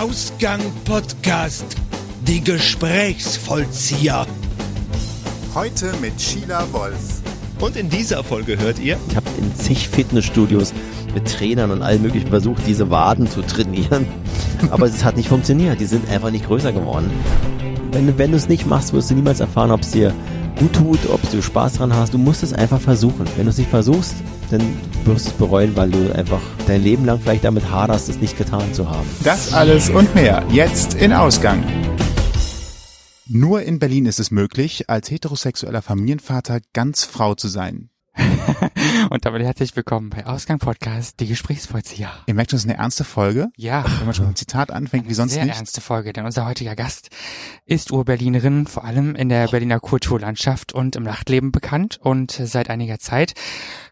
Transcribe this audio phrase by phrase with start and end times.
[0.00, 1.64] Ausgang Podcast.
[2.26, 4.26] Die Gesprächsvollzieher.
[5.54, 7.22] Heute mit Sheila Wolf.
[7.60, 10.72] Und in dieser Folge hört ihr, Ich habe in zig Fitnessstudios
[11.14, 14.06] mit Trainern und allem möglichen versucht, diese Waden zu trainieren.
[14.70, 15.78] Aber es hat nicht funktioniert.
[15.80, 17.10] Die sind einfach nicht größer geworden.
[17.92, 20.12] Wenn, du- wenn du es nicht machst, wirst du niemals erfahren, ob es dir
[20.58, 22.12] gut tut, ob du Spaß dran hast.
[22.14, 23.26] Du musst es einfach versuchen.
[23.36, 24.14] Wenn du es nicht versuchst,
[24.50, 24.60] dann
[25.06, 28.72] wirst es bereuen, weil du einfach dein Leben lang vielleicht damit haderst, es nicht getan
[28.74, 29.08] zu haben.
[29.22, 31.64] Das alles und mehr jetzt in Ausgang.
[33.26, 37.88] Nur in Berlin ist es möglich, als heterosexueller Familienvater ganz Frau zu sein.
[39.10, 42.10] Und damit herzlich willkommen bei Ausgang Podcast, die Gesprächsvollzieher.
[42.26, 43.48] Ihr merkt schon, es ist eine ernste Folge.
[43.56, 45.56] Ja, Wenn man schon mit einem Zitat anfängt, wie sonst sehr nicht.
[45.56, 47.10] ernste Folge, denn unser heutiger Gast
[47.66, 52.98] ist Urberlinerin, vor allem in der Berliner Kulturlandschaft und im Nachtleben bekannt und seit einiger
[52.98, 53.34] Zeit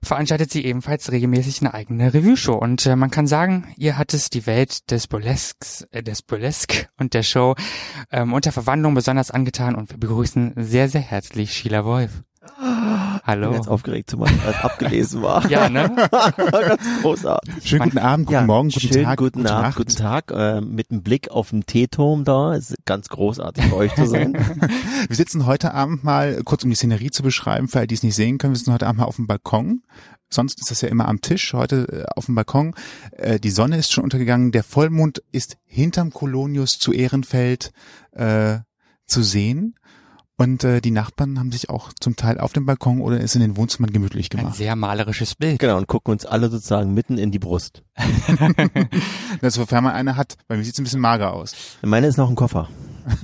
[0.02, 4.30] veranstaltet sie ebenfalls regelmäßig eine eigene Revue-Show und äh, man kann sagen, ihr hat es
[4.30, 7.54] die Welt des Burlesques, äh, des Burlesque und der Show
[8.10, 12.22] ähm, unter Verwandlung besonders angetan und wir begrüßen sehr, sehr herzlich Sheila Wolf.
[13.22, 13.54] Ich bin Hallo.
[13.54, 15.46] jetzt aufgeregt, zumal es abgelesen war.
[15.48, 15.88] Ja, ne?
[16.10, 17.54] Ganz großartig.
[17.64, 19.76] Schönen guten Abend, guten Ja, Morgen, guten schönen Tag, guten gute Abend, Nacht.
[19.76, 22.54] guten Tag, äh, mit einem Blick auf den Teeturm da.
[22.56, 24.32] Es ist ganz großartig bei euch zu sein.
[25.08, 28.02] Wir sitzen heute Abend mal, kurz um die Szenerie zu beschreiben, für alle, die es
[28.02, 29.82] nicht sehen können, wir sitzen heute Abend mal auf dem Balkon.
[30.28, 32.74] Sonst ist das ja immer am Tisch, heute äh, auf dem Balkon.
[33.12, 37.70] Äh, die Sonne ist schon untergegangen, der Vollmond ist hinterm Kolonius zu Ehrenfeld
[38.10, 38.58] äh,
[39.06, 39.76] zu sehen.
[40.38, 43.42] Und äh, die Nachbarn haben sich auch zum Teil auf dem Balkon oder ist in
[43.42, 44.56] den Wohnzimmern gemütlich Ein gemacht.
[44.56, 45.58] sehr malerisches Bild.
[45.58, 47.82] Genau, und gucken uns alle sozusagen mitten in die Brust.
[49.40, 50.36] Das, sofern man eine hat.
[50.48, 51.54] Bei mir sieht es ein bisschen mager aus.
[51.82, 52.68] Meine ist noch ein Koffer.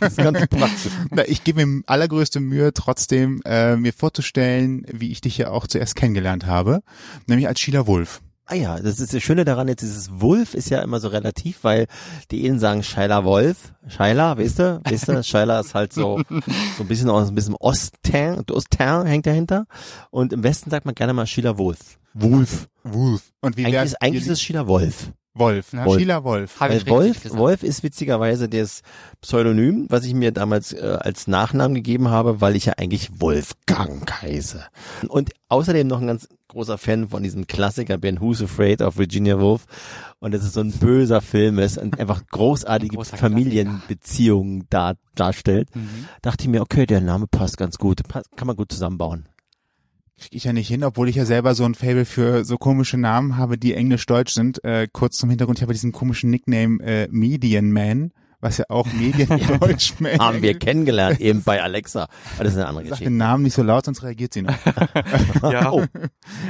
[0.00, 0.92] das ist ganz praktisch.
[1.10, 5.66] Na, Ich gebe mir allergrößte Mühe, trotzdem äh, mir vorzustellen, wie ich dich ja auch
[5.66, 6.82] zuerst kennengelernt habe,
[7.26, 8.20] nämlich als Sheila Wolf.
[8.46, 11.62] Ah ja, das ist das Schöne daran, jetzt dieses Wolf ist ja immer so relativ,
[11.62, 11.86] weil
[12.30, 16.20] die einen sagen Scheila Wolf, Scheila, weißt du, weißt du, Scheila ist halt so,
[16.76, 19.66] so ein bisschen aus ein bisschen Ostin, Ostin hängt dahinter
[20.10, 21.98] und im Westen sagt man gerne mal Sheila Wolf.
[22.14, 22.68] Wolf.
[22.82, 23.32] Wolf.
[23.40, 25.12] Und wie Eigentlich wär's ist, eigentlich ist es Sheila Wolf.
[25.34, 25.72] Wolf.
[25.72, 25.84] Ne?
[25.84, 25.98] Wolf.
[25.98, 26.60] Sheila Wolf.
[26.60, 27.38] Habe ich Wolf, gesagt.
[27.40, 28.82] Wolf ist witzigerweise das
[29.22, 34.10] Pseudonym, was ich mir damals äh, als Nachnamen gegeben habe, weil ich ja eigentlich Wolfgang
[34.22, 34.62] heiße.
[35.08, 39.40] Und außerdem noch ein ganz großer Fan von diesem Klassiker Ben Who's Afraid of Virginia
[39.40, 39.64] Woolf.
[40.20, 45.74] Und dass es so ein böser Film ist und einfach großartige Großer Familienbeziehungen dar, darstellt.
[45.74, 46.06] Mhm.
[46.20, 48.02] Dachte ich mir, okay, der Name passt ganz gut,
[48.36, 49.26] kann man gut zusammenbauen.
[50.22, 52.96] Krieg ich ja nicht hin, obwohl ich ja selber so ein Fable für so komische
[52.96, 54.62] Namen habe, die englisch-deutsch sind.
[54.62, 58.86] Äh, kurz zum Hintergrund, ich habe diesen komischen Nickname äh, Median Man, was ja auch
[58.92, 62.08] Mediendeutsch Man Haben wir kennengelernt, eben bei Alexa.
[62.34, 63.10] Aber das ist eine andere Sag Geschichte.
[63.10, 64.54] den Namen nicht so laut, sonst reagiert sie noch.
[65.50, 65.72] Ja.
[65.72, 65.84] Oh.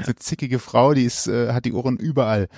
[0.00, 2.48] Diese zickige Frau, die ist, äh, hat die Ohren überall.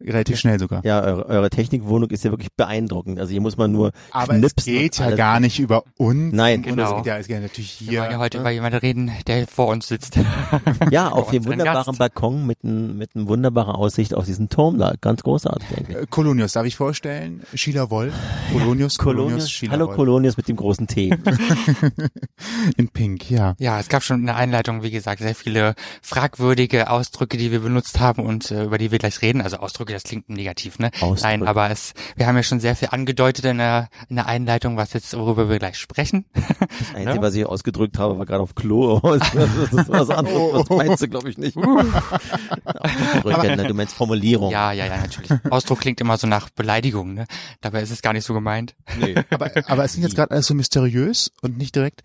[0.00, 0.84] Relativ schnell sogar.
[0.84, 3.20] Ja, eure, eure Technikwohnung ist ja wirklich beeindruckend.
[3.20, 6.32] Also hier muss man nur Aber es geht ja gar nicht über uns.
[6.34, 6.60] Nein.
[6.60, 6.90] Und Genau.
[6.90, 8.12] Es geht ja, es geht ja natürlich Wir wollen hier.
[8.12, 10.18] ja heute über jemanden reden, der vor uns sitzt.
[10.90, 11.98] Ja, auf dem wunderbaren Gast.
[12.00, 14.94] Balkon mit einem mit einem wunderbaren Aussicht auf diesen Turm da.
[15.00, 15.96] Ganz großartig eigentlich.
[15.96, 17.42] Äh, Kolonius, darf ich vorstellen?
[17.54, 18.12] Sheila Wolf.
[18.52, 19.88] Kolonius, Kolonius, Kolonius, Sheila hallo.
[19.88, 21.10] Kolonius mit dem großen T.
[22.76, 23.54] In Pink, ja.
[23.58, 27.60] Ja, es gab schon in der Einleitung, wie gesagt, sehr viele fragwürdige Ausdrücke, die wir
[27.60, 29.40] benutzt haben und äh, über die wir gleich reden.
[29.40, 30.90] Also Ausdrücke, das klingt negativ, ne?
[31.00, 31.22] Ausdrücke.
[31.22, 34.76] Nein, aber es, wir haben ja schon sehr viel angedeutet in der, in der Einleitung,
[34.76, 36.24] was jetzt, worüber wir gleich sprechen.
[36.34, 36.44] Das
[36.94, 37.22] Einzige, Ja.
[37.22, 39.00] was ich ausgedrückt habe, war gerade auf Klo.
[39.32, 40.68] Das ist was anderes.
[40.68, 41.56] Was meinst du, glaube ich nicht.
[41.56, 43.64] Ausdrücke, ne?
[43.68, 44.50] Du meinst Formulierung.
[44.50, 45.30] Ja, ja, ja, natürlich.
[45.50, 47.26] Ausdruck klingt immer so nach Beleidigung, ne?
[47.60, 48.71] Dabei ist es gar nicht so gemeint.
[48.98, 49.14] Nee.
[49.30, 52.02] Aber, aber es klingt jetzt gerade alles so mysteriös und nicht direkt.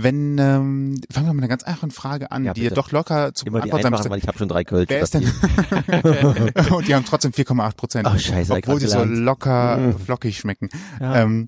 [0.00, 2.76] Wenn, ähm, fangen wir mit einer ganz einfachen Frage an, Ja, die bitte.
[2.76, 4.88] doch locker zu Immer beantworten einfachen, weil ich habe schon drei Kölsch.
[4.88, 5.24] Wer ist denn?
[6.72, 8.06] und die haben trotzdem 4,8 Prozent.
[8.06, 9.98] Ach, scheiße, Obwohl sie so locker, Mhm.
[9.98, 10.68] flockig schmecken.
[11.00, 11.22] Ja.
[11.22, 11.46] Ähm,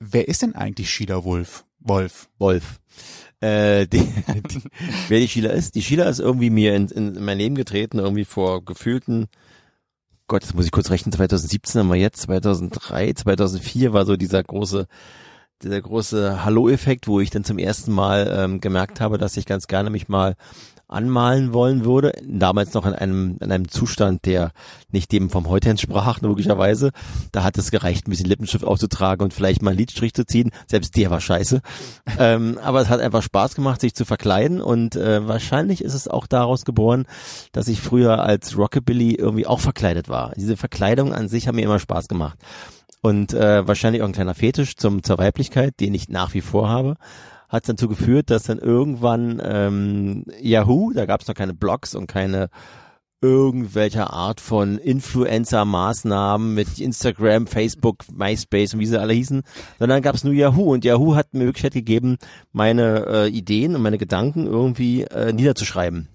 [0.00, 1.64] wer ist denn eigentlich Sheila Wolf?
[1.78, 2.28] Wolf.
[2.38, 2.80] Wolf.
[3.40, 4.62] Äh, die, die,
[5.08, 5.74] wer die Sheila ist?
[5.74, 9.26] Die Sheila ist irgendwie mir in, in mein Leben getreten, irgendwie vor gefühlten,
[10.26, 14.42] Gott, das muss ich kurz rechnen, 2017 haben wir jetzt, 2003, 2004 war so dieser
[14.42, 14.86] große,
[15.62, 19.66] dieser große Hallo-Effekt, wo ich dann zum ersten Mal ähm, gemerkt habe, dass ich ganz
[19.66, 20.34] gerne mich mal
[20.94, 22.12] anmalen wollen würde.
[22.26, 24.52] Damals noch in einem, in einem Zustand, der
[24.90, 26.90] nicht dem vom heute entsprach, logischerweise.
[27.32, 30.50] Da hat es gereicht, ein bisschen Lippenstift aufzutragen und vielleicht mal einen Lidstrich zu ziehen.
[30.66, 31.60] Selbst der war scheiße.
[32.18, 36.08] ähm, aber es hat einfach Spaß gemacht, sich zu verkleiden und äh, wahrscheinlich ist es
[36.08, 37.06] auch daraus geboren,
[37.52, 40.32] dass ich früher als Rockabilly irgendwie auch verkleidet war.
[40.36, 42.38] Diese Verkleidung an sich hat mir immer Spaß gemacht.
[43.02, 46.70] Und äh, wahrscheinlich auch ein kleiner Fetisch zum, zur Weiblichkeit, den ich nach wie vor
[46.70, 46.96] habe
[47.54, 52.06] hat dazu geführt, dass dann irgendwann ähm, Yahoo, da gab es noch keine Blogs und
[52.08, 52.48] keine
[53.22, 59.42] irgendwelcher Art von Influencer-Maßnahmen mit Instagram, Facebook, MySpace und wie sie alle hießen,
[59.78, 62.18] sondern gab es nur Yahoo und Yahoo hat mir Möglichkeit gegeben,
[62.52, 66.08] meine äh, Ideen und meine Gedanken irgendwie äh, niederzuschreiben.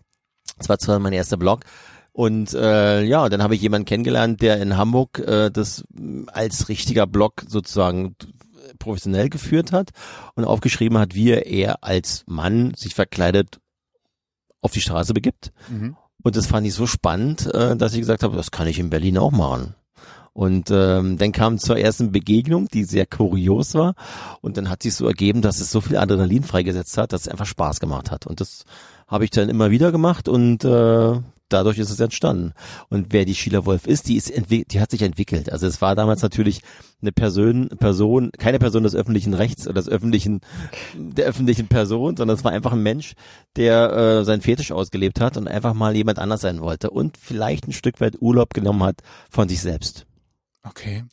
[0.58, 1.62] Das war zwar mein erster Blog,
[2.12, 5.86] und äh, ja, dann habe ich jemanden kennengelernt, der in Hamburg äh, das
[6.28, 8.16] als richtiger Blog sozusagen
[8.80, 9.92] professionell geführt hat
[10.36, 13.60] und aufgeschrieben hat, wie er als Mann sich verkleidet
[14.62, 15.52] auf die Straße begibt.
[15.70, 15.96] Mhm.
[16.22, 18.90] Und das fand ich so spannend, äh, dass ich gesagt habe, das kann ich in
[18.90, 19.76] Berlin auch machen.
[20.34, 23.96] Und ähm, dann kam zur ersten Begegnung, die sehr kurios war.
[24.42, 27.28] Und dann hat sich so ergeben, dass es so viel Adrenalin freigesetzt hat, dass es
[27.28, 28.26] einfach Spaß gemacht hat.
[28.28, 28.64] Und das
[29.08, 32.54] habe ich dann immer wieder gemacht und äh, dadurch ist es entstanden.
[32.90, 35.52] Und wer die Sheila Wolf ist, die ist die hat sich entwickelt.
[35.52, 36.62] Also es war damals natürlich
[37.02, 40.42] eine Person, Person, keine Person des öffentlichen Rechts oder des öffentlichen,
[40.96, 43.14] der öffentlichen Person, sondern es war einfach ein Mensch,
[43.56, 47.68] der äh, seinen Fetisch ausgelebt hat und einfach mal jemand anders sein wollte und vielleicht
[47.68, 50.06] ein Stück weit Urlaub genommen hat von sich selbst.
[50.64, 51.06] Okay.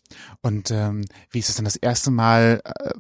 [0.43, 2.61] Und ähm, wie ist es dann das erste Mal?
[2.65, 2.91] Äh,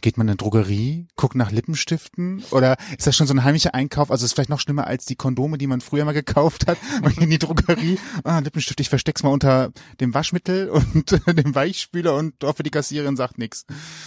[0.00, 3.74] geht man in eine Drogerie, guckt nach Lippenstiften oder ist das schon so ein heimlicher
[3.74, 4.10] Einkauf?
[4.10, 6.78] Also ist vielleicht noch schlimmer als die Kondome, die man früher mal gekauft hat.
[7.02, 11.54] Man geht in die Drogerie, ah, Lippenstift, ich versteck's mal unter dem Waschmittel und dem
[11.54, 13.64] Weichspüler und hoffe, die Kassiererin sagt nix.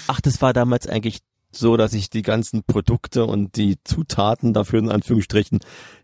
[0.07, 1.19] Ach, das war damals eigentlich
[1.55, 5.59] so, dass ich die ganzen Produkte und die Zutaten dafür in Anführungsstrichen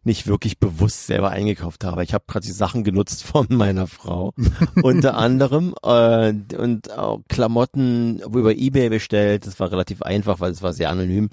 [0.09, 2.03] nicht wirklich bewusst selber eingekauft habe.
[2.03, 4.33] Ich habe gerade die Sachen genutzt von meiner Frau,
[4.81, 9.45] unter anderem äh, und auch Klamotten über eBay bestellt.
[9.45, 11.29] Das war relativ einfach, weil es war sehr anonym.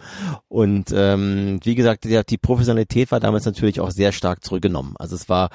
[0.49, 4.95] Und ähm, wie gesagt, die, die Professionalität war damals natürlich auch sehr stark zurückgenommen.
[4.99, 5.49] Also es war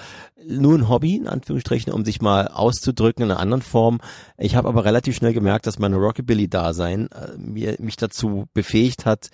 [0.44, 4.00] nur ein Hobby in Anführungsstrichen, um sich mal auszudrücken in einer anderen Form.
[4.40, 9.30] Ich habe aber relativ schnell gemerkt, dass meine Rockabilly-Dasein äh, mir mich dazu befähigt hat,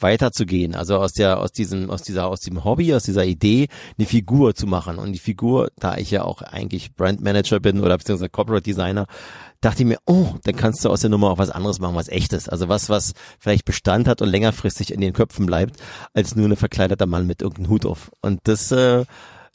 [0.00, 3.68] weiterzugehen, also aus der, aus diesem, aus dieser, aus dem Hobby, aus dieser Idee,
[3.98, 4.98] eine Figur zu machen.
[4.98, 9.06] Und die Figur, da ich ja auch eigentlich Brandmanager bin oder beziehungsweise Corporate Designer,
[9.60, 12.08] dachte ich mir, oh, dann kannst du aus der Nummer auch was anderes machen, was
[12.08, 12.48] echtes.
[12.48, 15.80] Also was, was vielleicht Bestand hat und längerfristig in den Köpfen bleibt,
[16.14, 18.10] als nur eine verkleideter Mann mit irgendeinem Hut auf.
[18.20, 19.04] Und das, äh,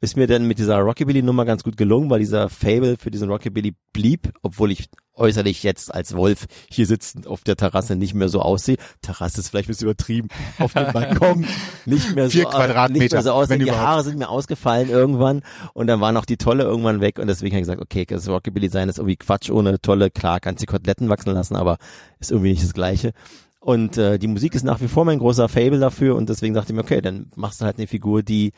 [0.04, 3.74] ist mir dann mit dieser Rockabilly-Nummer ganz gut gelungen, weil dieser Fable für diesen Rockabilly
[3.94, 8.42] blieb, obwohl ich äußerlich jetzt als Wolf hier sitzend auf der Terrasse nicht mehr so
[8.42, 8.76] aussehe.
[9.02, 10.28] Terrasse ist vielleicht ein bisschen übertrieben.
[10.60, 11.46] Auf dem Balkon
[11.86, 13.60] nicht mehr Vier so, Quadratmeter, nicht mehr so aussehen.
[13.60, 13.88] Die überhaupt.
[13.88, 15.42] Haare sind mir ausgefallen irgendwann
[15.74, 18.28] und dann waren auch die Tolle irgendwann weg und deswegen habe ich gesagt, okay, das
[18.28, 20.12] Rockabilly sein ist irgendwie Quatsch ohne Tolle.
[20.12, 21.78] Klar, kannst die Koteletten wachsen lassen, aber
[22.20, 23.14] ist irgendwie nicht das Gleiche.
[23.62, 26.74] Und äh, die Musik ist nach wie vor mein großer Fable dafür und deswegen dachte
[26.74, 28.52] ich mir, okay, dann machst du halt eine Figur, die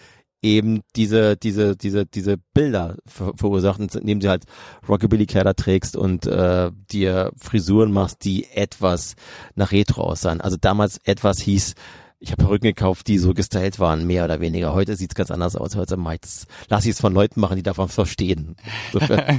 [0.46, 4.44] eben diese, diese, diese, diese Bilder ver verursacht, indem sie halt
[4.88, 9.16] Rockabilly-Kleider trägst und äh, dir Frisuren machst, die etwas
[9.56, 10.42] nach Retro aussahen.
[10.42, 11.74] Also damals etwas hieß,
[12.20, 14.74] ich habe Perücken gekauft, die so gestylt waren, mehr oder weniger.
[14.74, 15.76] Heute sieht's ganz anders aus.
[15.76, 18.56] Heute mach ich das, lass ich es von Leuten machen, die davon verstehen.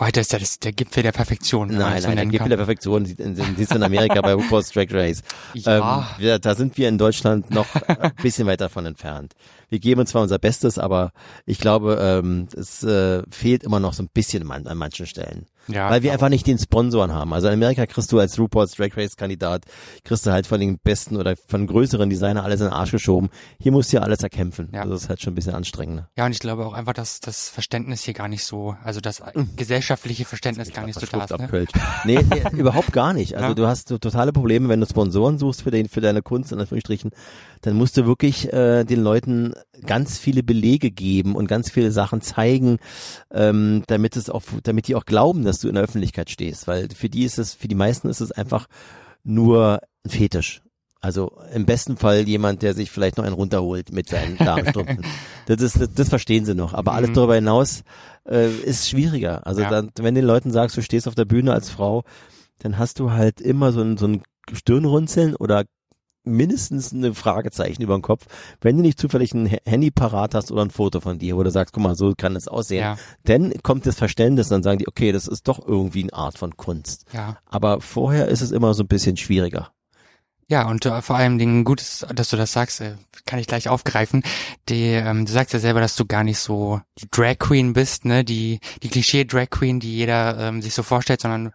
[0.00, 1.68] Heute ist ja das, der Gipfel der Perfektion.
[1.68, 2.48] Nein, so nein, der Gipfel kann.
[2.48, 5.22] der Perfektion sieht in, du in Amerika bei RuPaul's Drag Race.
[5.54, 5.98] Ja.
[5.98, 9.34] Ähm, wir, da sind wir in Deutschland noch ein bisschen weit davon entfernt.
[9.70, 11.12] Wir geben zwar unser Bestes, aber
[11.46, 15.46] ich glaube, ähm, es äh, fehlt immer noch so ein bisschen man, an manchen Stellen.
[15.72, 17.32] Ja, weil wir einfach nicht den Sponsoren haben.
[17.32, 19.64] Also in Amerika kriegst du als RuPaul's Drag Race Kandidat,
[20.04, 23.30] kriegst du halt von den besten oder von größeren Designer alles in den Arsch geschoben.
[23.60, 24.68] Hier musst du ja alles erkämpfen.
[24.72, 24.82] Ja.
[24.82, 26.08] Also das ist halt schon ein bisschen anstrengender.
[26.16, 29.22] Ja, und ich glaube auch einfach, dass das Verständnis hier gar nicht so, also das
[29.56, 31.38] gesellschaftliche Verständnis gar nicht so da ist.
[31.38, 31.66] Ne?
[32.04, 33.34] Nee, nee, überhaupt gar nicht.
[33.36, 33.54] Also Ja.
[33.54, 36.60] du hast so totale Probleme, wenn du Sponsoren suchst für, den, für deine Kunst, in
[36.60, 37.10] Anführungsstrichen,
[37.62, 42.20] dann musst du wirklich äh, den Leuten ganz viele Belege geben und ganz viele Sachen
[42.20, 42.78] zeigen,
[43.32, 46.66] ähm, damit es auch, damit die auch glauben, dass du in der Öffentlichkeit stehst.
[46.68, 48.66] Weil für die ist es, für die meisten ist es einfach
[49.24, 50.62] nur ein Fetisch.
[51.02, 55.02] Also im besten Fall jemand, der sich vielleicht noch einen runterholt mit seinen Damenstrümpfen.
[55.46, 56.74] das, ist, das, das verstehen sie noch.
[56.74, 57.14] Aber alles Mhm.
[57.14, 57.82] darüber hinaus
[58.28, 59.46] äh, ist schwieriger.
[59.46, 59.70] Also Ja.
[59.70, 62.04] dann, wenn den Leuten sagst, du stehst auf der Bühne als Frau,
[62.58, 64.22] dann hast du halt immer so ein, so ein
[64.52, 65.64] Stirnrunzeln oder
[66.24, 68.26] mindestens eine Fragezeichen über den Kopf,
[68.60, 71.50] wenn du nicht zufällig ein Handy parat hast oder ein Foto von dir, wo du
[71.50, 72.80] sagst, guck mal, so kann es aussehen.
[72.80, 76.12] Ja, Dann kommt das Verständnis und dann sagen die, okay, das ist doch irgendwie eine
[76.14, 77.06] Art von Kunst.
[77.12, 77.38] ja.
[77.46, 79.70] Aber vorher ist es immer so ein bisschen schwieriger.
[80.50, 83.46] Ja, und äh, vor allem Dingen gut ist, dass du das sagst, äh, kann ich
[83.46, 84.24] gleich aufgreifen.
[84.68, 88.04] Die, ähm, du sagst ja selber, dass du gar nicht so die Drag Queen bist,
[88.04, 91.52] ne, die die Klischee Drag Queen, die jeder ähm, sich so vorstellt, sondern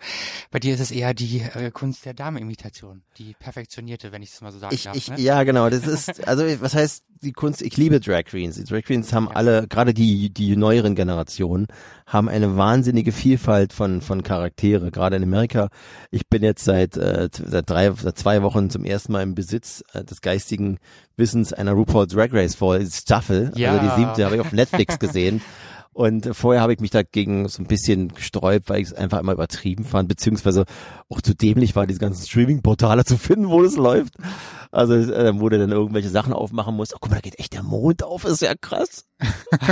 [0.50, 4.40] bei dir ist es eher die äh, Kunst der Damenimitation, die perfektionierte, wenn ich es
[4.40, 4.96] mal so sagen Ich, darf.
[4.96, 5.20] ich, ne?
[5.20, 5.70] ja, genau.
[5.70, 7.62] Das ist, also was heißt die Kunst?
[7.62, 8.56] Ich liebe Drag Queens.
[8.56, 11.68] Die Drag Queens haben alle, gerade die die neueren Generationen,
[12.06, 14.92] haben eine wahnsinnige Vielfalt von von Charaktere.
[14.92, 15.70] Gerade in Amerika.
[16.12, 19.84] Ich bin jetzt seit äh, seit drei, seit zwei Wochen zum ersten Mal im Besitz
[19.94, 20.78] äh, des geistigen
[21.18, 23.52] Wissens einer RuPaul Drag Race Fall Staffel.
[23.56, 23.74] Ja.
[23.74, 25.42] Also die siebte habe ich auf Netflix gesehen.
[25.96, 29.32] Und vorher habe ich mich dagegen so ein bisschen gesträubt, weil ich es einfach immer
[29.32, 30.66] übertrieben fand, beziehungsweise
[31.08, 34.16] auch zu dämlich war, diese ganzen Streaming-Portale zu finden, wo das läuft.
[34.74, 36.94] Also äh, wo du dann irgendwelche Sachen aufmachen musst.
[36.94, 39.06] Oh, guck mal, da geht echt der Mond auf, ist ja krass.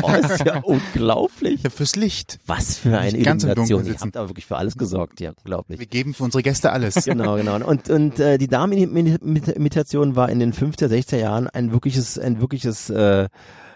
[0.01, 1.61] Oh, ist ja unglaublich.
[1.61, 2.39] Ja, fürs Licht.
[2.45, 3.85] Was für eine Nicht Illumination.
[3.85, 5.77] Ihr habt aber wirklich für alles gesorgt, ja, unglaublich.
[5.77, 7.03] Wir geben für unsere Gäste alles.
[7.13, 7.57] Genau, genau.
[7.57, 12.89] Und, und äh, die Damenimitation war in den 50er, 60er Jahren ein wirkliches, ein wirkliches,
[12.89, 13.27] äh,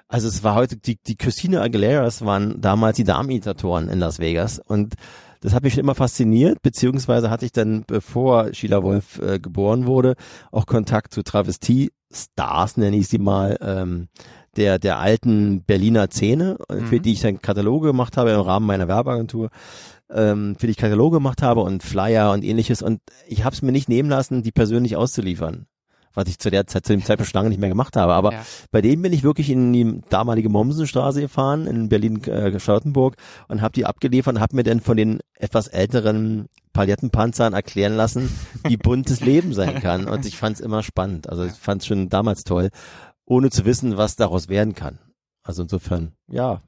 [0.08, 4.60] also es war heute, die, die Christina Aguileras waren damals die Damenimitatoren in Las Vegas
[4.60, 4.96] und
[5.42, 9.86] das hat mich schon immer fasziniert, beziehungsweise hatte ich dann, bevor Sheila Wolf äh, geboren
[9.86, 10.16] wurde,
[10.52, 14.08] auch Kontakt zu Travestie-Stars, nenne ich sie mal, ähm,
[14.56, 17.02] der, der alten Berliner Szene, äh, für Mhm.
[17.04, 19.50] die ich dann Kataloge gemacht habe im Rahmen meiner Werbeagentur
[20.10, 22.82] ähm, für die ich Kataloge gemacht habe und Flyer und ähnliches.
[22.82, 25.68] Und ich habe es mir nicht nehmen lassen, die persönlich auszuliefern,
[26.18, 28.14] was ich zu der Zeit, zu dem Zeitpunkt schon lange nicht mehr gemacht habe.
[28.14, 28.42] Aber Ja.
[28.72, 33.16] bei denen bin ich wirklich in die damalige Mommsenstraße gefahren, in Berlin-Charlottenburg
[33.48, 38.30] und habe die abgeliefert und habe mir dann von den etwas älteren Palettenpanzern erklären lassen,
[38.68, 40.08] wie bunt das Leben sein kann.
[40.08, 41.30] Und ich fand es immer spannend.
[41.30, 42.70] Also ich fand es schon damals toll,
[43.26, 44.98] ohne zu wissen, was daraus werden kann.
[45.44, 46.62] Also insofern, ja,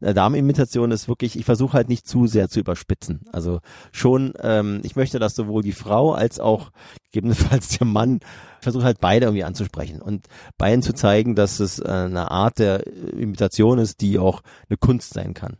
[0.00, 3.26] eine Damenimitation ist wirklich, ich versuche halt nicht zu sehr zu überspitzen.
[3.32, 3.60] Also
[3.92, 6.70] schon, ähm, ich möchte, dass sowohl die Frau als auch
[7.04, 8.20] gegebenenfalls der Mann
[8.60, 10.26] versucht halt beide irgendwie anzusprechen und
[10.58, 15.14] beiden zu zeigen, dass es äh, eine Art der Imitation ist, die auch eine Kunst
[15.14, 15.56] sein kann.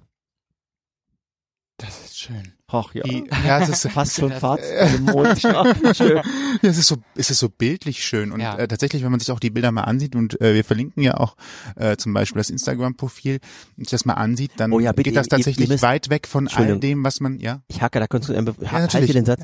[1.79, 2.55] Das ist schön.
[2.69, 3.03] Ach ja.
[3.03, 5.43] Die, ja, es ist Fast schon im Mond.
[5.43, 6.17] Ja, schön.
[6.17, 6.23] Ja,
[6.71, 8.57] es ist so, es ist so bildlich schön und Ja.
[8.57, 11.19] äh, tatsächlich, wenn man sich auch die Bilder mal ansieht und äh, wir verlinken ja
[11.19, 11.37] auch
[11.77, 13.41] äh, zum Beispiel das Instagram-Profil,
[13.77, 15.83] wenn sich das mal ansieht, dann Oh ja, bitte, geht das ihr- ihr tatsächlich müsst-
[15.83, 17.61] weit weg von all dem, was man, ja.
[17.69, 19.09] Ich hacke, da kannst du, äh, halt natürlich.
[19.09, 19.43] dir den Satz.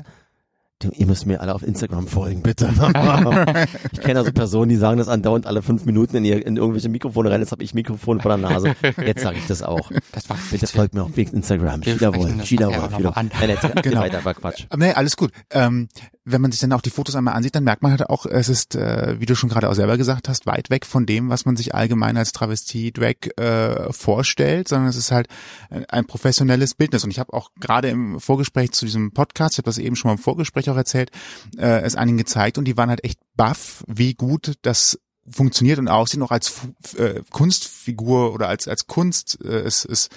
[0.91, 2.69] Ihr müsst mir alle auf Instagram folgen, bitte.
[3.91, 6.89] ich kenne also Personen, die sagen das andauernd alle fünf Minuten in, ihr, in irgendwelche
[6.89, 7.39] Mikrofone rein.
[7.41, 8.75] Jetzt habe ich Mikrofon vor der Nase.
[9.05, 9.91] Jetzt sage ich das auch.
[10.11, 11.81] Das war Bitte folgt mir auf Instagram.
[11.83, 13.15] Sprechen Wolf.
[13.15, 14.01] Nein, jetzt Genau.
[14.01, 14.65] weiter, war Quatsch.
[14.69, 15.31] Aber nee, alles gut.
[15.49, 15.87] Ähm,
[16.25, 18.47] wenn man sich dann auch die Fotos einmal ansieht, dann merkt man halt auch, es
[18.47, 21.45] ist, äh, wie du schon gerade auch selber gesagt hast, weit weg von dem, was
[21.45, 25.27] man sich allgemein als Travestie-Drag äh, vorstellt, sondern es ist halt
[25.69, 27.03] äh, ein professionelles Bildnis.
[27.03, 30.09] Und ich habe auch gerade im Vorgespräch zu diesem Podcast, ich habe das eben schon
[30.09, 31.11] mal im Vorgespräch auch erzählt,
[31.57, 34.99] äh, es einigen gezeigt und die waren halt echt baff, wie gut das
[35.29, 40.09] funktioniert und aussieht, noch als Fu äh, Kunstfigur oder als als Kunst äh, es, es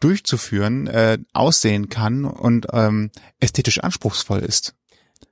[0.00, 4.74] durchzuführen, äh, aussehen kann und ähm, ästhetisch anspruchsvoll ist.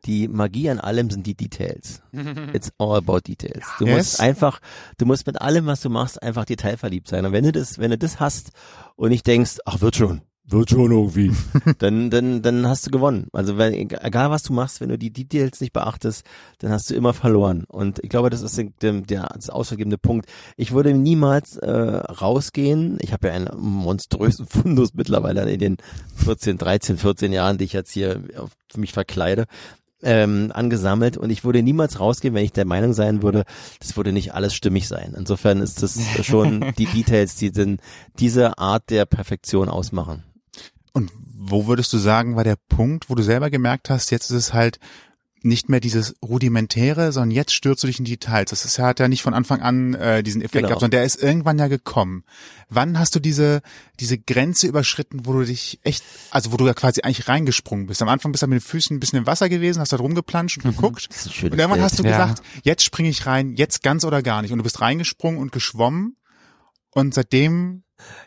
[0.05, 2.03] Die Magie an allem sind die Details.
[2.53, 3.65] It's all about details.
[3.79, 3.97] Du Yes.
[3.97, 4.61] musst einfach,
[4.99, 7.25] du musst mit allem, was du machst, einfach detailverliebt sein.
[7.25, 8.51] Und wenn du das, wenn du das hast
[8.97, 11.33] und nicht denkst, ach, wird schon, wird schon irgendwie,
[11.79, 13.29] dann, dann, dann hast du gewonnen.
[13.33, 16.25] Also wenn, egal was du machst, wenn du die Details nicht beachtest,
[16.59, 17.65] dann hast du immer verloren.
[17.69, 20.29] Und ich glaube, das ist der, der das ausschlaggebende Punkt.
[20.57, 22.99] Ich würde niemals äh, rausgehen.
[23.01, 25.77] Ich habe ja einen monströsen Fundus mittlerweile in den
[26.17, 29.47] 14, 13, 14 Jahren, die ich jetzt hier auf mich verkleide
[30.03, 33.45] ähm, angesammelt und ich würde niemals rausgehen, wenn ich der Meinung sein würde,
[33.81, 35.15] das würde nicht alles stimmig sein.
[35.17, 37.79] Insofern ist das schon die Details, die denn
[38.19, 40.25] diese Art der Perfektion ausmachen.
[41.45, 44.53] Wo würdest du sagen, war der Punkt, wo du selber gemerkt hast, jetzt ist es
[44.53, 44.79] halt
[45.45, 48.51] nicht mehr dieses rudimentäre, sondern jetzt stürzt du dich in die Details.
[48.51, 50.69] Das ist, hat ja nicht von Anfang an äh, diesen Effekt Genau.
[50.69, 52.23] gehabt, sondern der ist irgendwann ja gekommen.
[52.69, 53.61] Wann hast du diese
[53.99, 58.01] diese Grenze überschritten, wo du dich echt, also wo du ja quasi eigentlich reingesprungen bist?
[58.03, 60.59] Am Anfang bist du mit den Füßen ein bisschen im Wasser gewesen, hast da rumgeplanscht
[60.65, 61.09] und geguckt.
[61.11, 61.83] Ein schönes Und irgendwann Bild.
[61.83, 62.11] hast du Ja.
[62.11, 64.53] gesagt, jetzt springe ich rein, jetzt ganz oder gar nicht.
[64.53, 66.17] Und du bist reingesprungen und geschwommen.
[66.95, 67.83] Und seitdem,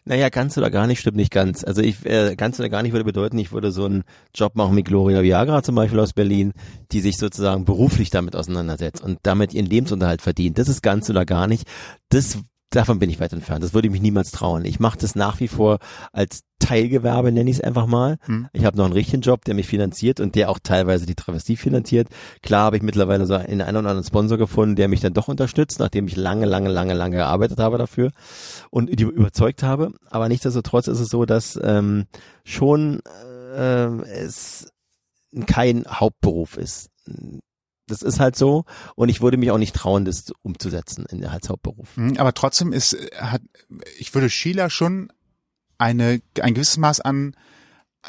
[0.05, 1.63] Naja, ganz oder gar nicht stimmt nicht ganz.
[1.63, 4.03] Also ich äh, ganz oder gar nicht würde bedeuten, ich würde so einen
[4.33, 6.53] Job machen wie Gloria Viagra zum Beispiel aus Berlin,
[6.91, 10.57] die sich sozusagen beruflich damit auseinandersetzt und damit ihren Lebensunterhalt verdient.
[10.57, 11.67] Das ist ganz oder gar nicht.
[12.09, 13.63] Das davon bin ich weit entfernt.
[13.63, 14.65] Das würde ich mich niemals trauen.
[14.65, 15.79] Ich mache das nach wie vor
[16.11, 18.17] als Teilgewerbe, nenne ich es einfach mal.
[18.25, 18.47] Hm.
[18.53, 21.57] Ich habe noch einen richtigen Job, der mich finanziert und der auch teilweise die Travestie
[21.57, 22.07] finanziert.
[22.41, 25.27] Klar habe ich mittlerweile so einen, einen oder anderen Sponsor gefunden, der mich dann doch
[25.27, 28.11] unterstützt, nachdem ich lange, lange, lange, lange gearbeitet habe dafür
[28.71, 29.93] und die überzeugt habe.
[30.09, 32.05] Aber nichtsdestotrotz ist es so, dass ähm,
[32.43, 33.01] schon
[33.55, 34.71] äh, es
[35.45, 36.89] kein Hauptberuf ist.
[37.87, 38.65] Das ist halt so
[38.95, 41.95] und ich würde mich auch nicht trauen, das umzusetzen in als Hauptberuf.
[41.95, 43.41] Hm, aber trotzdem ist, hat,
[43.97, 45.11] ich würde Sheila schon
[45.77, 47.35] eine, ein gewisses Maß an,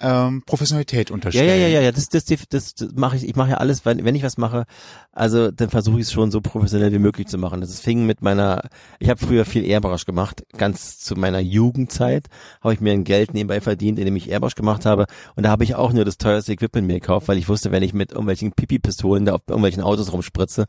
[0.02, 1.48] ähm, Professionalität unterstellen.
[1.48, 3.26] ja, ja, ja, ja, das, das, das, das, das mache ich.
[3.26, 4.64] Ich mache ja alles, wenn, wenn ich was mache,
[5.12, 7.60] also dann versuche ich es schon so professionell wie möglich zu machen.
[7.62, 12.26] Das fing mit meiner, ich habe früher viel Airbrush gemacht, ganz zu meiner Jugendzeit
[12.60, 15.06] habe ich mir ein Geld nebenbei verdient, indem ich Airbrush gemacht habe.
[15.34, 17.82] Und da habe ich auch nur das teuerste Equipment mir gekauft, weil ich wusste, wenn
[17.82, 20.66] ich mit irgendwelchen Pipi-Pistolen da auf irgendwelchen Autos rumspritze,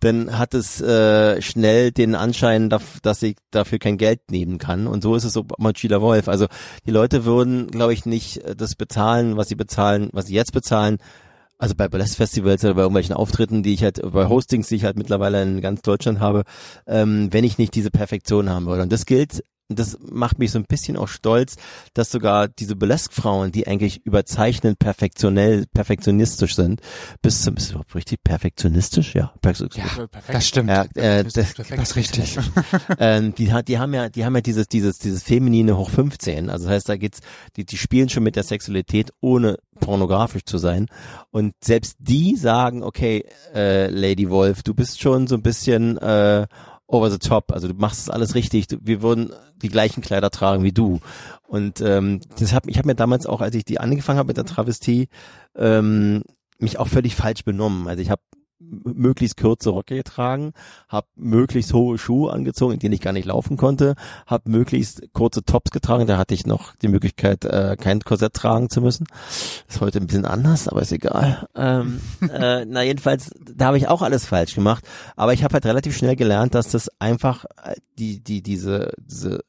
[0.00, 4.86] dann hat es äh, schnell den Anschein, dass, ich dafür kein Geld nehmen kann.
[4.86, 6.28] Und so ist es so mit Sheila Wolf.
[6.28, 6.46] Also
[6.86, 10.52] die Leute würden, glaube ich, nicht äh, das bezahlen, was sie bezahlen, was sie jetzt
[10.52, 10.98] bezahlen.
[11.58, 14.84] Also bei Burlesque Festivals oder bei irgendwelchen Auftritten, die ich halt, bei Hostings, die ich
[14.84, 16.44] halt mittlerweile in ganz Deutschland habe,
[16.86, 18.82] ähm, wenn ich nicht diese Perfektion haben würde.
[18.82, 21.56] Und das gilt das macht mich so ein bisschen auch stolz,
[21.94, 26.80] dass sogar diese Burlesque-Frauen, die eigentlich überzeichnend perfektionell, perfektionistisch sind,
[27.22, 29.14] bis zum, ist überhaupt richtig perfektionistisch?
[29.14, 29.84] Ja, perfektionistisch.
[29.84, 30.70] Ja, das stimmt.
[30.70, 32.38] Ja, äh, das, Das ist richtig.
[32.98, 36.48] ähm, die, die haben ja, die haben ja dieses, dieses, dieses feminine hoch 15.
[36.48, 37.20] Also das heißt, da geht's,
[37.56, 40.86] die, die spielen schon mit der Sexualität, ohne pornografisch zu sein.
[41.30, 46.46] Und selbst die sagen, okay, äh, Lady Wolf, du bist schon so ein bisschen äh,
[46.86, 47.52] over the top.
[47.52, 48.66] Also du machst es alles richtig.
[48.80, 51.00] Wir würden die gleichen Kleider tragen wie du.
[51.46, 54.36] Und ähm, das hab, ich habe mir damals auch, als ich die angefangen habe mit
[54.36, 55.08] der Travestie,
[55.56, 56.22] ähm,
[56.58, 57.88] mich auch völlig falsch benommen.
[57.88, 58.22] Also ich habe
[58.58, 60.52] möglichst kurze Röcke getragen,
[60.88, 63.94] habe möglichst hohe Schuhe angezogen, in denen ich gar nicht laufen konnte,
[64.26, 68.70] habe möglichst kurze Tops getragen, da hatte ich noch die Möglichkeit, äh, kein Korsett tragen
[68.70, 69.06] zu müssen.
[69.68, 71.46] ist heute ein bisschen anders, aber ist egal.
[71.54, 72.00] Ähm,
[72.32, 74.84] äh, na jedenfalls, da habe ich auch alles falsch gemacht,
[75.16, 79.40] aber ich habe halt relativ schnell gelernt, dass das einfach äh, die die diese diese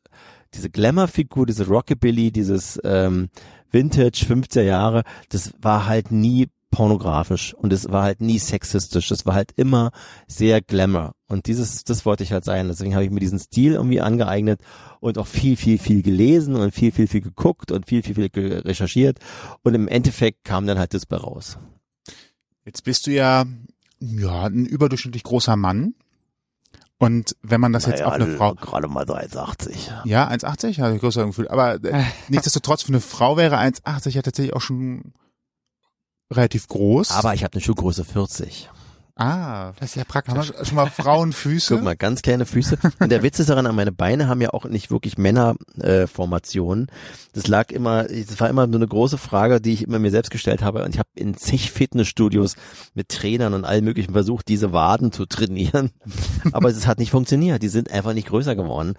[0.54, 3.30] diese Glamour-Figur, diese Rockabilly, dieses ähm,
[3.70, 9.08] Vintage 50er Jahre, das war halt nie pornografisch und es war halt nie sexistisch.
[9.08, 9.90] Das war halt immer
[10.28, 11.16] sehr Glamour.
[11.28, 12.68] Und dieses, das wollte ich halt sein.
[12.68, 14.62] Deswegen habe ich mir diesen Stil irgendwie angeeignet
[15.00, 18.30] und auch viel, viel, viel gelesen und viel, viel, viel geguckt und viel, viel, viel
[18.60, 19.18] recherchiert.
[19.64, 21.58] Und im Endeffekt kam dann halt das bei raus.
[22.64, 23.46] Jetzt bist du ja,
[24.00, 25.96] ja, ein überdurchschnittlich großer Mann.
[27.00, 30.06] Und wenn man das jetzt auf eine Frau, Gerade mal 1,80.
[30.06, 34.22] ja, 1,80, habe ich größer Gefühl, aber äh, nichtsdestotrotz für eine Frau wäre 1,80 ja
[34.22, 35.14] tatsächlich auch schon
[36.32, 37.12] relativ groß.
[37.12, 38.70] Aber ich habe eine Schuhgröße 40.
[39.18, 40.54] ah, Das ist ja haben praktisch.
[40.58, 41.76] wir schon mal Frauenfüße?
[41.76, 42.78] Guck mal, ganz kleine Füße.
[43.00, 46.04] Und der Witz ist daran, meine Beine haben ja auch nicht wirklich Männerformationen.
[46.04, 46.88] Äh, Formationen.
[47.34, 50.32] das lag immer, das war immer so eine große Frage, die ich immer mir selbst
[50.32, 50.84] gestellt habe.
[50.84, 52.56] Und ich habe in zig Fitnessstudios
[52.94, 55.92] mit Trainern und allem möglichen versucht, diese Waden zu trainieren.
[56.52, 57.62] Aber es hat nicht funktioniert.
[57.64, 58.96] Die sind einfach nicht größer geworden.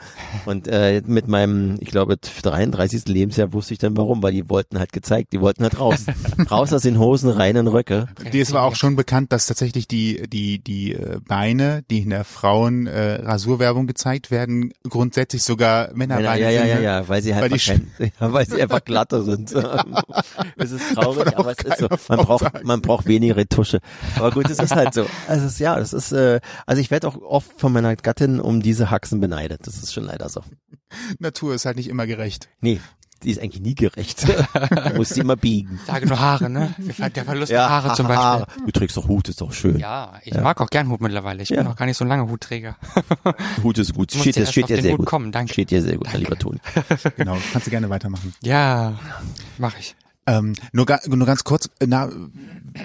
[0.46, 3.06] Und äh, mit meinem, ich glaube, 33.
[3.08, 6.04] Lebensjahr wusste ich dann warum, weil die wollten halt gezeigt, die wollten halt raus.
[6.50, 8.08] raus aus den Hosen, rein in Röcke.
[8.32, 12.10] Dir ist aber auch schon bekannt, dass tatsächlich die die die äh, Beine, die in
[12.10, 16.68] der Frauen äh, Rasurwerbung gezeigt werden, grundsätzlich sogar Männerbeine ja, ja, sind.
[16.68, 16.82] ja, ne?
[16.82, 19.52] ja, weil sie halt Weil die einfach kein, ja, weil sie einfach glatter sind.
[20.56, 21.88] es ist traurig, aber es ist so.
[22.08, 23.80] Man braucht, man braucht weniger Retusche.
[24.16, 25.06] Aber gut, es ist halt so.
[25.26, 28.40] Also es ist, ja, das ist, äh, also ich werde auch oft von meiner Gattin
[28.40, 29.66] um diese Haxen beneidet.
[29.66, 30.42] Das ist schon leider so.
[31.18, 32.48] Natur ist halt nicht immer gerecht.
[32.60, 32.80] Nee,
[33.22, 34.26] die ist eigentlich nie gerecht.
[34.70, 35.80] Man muss sie immer biegen.
[35.86, 36.74] Sage nur Haare, ne?
[37.14, 38.22] Der Verlust der Haare zum Beispiel.
[38.24, 38.46] Haare.
[38.64, 39.78] Du trägst doch Hut, ist doch schön.
[39.78, 41.42] Ja, ich mag auch gern Hut mittlerweile.
[41.42, 41.64] Ich bin Ja.
[41.64, 42.76] noch gar nicht so ein langer Hutträger.
[43.62, 44.12] Hut ist gut.
[44.12, 45.06] Du musst Steht, ja dir- erst steht dir sehr Hut gut.
[45.06, 45.52] kommen, danke.
[45.52, 46.24] Steht dir sehr gut, mein Danke.
[46.26, 46.58] lieber Toni.
[47.16, 48.34] Genau, kannst du gerne weitermachen.
[48.42, 48.94] Ja,
[49.58, 49.94] mach ich.
[50.28, 52.10] Ähm, nur, ga, nur ganz kurz, äh, na,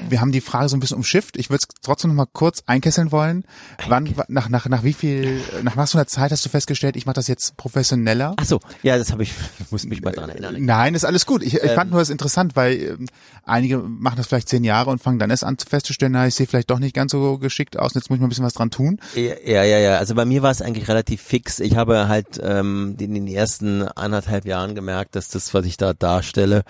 [0.10, 1.36] wir haben die Frage so ein bisschen umschifft.
[1.38, 3.43] Ich würde es trotzdem noch mal kurz einkesseln wollen.
[3.88, 6.95] Wann, wa- nach, nach, nach wie viel, nach was für einer Zeit hast du festgestellt,
[6.95, 8.34] ich mache das jetzt professioneller?
[8.38, 9.34] Ach so, ja, das habe ich,
[9.71, 10.56] muss mich mal dran erinnern.
[10.60, 11.43] Nein, ist alles gut.
[11.43, 11.75] Ich, ich Ähm.
[11.75, 13.08] fand nur das interessant, weil ähm,
[13.43, 16.47] einige machen das vielleicht zehn Jahre und fangen dann erst an festzustellen, na, ich sehe
[16.47, 18.53] vielleicht doch nicht ganz so geschickt aus und jetzt muss ich mal ein bisschen was
[18.53, 18.99] dran tun.
[19.15, 19.97] Ja, ja, ja, ja.
[19.97, 21.60] Also bei mir war es eigentlich relativ fix.
[21.60, 25.93] Ich habe halt ähm, in den ersten anderthalb Jahren gemerkt, dass das, was ich da
[25.93, 26.63] darstelle,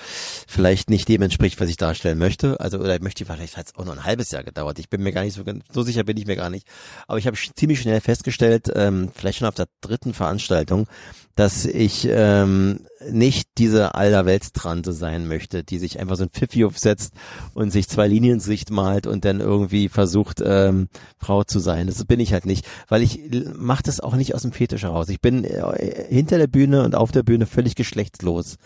[0.48, 2.60] vielleicht nicht dem entspricht, was ich darstellen möchte.
[2.60, 4.80] Also oder ich möchte vielleicht hat es auch noch ein halbes Jahr gedauert.
[4.80, 6.68] Ich bin mir gar nicht so so sicher bin ich mir gar nicht.
[7.08, 10.88] Aber ich habe ziemlich schnell festgestellt, ähm, vielleicht schon auf der dritten Veranstaltung,
[11.36, 17.14] dass ich ähm, nicht diese Allerweltstrante sein möchte, die sich einfach so ein Pfiffi aufsetzt
[17.54, 21.88] und sich zwei Linien ins Gesicht malt und dann irgendwie versucht, ähm, Frau zu sein.
[21.88, 23.20] Das bin ich halt nicht, weil ich
[23.56, 25.10] mache das auch nicht aus dem Fetisch heraus.
[25.10, 28.58] Ich bin äh, hinter der Bühne und auf der Bühne völlig geschlechtslos.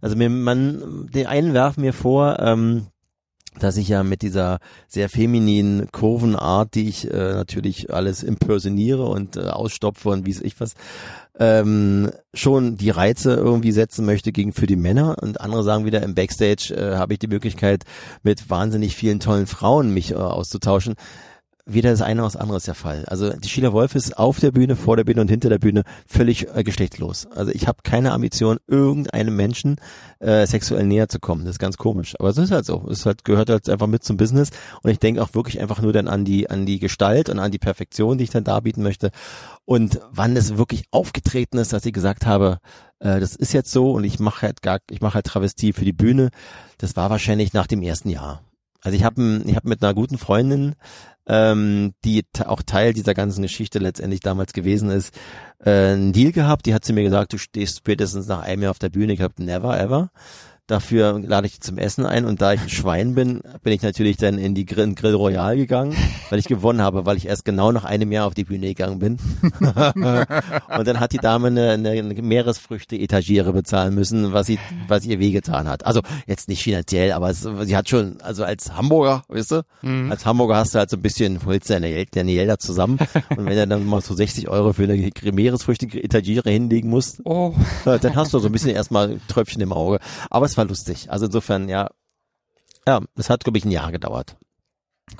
[0.00, 2.86] Also mir, man, die einen werfen mir vor, ähm,
[3.58, 4.58] dass ich ja mit dieser
[4.88, 10.40] sehr femininen Kurvenart, die ich äh, natürlich alles impersoniere und äh, ausstopfe und wie es
[10.40, 10.74] ich was,
[11.38, 16.02] ähm, schon die Reize irgendwie setzen möchte gegen für die Männer und andere sagen wieder
[16.02, 17.84] im Backstage äh, habe ich die Möglichkeit
[18.22, 20.94] mit wahnsinnig vielen tollen Frauen mich äh, auszutauschen.
[21.66, 23.04] Weder das eine noch das andere ist der Fall.
[23.06, 25.84] Also die Sheila Wolf ist auf der Bühne, vor der Bühne und hinter der Bühne
[26.06, 27.26] völlig äh, geschlechtslos.
[27.26, 29.76] Also ich habe keine Ambition, irgendeinem Menschen
[30.18, 31.44] äh, sexuell näher zu kommen.
[31.44, 32.14] Das ist ganz komisch.
[32.18, 32.86] Aber es ist halt so.
[32.90, 34.50] Es halt, gehört halt einfach mit zum Business.
[34.82, 37.50] Und ich denke auch wirklich einfach nur dann an die, an die Gestalt und an
[37.50, 39.10] die Perfektion, die ich dann darbieten möchte.
[39.64, 42.58] Und wann es wirklich aufgetreten ist, dass ich gesagt habe,
[42.98, 45.86] äh, das ist jetzt so und ich mache halt gar, ich mache halt Travestie für
[45.86, 46.28] die Bühne,
[46.76, 48.42] das war wahrscheinlich nach dem ersten Jahr.
[48.82, 50.74] Also ich habe ich hab mit einer guten Freundin
[51.26, 55.14] ähm, die auch Teil dieser ganzen Geschichte letztendlich damals gewesen ist,
[55.64, 56.66] äh, einen Deal gehabt.
[56.66, 59.12] Die hat zu mir gesagt, du stehst spätestens nach einem Jahr auf der Bühne.
[59.12, 60.10] Ich habe never ever.
[60.66, 64.16] Dafür lade ich zum Essen ein und da ich ein Schwein bin, bin ich natürlich
[64.16, 65.94] dann in die Grill, Grill Royal gegangen,
[66.30, 68.98] weil ich gewonnen habe, weil ich erst genau nach einem Jahr auf die Bühne gegangen
[68.98, 69.18] bin.
[69.42, 75.68] und dann hat die Dame eine, eine Meeresfrüchte-Etagiere bezahlen müssen, was sie, was ihr wehgetan
[75.68, 75.84] hat.
[75.84, 80.10] Also jetzt nicht finanziell, aber es, sie hat schon, also als Hamburger, weißt du, mhm.
[80.10, 82.98] als Hamburger hast du halt so ein bisschen, holst deine, deine Gelder zusammen
[83.36, 87.54] und wenn du dann mal so 60 Euro für eine Meeresfrüchte-Etagiere hinlegen musst, oh.
[87.84, 89.98] dann hast du so ein bisschen erstmal Tröpfchen im Auge.
[90.30, 91.10] Aber es war lustig.
[91.10, 91.90] Also insofern, ja,
[92.86, 94.36] ja, es hat, glaube ich, ein Jahr gedauert.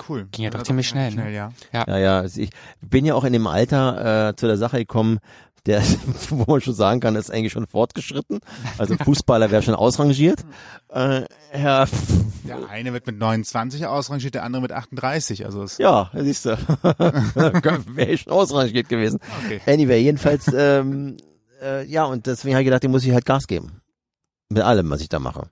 [0.07, 0.27] Cool.
[0.31, 1.11] Ging ja doch ziemlich schnell, ne?
[1.11, 1.51] schnell ja.
[1.73, 1.83] ja.
[1.87, 2.19] Ja, ja.
[2.19, 5.19] Also ich bin ja auch in dem Alter äh, zu der Sache gekommen,
[5.65, 5.81] der,
[6.29, 8.39] wo man schon sagen kann, ist eigentlich schon fortgeschritten.
[8.77, 10.43] Also Fußballer wäre schon ausrangiert.
[10.87, 11.85] Äh, ja.
[12.47, 15.45] Der eine wird mit 29 ausrangiert, der andere mit 38.
[15.45, 16.51] Also es ja, siehst du.
[16.53, 19.19] wäre ich schon ausrangiert gewesen.
[19.43, 19.59] Okay.
[19.65, 21.17] Anyway, jedenfalls, ähm,
[21.61, 23.81] äh, ja, und deswegen habe ich gedacht, dem muss ich halt Gas geben.
[24.49, 25.49] Mit allem, was ich da mache.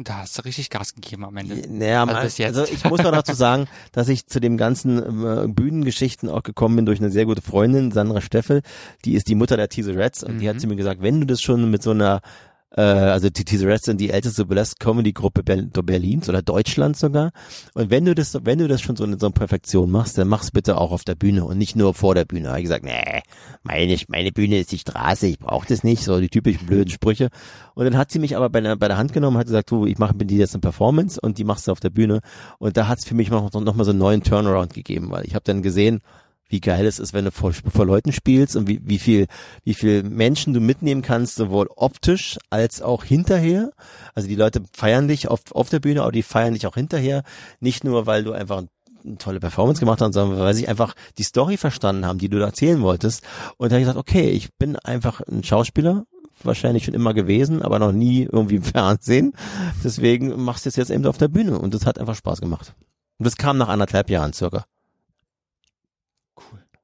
[0.00, 1.60] Da hast du richtig Gas gegeben am Ende.
[1.68, 6.28] Naja, also, also ich muss noch dazu sagen, dass ich zu dem ganzen äh, Bühnengeschichten
[6.28, 8.62] auch gekommen bin durch eine sehr gute Freundin, Sandra Steffel.
[9.04, 10.38] Die ist die Mutter der Teaser Reds und mhm.
[10.38, 10.60] die hat mhm.
[10.60, 12.20] zu mir gesagt, wenn du das schon mit so einer
[12.78, 17.32] äh, also die Reds sind die älteste Burlesque Comedy Gruppe Berlins oder Deutschlands sogar.
[17.74, 20.28] Und wenn du das, wenn du das schon so in so einer Perfektion machst, dann
[20.28, 22.50] mach's bitte auch auf der Bühne und nicht nur vor der Bühne.
[22.50, 23.22] Habe ich gesagt, nee,
[23.64, 27.30] meine, meine Bühne ist die Straße, ich brauche das nicht, so die typischen blöden Sprüche.
[27.74, 29.84] Und dann hat sie mich aber bei der, bei der Hand genommen, hat gesagt, du,
[29.84, 32.20] ich mache mit dir jetzt eine Performance und die machst du auf der Bühne.
[32.58, 35.34] Und da hat's für mich noch, noch mal so einen neuen Turnaround gegeben, weil ich
[35.34, 36.00] habe dann gesehen,
[36.48, 39.26] wie geil es ist, wenn du vor, vor Leuten spielst und wie, wie viel,
[39.64, 43.70] wie viel Menschen du mitnehmen kannst, sowohl optisch als auch hinterher.
[44.14, 47.22] Also die Leute feiern dich auf, auf der Bühne, aber die feiern dich auch hinterher.
[47.60, 48.62] Nicht nur, weil du einfach
[49.04, 52.38] eine tolle Performance gemacht hast, sondern weil sie einfach die Story verstanden haben, die du
[52.38, 53.22] erzählen wolltest.
[53.58, 56.04] Und da habe ich gesagt, okay, ich bin einfach ein Schauspieler,
[56.42, 59.32] wahrscheinlich schon immer gewesen, aber noch nie irgendwie im Fernsehen.
[59.84, 62.74] Deswegen machst du es jetzt eben auf der Bühne und das hat einfach Spaß gemacht.
[63.18, 64.64] Und das kam nach anderthalb Jahren circa.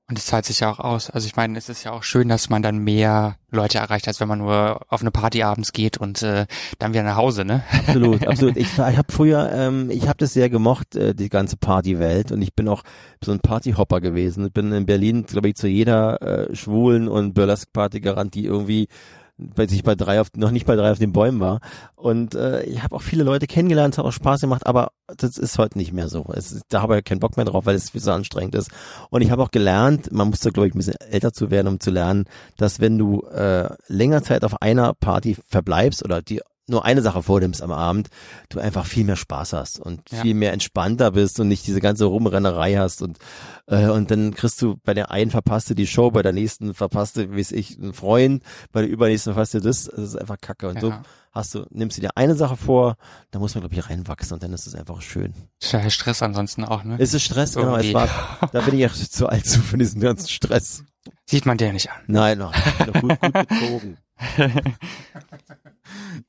[0.07, 1.09] Und es zahlt sich ja auch aus.
[1.09, 4.21] Also ich meine, es ist ja auch schön, dass man dann mehr Leute erreicht, als
[4.21, 6.45] wenn man nur auf eine Party abends geht und äh,
[6.79, 7.63] dann wieder nach Hause, ne?
[7.73, 8.57] Absolut, absolut.
[8.59, 12.33] Ich, ich habe früher, ähm, ich habe das sehr gemocht, äh, die ganze Partywelt.
[12.33, 12.83] Und ich bin auch
[13.25, 14.47] so ein Partyhopper gewesen.
[14.47, 18.89] Ich bin in Berlin, glaube ich, zu jeder äh, schwulen und Burlesque-Party gerannt, die irgendwie
[19.37, 21.61] weil ich bei drei auf, noch nicht bei drei auf den Bäumen war.
[21.97, 25.59] Und äh, ich habe auch viele Leute kennengelernt, hat auch Spaß gemacht, aber das ist
[25.59, 26.25] heute nicht mehr so.
[26.33, 28.71] Es, da habe ich keinen Bock mehr drauf, weil es so anstrengend ist.
[29.11, 31.69] Und ich habe auch gelernt, man muss da glaube ich ein bisschen älter zu werden,
[31.69, 32.25] um zu lernen,
[32.57, 37.23] dass wenn du äh, länger Zeit auf einer Party verbleibst oder die nur eine Sache
[37.23, 38.09] vornimmst am Abend,
[38.49, 40.23] du einfach viel mehr Spaß hast und ja.
[40.23, 43.19] viel mehr entspannter bist und nicht diese ganze Rumrennerei hast und
[43.67, 47.35] äh, und dann kriegst du bei der einen verpasste die Show, bei der nächsten verpasste,
[47.35, 50.81] wie ich, einen Freund, bei der übernächsten verpasste das, das ist einfach Kacke und ja.
[50.81, 50.93] so
[51.33, 52.97] hast du nimmst du dir eine Sache vor,
[53.31, 55.35] da muss man glaube ich reinwachsen und dann ist es einfach schön.
[55.61, 56.97] Ist ja Stress ansonsten auch, ne?
[56.99, 57.89] Es ist Stress, Irgendwie.
[57.89, 60.85] genau, es war da bin ich echt zu alt zu für diesen ganzen Stress.
[61.27, 61.99] Sieht man dir nicht an.
[62.07, 62.55] Nein, noch,
[62.87, 63.99] noch gut, gut gezogen.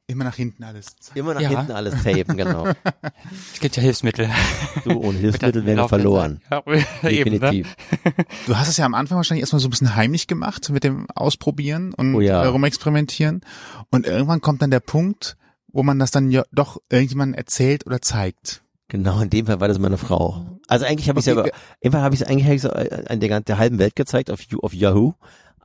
[0.08, 0.96] Immer nach hinten alles.
[1.16, 1.50] Immer nach ja.
[1.50, 2.68] hinten alles tapen, genau.
[3.54, 4.30] Es gibt ja Hilfsmittel.
[4.84, 6.42] Du, ohne Hilfsmittel wäre verloren.
[6.52, 7.76] Ja, Definitiv.
[8.04, 8.26] Eben, ne?
[8.46, 11.08] Du hast es ja am Anfang wahrscheinlich erstmal so ein bisschen heimlich gemacht mit dem
[11.16, 12.44] Ausprobieren und oh ja.
[12.48, 13.42] rumexperimentieren.
[13.90, 15.38] Und irgendwann kommt dann der Punkt,
[15.72, 18.64] wo man das dann ja doch irgendjemandem erzählt oder zeigt.
[18.88, 20.60] Genau, in dem Fall war das meine Frau.
[20.68, 21.50] Also eigentlich habe ich okay.
[21.50, 24.40] ja, irgendwann habe ich es eigentlich hab ich's an der, der halben Welt gezeigt auf,
[24.62, 25.14] auf Yahoo.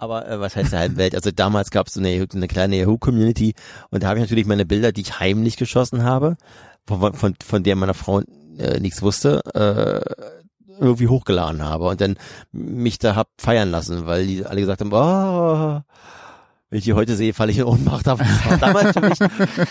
[0.01, 1.15] Aber äh, was heißt der halben Welt?
[1.15, 3.55] Also damals gab es so eine, eine kleine Yahoo-Community
[3.91, 6.39] und da habe ich natürlich meine Bilder, die ich heimlich geschossen habe,
[6.87, 8.23] von, von, von der meine Frau
[8.57, 10.25] äh, nichts wusste, äh,
[10.81, 12.17] irgendwie hochgeladen habe und dann
[12.51, 15.83] mich da hab feiern lassen, weil die alle gesagt haben, oh,
[16.71, 18.07] wenn ich die heute sehe, falle ich in Ohnmacht.
[18.09, 18.25] Aber
[18.61, 19.21] damals für mich,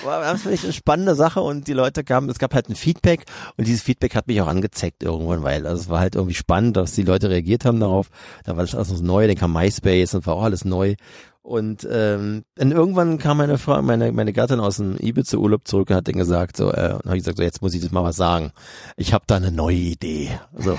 [0.04, 2.76] war das für mich eine spannende Sache und die Leute kamen, es gab halt ein
[2.76, 3.24] Feedback
[3.58, 6.76] und dieses Feedback hat mich auch angezeigt irgendwann, weil also es war halt irgendwie spannend,
[6.76, 8.10] dass die Leute reagiert haben darauf.
[8.44, 10.96] Da war das alles neu, dann kam MySpace und war auch alles neu.
[11.50, 15.90] Und ähm, und irgendwann kam meine Frau, meine meine Gattin aus dem Ibiza Urlaub zurück
[15.90, 17.90] und hat dann gesagt so, äh, und habe ich gesagt so, jetzt muss ich das
[17.90, 18.52] mal was sagen.
[18.98, 20.30] Ich habe da eine neue Idee.
[20.56, 20.78] So.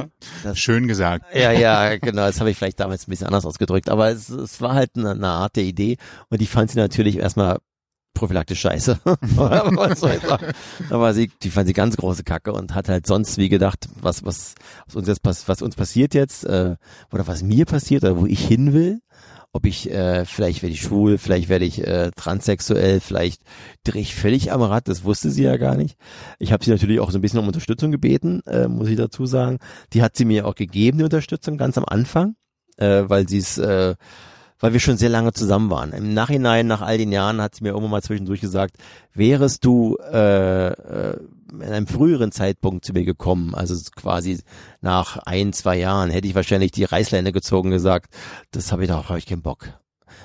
[0.54, 1.24] Schön gesagt.
[1.32, 2.22] Ja, ja, genau.
[2.26, 5.12] Das habe ich vielleicht damals ein bisschen anders ausgedrückt, aber es, es war halt eine,
[5.12, 5.98] eine Art der Idee
[6.30, 7.58] und die fand sie natürlich erstmal
[8.12, 8.98] prophylaktisch scheiße.
[10.88, 14.24] War sie, die fand sie ganz große Kacke und hat halt sonst wie gedacht, was,
[14.24, 16.74] was, was uns jetzt was uns passiert jetzt, äh,
[17.12, 19.00] oder was mir passiert oder wo ich hin will.
[19.58, 23.42] Ob ich, äh, vielleicht werde ich schwul, vielleicht werde ich äh, transsexuell, vielleicht
[23.82, 25.96] drehe ich völlig am Rad, das wusste sie ja gar nicht.
[26.38, 29.26] Ich habe sie natürlich auch so ein bisschen um Unterstützung gebeten, äh, muss ich dazu
[29.26, 29.58] sagen.
[29.94, 32.36] Die hat sie mir auch gegeben, die Unterstützung, ganz am Anfang,
[32.76, 33.96] äh, weil sie es äh,
[34.60, 35.92] weil wir schon sehr lange zusammen waren.
[35.92, 38.76] Im Nachhinein, nach all den Jahren, hat sie mir irgendwann mal zwischendurch gesagt,
[39.14, 41.18] wärest du äh, äh,
[41.52, 44.38] in einem früheren Zeitpunkt zu mir gekommen, also quasi
[44.80, 48.14] nach ein, zwei Jahren, hätte ich wahrscheinlich die Reißleine gezogen und gesagt,
[48.50, 49.68] das habe ich doch, habe ich keinen Bock.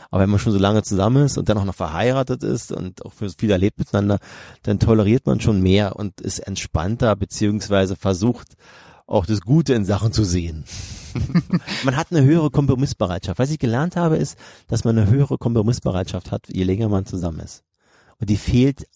[0.10, 3.04] Aber wenn man schon so lange zusammen ist und dann auch noch verheiratet ist und
[3.06, 4.20] auch viel erlebt miteinander,
[4.62, 8.54] dann toleriert man schon mehr und ist entspannter, beziehungsweise versucht
[9.08, 10.66] auch das Gute in Sachen zu sehen.
[11.84, 13.40] man hat eine höhere Kompromissbereitschaft.
[13.40, 17.40] Was ich gelernt habe, ist, dass man eine höhere Kompromissbereitschaft hat, je länger man zusammen
[17.40, 17.64] ist.
[18.20, 18.88] Und die fehlt,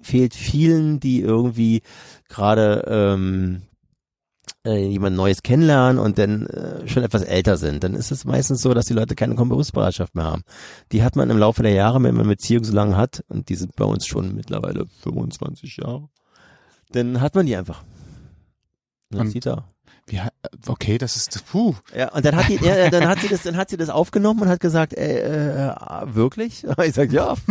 [0.00, 1.82] fehlt vielen, die irgendwie
[2.28, 3.62] gerade ähm,
[4.66, 7.84] äh, jemand Neues kennenlernen und dann äh, schon etwas älter sind.
[7.84, 10.42] Dann ist es meistens so, dass die Leute keine Kompromissbereitschaft mehr haben.
[10.92, 13.48] Die hat man im Laufe der Jahre, wenn man eine Beziehung so lange hat, und
[13.48, 16.08] die sind bei uns schon mittlerweile 25 Jahre,
[16.92, 17.82] dann hat man die einfach.
[19.12, 19.68] Und Und- sieht er.
[20.66, 21.74] Okay, das ist, puh.
[21.96, 24.42] Ja, und dann hat die, ja, dann hat sie das, dann hat sie das aufgenommen
[24.42, 25.74] und hat gesagt, äh, äh,
[26.06, 26.64] wirklich?
[26.84, 27.34] Ich sag ja.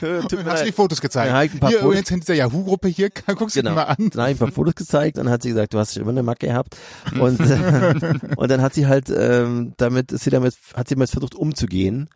[0.00, 0.72] Tut mir Hast du die.
[0.72, 1.28] Fotos gezeigt?
[1.46, 3.70] Ich ein paar hier Fotos- übrigens in dieser Yahoo-Gruppe hier, guckst du Genau.
[3.70, 3.96] dir mal an.
[4.10, 6.10] Dann habe ich ein paar Fotos gezeigt und dann hat sie gesagt, du hast immer
[6.10, 6.76] eine Macke gehabt.
[7.18, 11.06] Und, äh, und dann hat sie halt ähm, damit, ist sie damit, hat sie mal
[11.06, 12.08] versucht umzugehen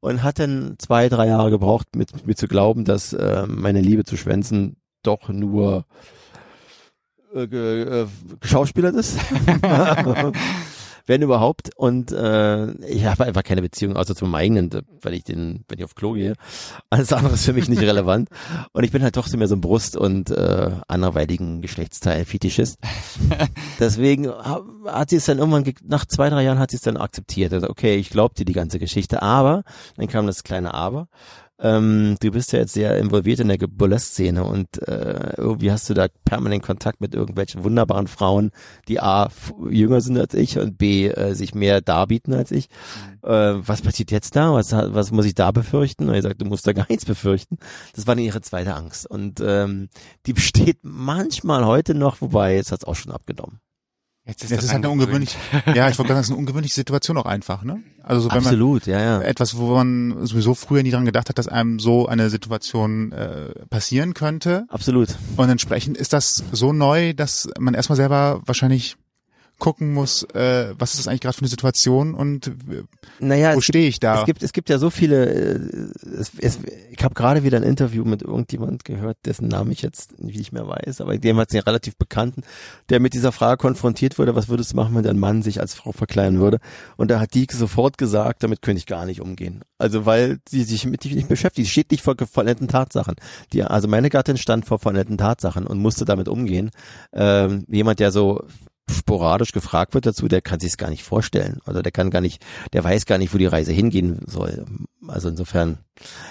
[0.00, 4.04] und hat dann zwei, drei Jahre gebraucht, mit mir zu glauben, dass äh, meine Liebe
[4.04, 5.86] zu Schwänzen doch nur
[7.34, 8.06] äh, ge- äh,
[8.40, 9.18] geschauspielert ist.
[11.06, 11.68] Wenn überhaupt.
[11.76, 14.70] Und äh, ich habe einfach keine Beziehung außer zum eigenen,
[15.02, 16.32] weil ich den, wenn ich auf Klo gehe.
[16.88, 18.30] Alles andere ist für mich nicht relevant.
[18.72, 22.78] Und ich bin halt doch so mehr so ein Brust- und äh, anderweitigen Geschlechtsteil-Fetischist.
[23.78, 26.82] Deswegen ha- hat sie es dann irgendwann, ge- nach zwei, drei Jahren hat sie es
[26.82, 27.52] dann akzeptiert.
[27.52, 29.62] Also, okay, ich glaub dir die ganze Geschichte, aber,
[29.98, 31.08] dann kam das kleine Aber.
[31.60, 35.94] Ähm, du bist ja jetzt sehr involviert in der Burlesque-Szene und äh, irgendwie hast du
[35.94, 38.50] da permanent Kontakt mit irgendwelchen wunderbaren Frauen,
[38.88, 39.30] die A,
[39.70, 42.68] jünger sind als ich und B, äh, sich mehr darbieten als ich.
[43.22, 44.52] Äh, was passiert jetzt da?
[44.52, 46.08] Was, was muss ich da befürchten?
[46.08, 47.58] Und er sagt, du musst da gar nichts befürchten.
[47.94, 49.06] Das war dann ihre zweite Angst.
[49.08, 49.88] Und ähm,
[50.26, 53.60] die besteht manchmal heute noch, wobei jetzt hat's auch schon abgenommen.
[54.26, 55.36] Jetzt Das das ist halt eine ungewöhnliche,
[55.74, 57.82] ja, ich wollte sagen, das ist eine ungewöhnliche Situation auch einfach, ne?
[58.02, 59.20] Also so, wenn man Absolut, ja, ja.
[59.20, 63.66] etwas, wo man sowieso früher nie dran gedacht hat, dass einem so eine Situation äh,
[63.68, 64.64] passieren könnte.
[64.68, 65.08] Absolut.
[65.36, 68.96] Und entsprechend ist das so neu, dass man erstmal selber wahrscheinlich
[69.64, 72.82] gucken muss, äh, was ist das eigentlich gerade für eine Situation und äh,
[73.18, 74.20] Naja, wo stehe ich da?
[74.20, 75.24] es gibt es gibt ja so viele.
[75.24, 75.58] Äh,
[76.20, 76.58] es, es,
[76.90, 80.68] ich habe gerade wieder ein Interview mit irgendjemand gehört, dessen Namen ich jetzt nicht mehr
[80.68, 82.42] weiß, aber dem hat es einen relativ bekannten,
[82.90, 85.72] der mit dieser Frage konfrontiert wurde: Was würdest du machen, wenn dein Mann sich als
[85.72, 86.58] Frau verkleiden würde?
[86.98, 89.62] Und da hat die sofort gesagt, damit könnte ich gar nicht umgehen.
[89.78, 93.14] Also weil sie sich mit dich nicht beschäftigt, sie steht nicht vor vollendeten Tatsachen.
[93.54, 96.70] Die, also meine Gattin stand vor vollendeten Tatsachen und musste damit umgehen.
[97.14, 98.42] Ähm, jemand, der so
[98.90, 102.20] sporadisch gefragt wird dazu, der kann sich es gar nicht vorstellen oder der kann gar
[102.20, 104.64] nicht, der weiß gar nicht, wo die Reise hingehen soll.
[105.06, 105.78] Also insofern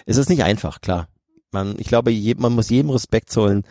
[0.06, 1.08] ist es nicht einfach, klar.
[1.52, 3.64] Man, ich glaube, je, man muss jedem Respekt zollen,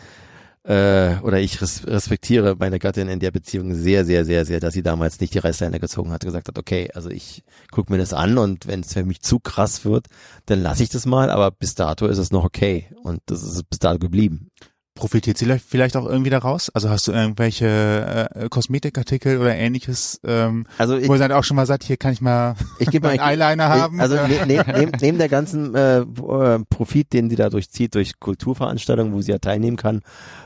[0.63, 4.73] äh, oder ich res respektiere meine Gattin in der Beziehung sehr, sehr, sehr, sehr, dass
[4.73, 8.13] sie damals nicht die Reißleine gezogen hat, gesagt hat, okay, also ich gucke mir das
[8.13, 10.07] an und wenn es für mich zu krass wird,
[10.45, 13.69] dann lasse ich das mal, aber bis dato ist es noch okay und das ist
[13.69, 14.51] bis dato geblieben.
[14.95, 16.69] Profitiert sie vielleicht auch irgendwie daraus?
[16.69, 21.43] Also hast du irgendwelche äh, Kosmetikartikel oder ähnliches, ähm, Also ich, wo ihr dann auch
[21.43, 23.99] schon mal sagt, hier kann ich mal ich gebe mal einen Eyeliner haben?
[23.99, 28.19] Also ne, ne, neben, neben der ganzen äh, äh, Profit, den sie dadurch zieht, durch
[28.19, 30.01] Kulturveranstaltungen, wo sie ja teilnehmen kann,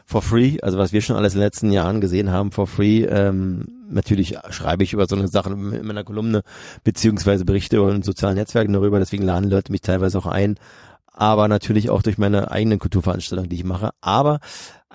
[0.05, 3.03] for free, also was wir schon alles in den letzten Jahren gesehen haben, for free,
[3.03, 6.43] ähm, natürlich schreibe ich über so eine Sachen in meiner Kolumne,
[6.85, 10.55] beziehungsweise Berichte in sozialen Netzwerken darüber, deswegen laden Leute mich teilweise auch ein,
[11.17, 13.89] aber natürlich auch durch meine eigenen Kulturveranstaltungen, die ich mache.
[14.01, 14.39] Aber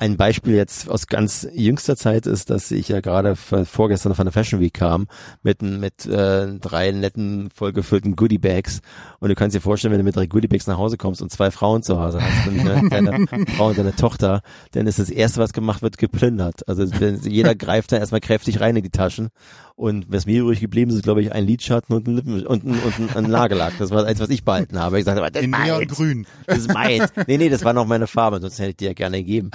[0.02, 4.32] ein Beispiel jetzt aus ganz jüngster Zeit ist, dass ich ja gerade vorgestern von der
[4.32, 5.06] Fashion Week kam
[5.44, 8.80] mit, mit äh, drei netten, vollgefüllten Goodie Bags.
[9.20, 11.30] Und du kannst dir vorstellen, wenn du mit drei Goodie Bags nach Hause kommst und
[11.30, 15.38] zwei Frauen zu Hause hast, und deine Frau und deine Tochter, dann ist das erste,
[15.38, 16.68] was gemacht wird, geplündert.
[16.68, 19.28] Also jeder greift da erstmal kräftig rein in die Taschen
[19.76, 22.78] und was mir übrig geblieben ist, glaube ich, ein Lidschatten und ein Lippen und ein,
[22.78, 23.74] und ein, ein Nagellack.
[23.78, 24.98] Das war eins, was ich behalten habe.
[24.98, 26.26] Ich sagte, das In Neongrün.
[26.46, 27.12] Das ist meins.
[27.26, 29.50] Nee, nee, das war noch meine Farbe, sonst hätte ich die ja gerne gegeben.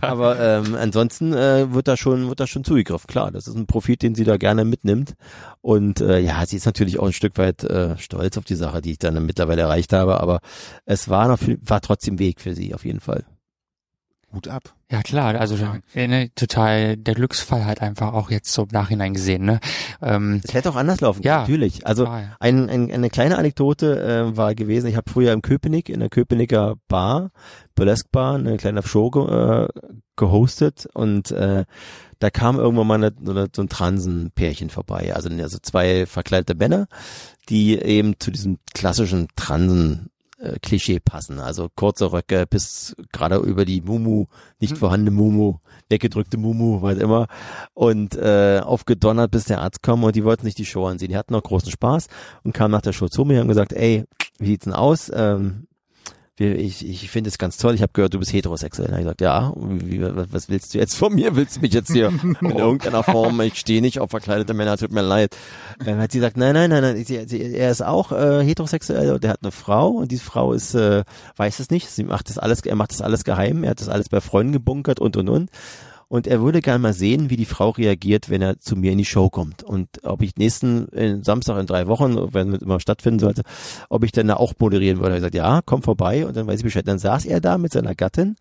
[0.00, 3.06] Aber ähm, ansonsten äh, wird da schon wird da schon zugegriffen.
[3.06, 5.14] Klar, das ist ein Profit, den sie da gerne mitnimmt.
[5.60, 8.80] Und äh, ja, sie ist natürlich auch ein Stück weit äh, stolz auf die Sache,
[8.80, 10.20] die ich dann mittlerweile erreicht habe.
[10.20, 10.40] Aber
[10.84, 13.24] es war noch war trotzdem Weg für sie auf jeden Fall.
[14.32, 14.74] Hut ab.
[14.90, 15.56] Ja klar, also
[15.94, 19.44] äh, ne, total der Glücksfall halt einfach auch jetzt so im Nachhinein gesehen.
[19.44, 19.60] Ne?
[20.02, 21.86] Ähm, Es hätte auch anders laufen Ja, natürlich.
[21.86, 22.36] Also total.
[22.40, 26.08] ein, ein, eine kleine Anekdote äh, war gewesen, ich habe früher im Köpenick, in der
[26.08, 27.30] Köpenicker Bar,
[27.74, 29.24] Burlesque Bar, eine kleine Show ge
[29.64, 29.68] äh,
[30.16, 31.64] gehostet und äh,
[32.18, 36.54] da kam irgendwann mal eine, so, eine, so ein Transenpärchen vorbei, also, also zwei verkleidete
[36.54, 36.86] Männer,
[37.48, 40.10] die eben zu diesem klassischen Transen
[40.40, 41.38] äh, Klischee passen.
[41.38, 44.26] Also kurze Röcke bis gerade über die Mumu,
[44.58, 47.26] nicht vorhandene Mumu, weggedrückte Mumu, was immer.
[47.74, 51.10] Und äh, aufgedonnert, bis der Arzt kam und die wollten sich die Show ansehen.
[51.10, 52.08] Die hatten noch großen Spaß
[52.42, 54.04] und kamen nach der Show zu mir und gesagt, ey,
[54.38, 55.10] wie sieht's denn aus?
[55.14, 55.66] Ähm,
[56.40, 57.74] ich, ich finde es ganz toll.
[57.74, 58.88] Ich habe gehört, du bist heterosexuell.
[58.88, 61.36] Hab ich gesagt, ja, wie, was willst du jetzt von mir?
[61.36, 62.08] Willst du mich jetzt hier
[62.40, 65.36] in irgendeiner Form, ich stehe nicht auf verkleidete Männer, tut mir leid.
[65.84, 69.12] Dann hat sie gesagt, nein, nein, nein, nein, sie, sie, er ist auch äh, heterosexuell
[69.12, 71.04] und er hat eine Frau und diese Frau ist, äh,
[71.36, 73.88] weiß es nicht, sie macht das alles, er macht das alles geheim, er hat das
[73.88, 75.50] alles bei Freunden gebunkert und und und.
[76.10, 78.98] Und er würde gerne mal sehen, wie die Frau reagiert, wenn er zu mir in
[78.98, 79.62] die Show kommt.
[79.62, 83.42] Und ob ich nächsten äh, Samstag in drei Wochen, wenn es immer stattfinden sollte,
[83.88, 85.10] ob ich dann da auch moderieren würde.
[85.10, 86.26] Er hat gesagt, ja, komm vorbei.
[86.26, 86.88] Und dann weiß ich Bescheid.
[86.88, 88.34] Dann saß er da mit seiner Gattin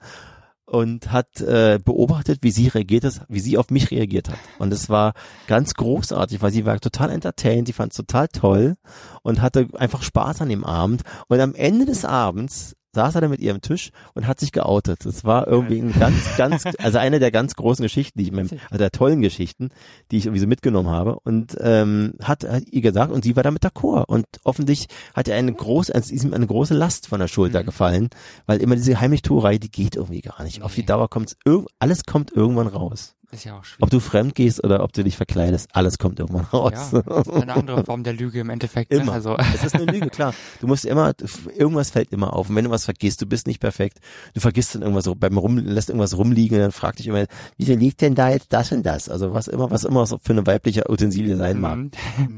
[0.65, 4.39] und hat äh, beobachtet, wie sie reagiert ist, wie sie auf mich reagiert hat.
[4.58, 5.13] Und es war
[5.45, 8.77] ganz großartig, weil sie war total entertained, die fand es total toll
[9.21, 11.03] und hatte einfach Spaß an dem Abend.
[11.27, 15.06] Und am Ende des Abends saß er da mit ihrem Tisch und hat sich geoutet.
[15.06, 18.36] Das war irgendwie ein ganz, ganz, also eine der ganz großen Geschichten, die ich in
[18.36, 19.69] meinem, also der tollen Geschichten,
[20.12, 21.19] die ich irgendwie so mitgenommen habe.
[21.19, 24.06] Und ähm, hat, hat ihr gesagt, und sie war damit d'accord.
[24.06, 27.63] Und offensichtlich hat er eine große, es ist ihm eine große Last von der Schulter
[27.63, 28.10] gefallen,
[28.45, 30.62] weil immer diese Heimlichtuerei, die geht irgendwie gar nicht.
[30.62, 30.89] Auf die.
[30.89, 31.36] Dauer kommt
[31.78, 33.15] alles kommt irgendwann raus.
[33.32, 33.84] Ist ja auch schwierig.
[33.84, 36.74] Ob du fremd gehst oder ob du dich verkleidest, alles kommt irgendwann raus.
[36.92, 38.92] ja, das ist eine andere Form der Lüge im Endeffekt.
[38.92, 38.98] Ne?
[39.00, 39.13] Immer.
[39.13, 40.34] Also, Es ist eine Lüge, klar.
[40.62, 41.13] Du musst immer,
[41.56, 42.50] irgendwas fällt immer auf.
[42.50, 44.00] Und wenn du was vergisst, du bist nicht perfekt,
[44.34, 47.26] du vergisst dann irgendwas so, beim Rum, lässt irgendwas rumliegen und dann frag dich immer,
[47.58, 49.10] wieso liegt denn da jetzt das und das?
[49.10, 51.78] Also was immer, was immer für eine weibliche Utensilie sein mag.
[51.78, 51.92] mhm.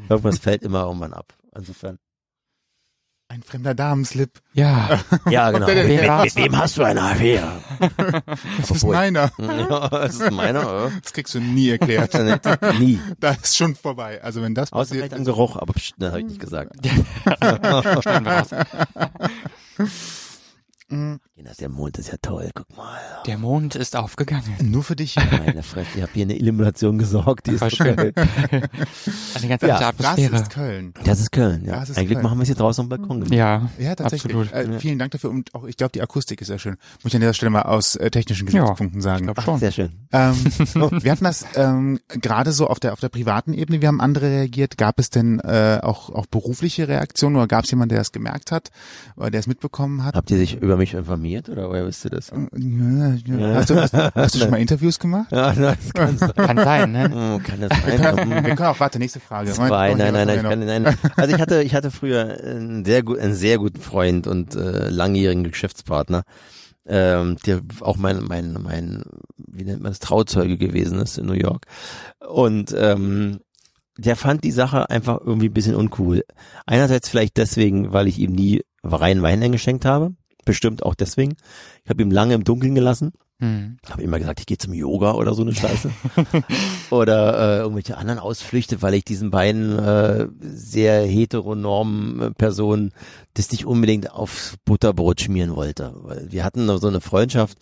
[0.10, 1.34] Irgendwas fällt immer irgendwann ab.
[1.56, 1.98] Insofern.
[3.32, 4.42] Ein fremder Damenslip.
[4.52, 5.66] ja, Ja, genau.
[5.66, 7.62] Wer Mit, wem hast du eine Affäre?
[8.60, 9.32] Das ist meiner.
[9.40, 10.92] Ja, das ist meiner.
[11.02, 12.14] Das kriegst du nie erklärt.
[12.78, 13.00] Nie.
[13.22, 14.22] Da ist schon vorbei.
[14.22, 16.76] Also wenn das Außer passiert, vielleicht am Geruch, aber pst, das habe ich nicht gesagt.
[21.44, 21.52] Wir.
[21.52, 22.98] Ja, der Mond ist ja toll, guck mal.
[23.26, 24.44] Der Mond ist aufgegangen.
[24.64, 25.16] nur für dich.
[25.16, 27.96] Meine Fresse, ich habe hier eine Illumination gesorgt, die ist so schön.
[27.96, 28.14] geil.
[29.36, 30.36] Eine ganz Ja, andere Das Atmosphäre.
[30.36, 30.94] ist Köln.
[31.04, 31.80] Das ist Köln, ja.
[31.80, 32.24] Das ist Ein Glück Köln.
[32.24, 33.22] machen wir es hier draußen am Balkon.
[33.22, 33.34] gemacht.
[33.34, 34.36] Ja, Ja, tatsächlich.
[34.36, 34.54] Absolut.
[34.54, 34.80] Äh, Ja.
[34.80, 36.78] Vielen Dank dafür und auch ich glaube, die Akustik ist sehr schön.
[37.04, 39.26] Muss ich an dieser Stelle mal aus äh, technischen Gesichtspunkten ich sagen.
[39.26, 39.60] glaube schon.
[39.60, 39.92] Sehr schön.
[40.12, 40.36] Ähm,
[41.02, 43.82] wir hatten das ähm, gerade so auf der auf der privaten Ebene.
[43.82, 44.78] Wie haben andere reagiert?
[44.78, 48.52] Gab es denn äh, auch auch berufliche Reaktionen oder gab es jemanden, der das gemerkt
[48.52, 48.72] hat
[49.16, 50.16] oder der es mitbekommen hat?
[50.16, 52.30] Habt ihr sich über mich informiert oder woher wisst ihr das?
[52.30, 53.56] Ja, ja.
[53.56, 55.32] Hast, du, hast, hast du schon mal Interviews gemacht?
[55.32, 56.34] Ja, das kann sein.
[56.36, 57.04] Kann sein, ne?
[57.06, 58.18] Hm, Kann das sein?
[58.18, 59.52] Wir können auch, warte, nächste Frage.
[59.52, 60.98] Zwei, nein, nein, nein, ich kann, nein.
[61.16, 64.90] Also ich hatte, ich hatte früher einen sehr, gut, einen sehr guten Freund und äh,
[64.90, 66.24] langjährigen Geschäftspartner,
[66.86, 69.04] ähm, der auch mein, mein, mein,
[69.38, 71.66] wie nennt man das, Trauzeuge gewesen ist in New York.
[72.28, 73.40] Und ähm,
[73.98, 76.24] der fand die Sache einfach irgendwie ein bisschen uncool.
[76.66, 80.14] Einerseits vielleicht deswegen, weil ich ihm nie reinen Wein eingeschenkt habe.
[80.46, 81.36] Bestimmt auch deswegen.
[81.84, 83.14] Ich habe ihm lange im Dunkeln gelassen.
[83.42, 83.78] Hm.
[83.90, 85.90] Habe immer gesagt, ich gehe zum Yoga oder so eine Scheiße.
[86.92, 92.92] oder äh, irgendwelche anderen Ausflüchte, weil ich diesen beiden äh, sehr heteronormen äh, Personen
[93.34, 95.92] das nicht unbedingt aufs Butterbrot schmieren wollte.
[96.04, 97.58] Weil wir hatten so eine Freundschaft,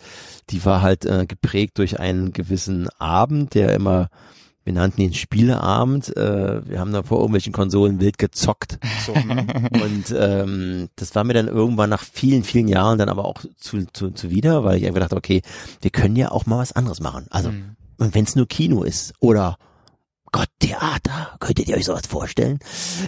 [0.50, 4.10] die war halt äh, geprägt durch einen gewissen Abend, der immer
[4.64, 6.16] wir nannten ihn Spieleabend.
[6.16, 8.78] Äh, wir haben da vor irgendwelchen Konsolen wild gezockt.
[9.06, 9.46] So, hm.
[9.70, 13.86] Und ähm, das war mir dann irgendwann nach vielen, vielen Jahren dann aber auch zu,
[13.92, 15.42] zu, zuwider, weil ich einfach dachte, okay,
[15.80, 17.26] wir können ja auch mal was anderes machen.
[17.30, 17.76] Also, Hm.
[17.98, 19.56] und wenn es nur Kino ist oder
[20.32, 22.60] Gott, Theater, könntet ihr euch sowas vorstellen?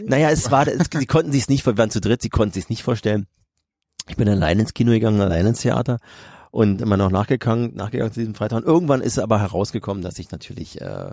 [0.06, 2.54] Naja, es war, es, sie konnten sich es nicht, wir waren zu dritt, sie konnten
[2.54, 3.26] sich nicht vorstellen.
[4.08, 5.98] Ich bin allein ins Kino gegangen, allein ins Theater.
[6.50, 8.58] und immer noch nachgegangen, nachgegangen zu diesem Freitag.
[8.58, 11.12] Und irgendwann ist aber herausgekommen, dass ich natürlich äh,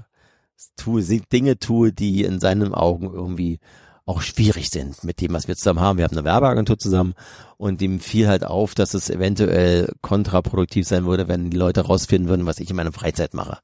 [0.77, 3.59] tue, Dinge tue, die in seinen Augen irgendwie
[4.05, 5.97] auch schwierig sind mit dem, was wir zusammen haben.
[5.97, 7.13] Wir haben eine Werbeagentur zusammen
[7.57, 12.27] und ihm fiel halt auf, dass es eventuell kontraproduktiv sein würde, wenn die Leute rausfinden
[12.27, 13.59] würden, was ich in meiner Freizeit mache.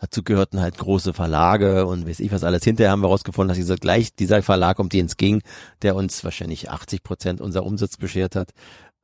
[0.00, 2.64] Dazu gehörten halt große Verlage und weiß ich was alles.
[2.64, 5.42] Hinterher haben wir rausgefunden, dass dieser gleich dieser Verlag, um den es ging,
[5.82, 8.50] der uns wahrscheinlich 80 Prozent unser Umsatz beschert hat,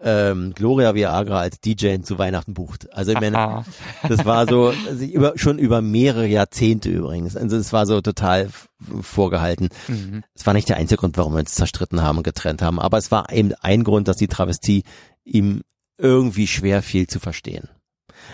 [0.02, 2.92] ähm, Gloria Viagra als DJ zu Weihnachten bucht.
[2.92, 3.64] Also ich meine,
[4.08, 7.36] das war so also über, schon über mehrere Jahrzehnte übrigens.
[7.36, 8.48] Also es war so total
[9.00, 9.68] vorgehalten.
[9.88, 10.22] Mhm.
[10.34, 12.98] Es war nicht der einzige Grund, warum wir uns zerstritten haben und getrennt haben, aber
[12.98, 14.84] es war eben ein Grund, dass die Travestie
[15.24, 15.62] ihm
[15.98, 17.68] irgendwie schwer fiel zu verstehen.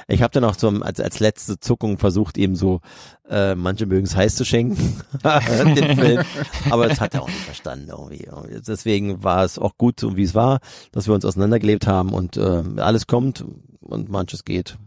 [0.09, 2.80] Ich habe dann auch so als, als letzte Zuckung versucht, eben so,
[3.28, 6.24] äh, manche mögen es heiß zu schenken, den Film,
[6.70, 8.28] aber das hat er auch nicht verstanden irgendwie.
[8.66, 10.61] Deswegen war es auch gut, so wie es war,
[10.93, 13.45] dass wir uns auseinandergelebt haben und äh, alles kommt
[13.80, 14.78] und manches geht.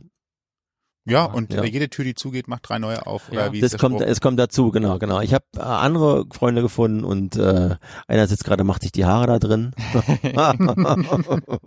[1.09, 1.63] Ja, und ja.
[1.63, 3.29] jede Tür, die zugeht, macht drei neue auf.
[3.31, 3.53] Oder ja.
[3.53, 5.21] wie das kommt, es kommt dazu, genau, genau.
[5.21, 7.75] Ich habe äh, andere Freunde gefunden und äh,
[8.07, 9.71] einer sitzt gerade, macht sich die Haare da drin.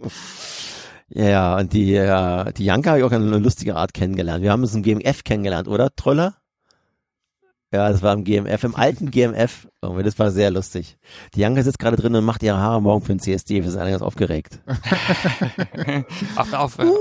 [1.15, 4.43] Ja, und die, äh, die Janka habe ich auch eine lustige Art kennengelernt.
[4.43, 6.37] Wir haben uns im GMF kennengelernt, oder, Troller?
[7.71, 9.67] Ja, das war im GMF, im alten GMF.
[9.81, 10.99] Oh, das war sehr lustig.
[11.35, 13.63] Die Janka sitzt gerade drin und macht ihre Haare morgen für den CSD.
[13.63, 14.61] Wir sind alle ganz aufgeregt.
[16.37, 16.95] auf, auf, uh.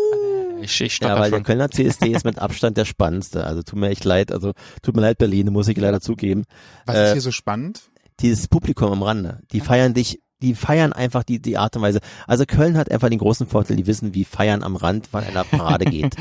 [0.62, 1.40] Ich, ich ja, weil schon.
[1.40, 3.46] der Kölner CSD ist mit Abstand der spannendste.
[3.46, 4.32] Also tut mir echt leid.
[4.32, 6.44] Also tut mir leid, Berlin, muss ich leider zugeben.
[6.86, 7.82] Was äh, ist hier so spannend?
[8.22, 9.40] Dieses Publikum am Rande.
[9.52, 12.00] Die feiern dich die feiern einfach die, die Art und Weise.
[12.28, 15.44] Also Köln hat einfach den großen Vorteil, die wissen, wie Feiern am Rand von einer
[15.44, 16.16] Parade geht.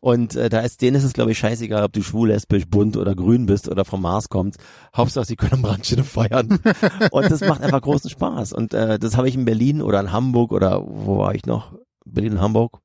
[0.00, 2.96] Und äh, da ist denen ist es, glaube ich, scheißegal, ob du schwul, lesbisch, bunt
[2.96, 4.58] oder grün bist oder vom Mars kommst.
[4.96, 6.58] Hauptsache, sie können am Rand schön feiern.
[7.12, 8.52] Und das macht einfach großen Spaß.
[8.52, 11.74] Und äh, das habe ich in Berlin oder in Hamburg oder wo war ich noch?
[12.04, 12.80] Berlin, Hamburg?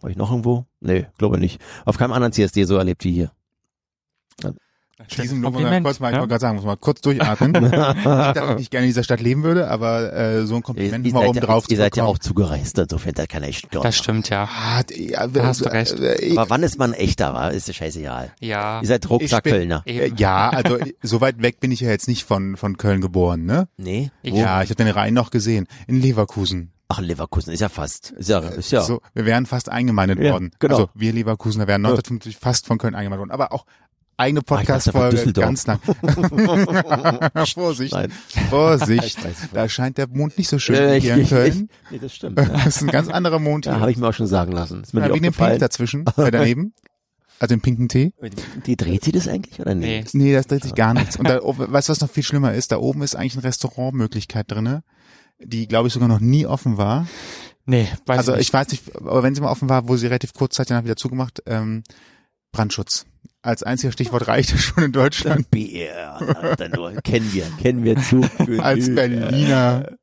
[0.00, 0.64] War ich noch irgendwo?
[0.80, 1.60] Nee, glaube nicht.
[1.84, 3.32] Auf keinem anderen CSD so erlebt wie hier.
[5.08, 7.52] Schließen nur mal kurz mal, ich wollte gerade sagen, muss mal kurz durchatmen.
[7.62, 7.76] nicht,
[8.06, 11.26] dass ich gerne in dieser Stadt leben würde, aber äh, so ein Kompliment ihr, mal
[11.26, 14.44] oben drauf Ihr seid ja auch zugereist, insofern da kann echt Das stimmt, ja.
[14.44, 15.98] Ah, ja da hast du recht.
[15.98, 17.52] Äh, aber wann ist man echter, war?
[17.52, 18.32] Ist ja scheißegal.
[18.40, 18.80] Ja.
[18.80, 19.82] Ihr seid Rucksack-Kölner.
[19.86, 23.44] Äh, ja, also so weit weg bin ich ja jetzt nicht von von Köln geboren,
[23.44, 23.68] ne?
[23.76, 24.10] Nee.
[24.22, 24.36] Wo?
[24.36, 25.66] Ja, ich habe den Rhein noch gesehen.
[25.86, 26.72] In Leverkusen.
[26.88, 28.10] Ach, Leverkusen ist ja fast.
[28.10, 28.82] Ist ja, ist ja.
[28.82, 30.50] So, wir wären fast eingemeindet ja, worden.
[30.58, 30.74] Genau.
[30.74, 33.30] Also wir Leverkusener wären 1950 fast von Köln eingemeindet worden.
[33.30, 33.64] Aber auch
[34.16, 35.80] eigene Podcast-Folge, ganz lang.
[37.54, 38.12] Vorsicht, Nein.
[38.50, 39.18] Vorsicht.
[39.52, 41.68] Da scheint der Mond nicht so schön äh, hier in Köln.
[41.84, 42.38] Ich, nee, das stimmt.
[42.38, 43.74] Das ist ein ganz anderer Mond hier.
[43.74, 44.82] Ja, habe ich mir auch schon sagen lassen.
[44.82, 46.74] Ist mir ja, wegen dem Pink dazwischen, äh, daneben.
[47.38, 48.12] Also den pinken Tee.
[48.66, 50.14] Die dreht sie das eigentlich oder nicht?
[50.14, 51.16] Nee, nee das dreht sich gar nichts.
[51.16, 52.70] Und da, weißt du, was noch viel schlimmer ist?
[52.70, 54.84] Da oben ist eigentlich eine Restaurantmöglichkeit drinne,
[55.40, 57.08] die, glaube ich, sogar noch nie offen war.
[57.64, 60.06] Nee, weiß Also ich, ich weiß nicht, aber wenn sie mal offen war, wo sie
[60.06, 61.82] relativ kurz Zeit danach wieder zugemacht, ähm,
[62.52, 63.06] Brandschutz
[63.42, 65.50] als einziger Stichwort reicht das schon in Deutschland.
[65.50, 66.20] BR,
[66.74, 66.92] nur.
[67.02, 68.22] kennen wir, kennen wir zu.
[68.58, 69.96] als Berliner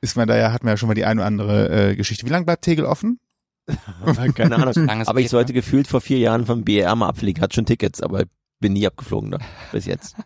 [0.00, 2.26] ist man da ja, hat man ja schon mal die eine oder andere äh, Geschichte.
[2.26, 3.20] Wie lange bleibt Tegel offen?
[4.34, 4.90] Keine Ahnung.
[5.06, 5.60] aber ich sollte ne?
[5.60, 8.24] gefühlt vor vier Jahren vom BR mal abfliegen, hat schon Tickets, aber
[8.60, 9.38] bin nie abgeflogen da,
[9.72, 10.16] bis jetzt.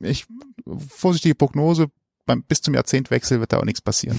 [0.00, 0.26] ich,
[0.88, 1.88] vorsichtige Prognose,
[2.24, 4.18] beim, bis zum Jahrzehntwechsel wird da auch nichts passieren.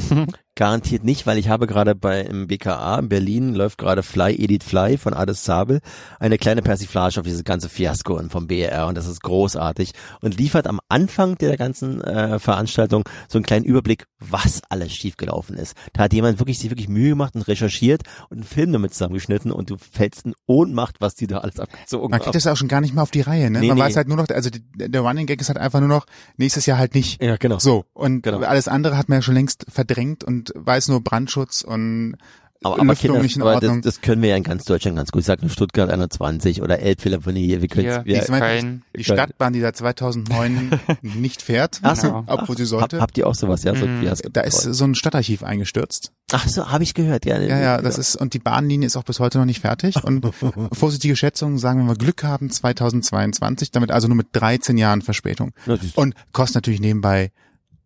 [0.58, 4.64] Garantiert nicht, weil ich habe gerade bei im BKA in Berlin läuft gerade Fly Edit
[4.64, 5.82] Fly von Ades Sabel
[6.20, 9.92] eine kleine Persiflage auf dieses ganze Fiasko und vom BR und das ist großartig
[10.22, 15.56] und liefert am Anfang der ganzen äh, Veranstaltung so einen kleinen Überblick, was alles schiefgelaufen
[15.58, 15.76] ist.
[15.94, 18.02] Da hat jemand wirklich sich wirklich Mühe gemacht und recherchiert
[18.32, 22.10] und einen Film damit zusammengeschnitten und du fällst in Ohnmacht, was die da alles abgezogen
[22.10, 23.60] Man kriegt das auch schon gar nicht mehr auf die Reihe, ne?
[23.60, 23.84] Nee, Man nee.
[23.84, 26.66] weiß halt nur noch, also die, der Running Gag ist halt einfach nur noch nächstes
[26.66, 27.22] Jahr halt nicht.
[27.22, 27.60] Ja, genau.
[27.60, 28.40] So und Genau.
[28.40, 32.16] alles andere hat man ja schon längst verdrängt und weiß nur Brandschutz und
[32.64, 33.82] Aber, aber Kinder, nicht in aber Ordnung.
[33.84, 35.20] das, das können wir ja in ganz Deutschland ganz gut.
[35.22, 37.62] Ich sag nur Stuttgart 21 oder Elbphilharmonie.
[37.62, 38.84] Wir können Hier, wir, Ich meine, Köln.
[38.96, 40.72] die Stadtbahn, die seit 2009
[41.04, 42.24] nicht fährt, Ach so.
[42.28, 43.00] Obwohl sie Hab, sollte.
[43.00, 43.76] habt ihr auch sowas, ja?
[43.76, 44.10] So Mhm.
[44.34, 46.12] Da ist so ein Stadtarchiv eingestürzt.
[46.32, 47.40] Ach so, habe ich gehört, ja.
[47.40, 49.96] Ja, ja, das ist, und die Bahnlinie ist auch bis heute noch nicht fertig.
[50.04, 50.26] Und
[50.74, 55.52] vorsichtige Schätzungen sagen, wenn wir Glück haben, 2022, damit also nur mit 13 Jahren Verspätung.
[55.68, 55.78] Ja.
[55.96, 57.32] Und kostet natürlich nebenbei,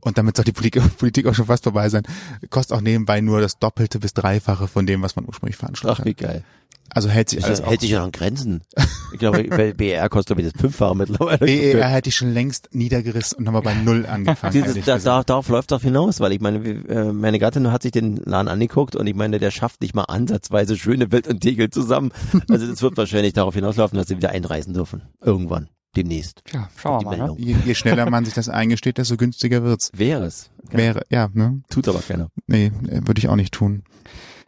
[0.01, 0.51] und damit soll die
[0.97, 2.03] Politik, auch schon fast vorbei sein,
[2.49, 6.05] kostet auch nebenbei nur das Doppelte bis Dreifache von dem, was man ursprünglich veranstaltet Ach,
[6.05, 6.17] wie hat.
[6.17, 6.43] geil.
[6.93, 8.63] Also hält sich Das alles hält sich ja in Grenzen.
[9.13, 9.43] Ich glaube,
[9.77, 11.37] BR kostet glaube ich das fünffache mittlerweile.
[11.37, 14.51] BER hätte ich schon längst niedergerissen und nochmal bei Null angefangen.
[14.51, 17.93] Dieses, da, da, darauf läuft doch hinaus, weil ich meine, äh, meine Gattin hat sich
[17.93, 21.69] den Laden angeguckt und ich meine, der schafft nicht mal ansatzweise schöne Welt und Tegel
[21.69, 22.11] zusammen.
[22.49, 25.03] Also das wird wahrscheinlich darauf hinauslaufen, dass sie wieder einreisen dürfen.
[25.21, 25.69] Irgendwann.
[25.95, 26.41] Demnächst.
[26.53, 27.27] Ja, schauen wir mal.
[27.31, 27.35] Ne?
[27.37, 29.91] Je, je schneller man sich das eingesteht, desto günstiger wird's.
[29.93, 30.49] Wäre es.
[30.69, 31.61] Wäre, ja, ne?
[31.69, 32.29] Tut aber keiner.
[32.47, 33.83] Nee, würde ich auch nicht tun.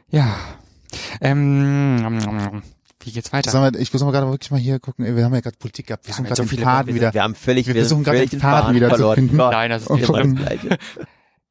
[0.10, 0.36] Ja,
[1.22, 2.62] Ähm,
[3.04, 3.52] wie geht's weiter?
[3.74, 5.04] Wir, ich muss mal gerade wirklich mal hier gucken.
[5.16, 6.06] Wir haben ja gerade Politik gehabt.
[6.06, 7.14] Wir Ja, suchen gerade so den viele- Faden Wir, wieder.
[7.14, 9.16] wir haben völlig, Wir wir versuchen gerade völlig den Faden wieder zu verloren.
[9.16, 9.38] finden.
[9.38, 10.36] Gott, Nein, das ist nicht das.
[10.36, 10.78] Gleiche.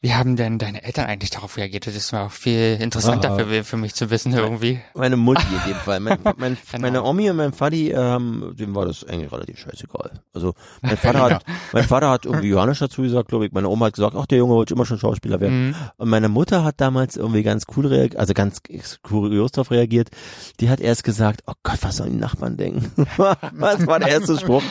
[0.03, 1.87] Wie haben denn deine Eltern eigentlich darauf reagiert?
[1.87, 3.39] Das ist mir auch viel interessanter Ah.
[3.39, 4.81] für, für mich zu wissen irgendwie.
[4.95, 6.01] Meine Mutti in dem Fall.
[6.01, 6.83] Mein, mein, Genau.
[6.83, 10.11] Meine Omi und mein Vati, ähm, dem war das eigentlich relativ scheißegal.
[10.35, 13.53] Also mein Vater hat, mein Vater hat irgendwie Johannes dazu gesagt, glaube ich.
[13.53, 15.69] Meine Oma hat gesagt, ach der Junge wollte immer schon Schauspieler werden.
[15.69, 15.75] Mhm.
[15.99, 18.61] Und meine Mutter hat damals irgendwie ganz cool reagiert, also ganz
[19.03, 20.11] kurios darauf reagiert.
[20.59, 22.91] Die hat erst gesagt, oh Gott, was sollen die Nachbarn denken?
[23.17, 24.63] was war der erste Spruch?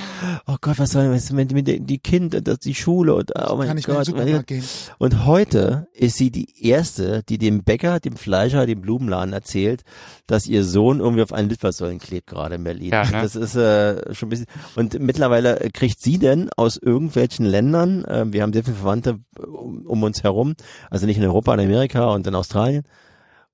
[0.46, 3.78] Oh Gott, was sollen was, mit, mit die Kinder, die Schule und oh mein Kann
[3.78, 4.00] ich Gott.
[4.00, 4.64] den Supermarkt gehen?
[5.22, 9.84] Und heute ist sie die erste, die dem Bäcker, dem Fleischer, dem Blumenladen erzählt,
[10.26, 12.90] dass ihr Sohn irgendwie auf einen Litfaßsäulen klebt gerade in Berlin.
[12.90, 13.22] Ja, ne?
[13.22, 14.48] Das ist äh, schon ein bisschen.
[14.76, 19.86] Und mittlerweile kriegt sie denn aus irgendwelchen Ländern, äh, wir haben sehr viele Verwandte um,
[19.86, 20.56] um uns herum,
[20.90, 22.82] also nicht in Europa, in Amerika und in Australien.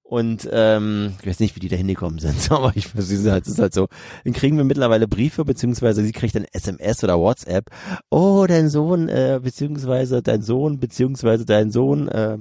[0.10, 3.45] Und ähm, ich weiß nicht, wie die da hingekommen sind, aber ich es ist halt,
[3.45, 3.88] es ist halt so.
[4.24, 7.66] Dann kriegen wir mittlerweile Briefe, beziehungsweise sie kriegt dann SMS oder WhatsApp.
[8.10, 12.38] Oh, dein Sohn, äh, beziehungsweise dein Sohn, beziehungsweise dein Sohn, äh,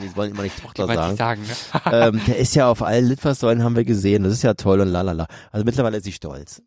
[0.00, 1.16] die wollen immer nicht Tochter sagen.
[1.16, 1.92] sagen, ne?
[1.92, 4.22] ähm, der ist ja auf allen Litfaßsäulen, haben wir gesehen.
[4.22, 5.26] Das ist ja toll und lalala.
[5.52, 6.62] Also mittlerweile ist sie stolz.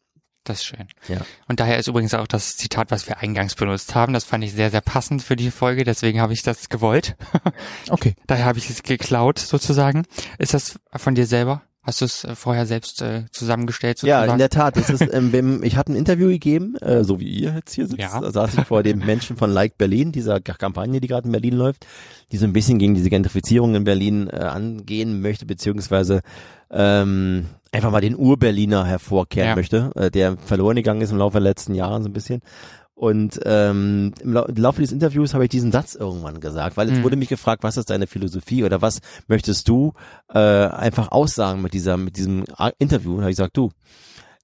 [0.50, 0.88] Das ist schön.
[1.08, 1.18] Ja.
[1.48, 4.14] Und daher ist übrigens auch das Zitat, was wir eingangs benutzt haben.
[4.14, 7.16] Das fand ich sehr, sehr passend für die Folge, deswegen habe ich das gewollt.
[7.90, 8.16] Okay.
[8.28, 10.06] Daher habe ich es geklaut, sozusagen.
[10.38, 11.64] Ist das von dir selber?
[11.82, 14.02] Hast du es äh, vorher selbst äh, zusammengestellt?
[14.02, 14.32] Ja, Sozusagen?
[14.34, 14.78] in der Tat.
[14.78, 18.00] Das ist, ähm, ich hatte ein Interview gegeben, äh, so wie ihr jetzt hier sitzt.
[18.00, 18.20] Ja.
[18.20, 21.56] Da saß ich vor dem Menschen von Like Berlin, dieser Kampagne, die gerade in Berlin
[21.56, 21.88] läuft,
[22.32, 26.22] die so ein bisschen gegen diese Gentrifizierung in Berlin äh, angehen möchte, beziehungsweise
[26.72, 29.56] ähm, einfach mal den Ur-Berliner hervorkehren Ja.
[29.56, 32.42] möchte, äh, der verloren gegangen ist im Laufe der letzten Jahre so ein bisschen.
[32.96, 36.90] Und ähm, im, Lau im Laufe des Interviews habe ich diesen Satz irgendwann gesagt, weil
[36.90, 37.04] es Mhm.
[37.04, 39.94] wurde mich gefragt, was ist deine Philosophie oder was möchtest du
[40.34, 42.44] äh, einfach aussagen mit dieser mit diesem
[42.78, 43.14] Interview?
[43.14, 43.70] Und habe ich gesagt, du,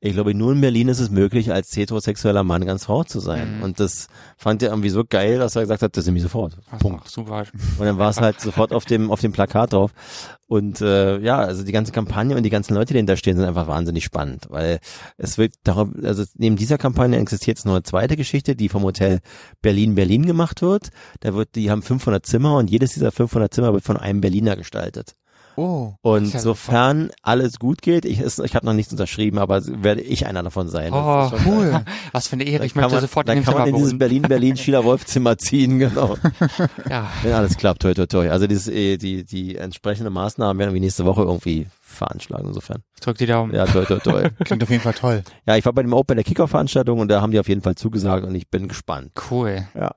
[0.05, 3.57] ich glaube, nur in Berlin ist es möglich, als heterosexueller Mann ganz Frau zu sein.
[3.57, 3.63] Mhm.
[3.63, 6.57] Und das fand er irgendwie so geil, dass er gesagt hat, das nehme ich sofort.
[6.71, 7.09] Ach, Punkt.
[7.09, 7.45] super.
[7.77, 9.91] Und dann war es halt sofort auf dem auf dem Plakat drauf.
[10.47, 13.47] Und äh, ja, also die ganze Kampagne und die ganzen Leute, die dahinter stehen, sind
[13.47, 14.79] einfach wahnsinnig spannend, weil
[15.17, 18.83] es wird darum, also neben dieser Kampagne existiert jetzt noch eine zweite Geschichte, die vom
[18.83, 19.21] Hotel
[19.63, 20.89] Berlin Berlin gemacht wird.
[21.21, 24.55] Da wird, die haben 500 Zimmer und jedes dieser 500 Zimmer wird von einem Berliner
[24.55, 25.15] gestaltet.
[25.57, 25.93] Oh.
[26.01, 30.01] Und ja sofern alles gut geht, ich, ist- ich habe noch nichts unterschrieben, aber werde
[30.01, 30.91] ich einer davon sein.
[30.93, 31.45] Oh, schon geil.
[31.47, 31.81] cool.
[32.11, 32.59] Was für eine Ehre.
[32.59, 33.99] Dann Ich möchte man, sofort dann in dem kann man in dieses wohnen.
[33.99, 36.17] Berlin-Berlin Schieler Wolf Zimmer ziehen, genau.
[36.89, 38.29] Ja, Wenn alles klappt, toi, toi, toi.
[38.29, 42.83] Also dieses, äh, die, die entsprechenden Maßnahmen werden wir nächste Woche irgendwie veranschlagen, insofern.
[42.95, 43.53] ich drück die Daumen.
[43.55, 44.29] Ja, toi, toi, toi.
[44.43, 45.23] Klingt auf jeden Fall toll.
[45.47, 47.75] ja, ich war bei dem Open der Kickoff-Veranstaltung und da haben die auf jeden Fall
[47.75, 49.11] zugesagt und ich bin gespannt.
[49.31, 49.65] Cool.
[49.73, 49.95] Ja.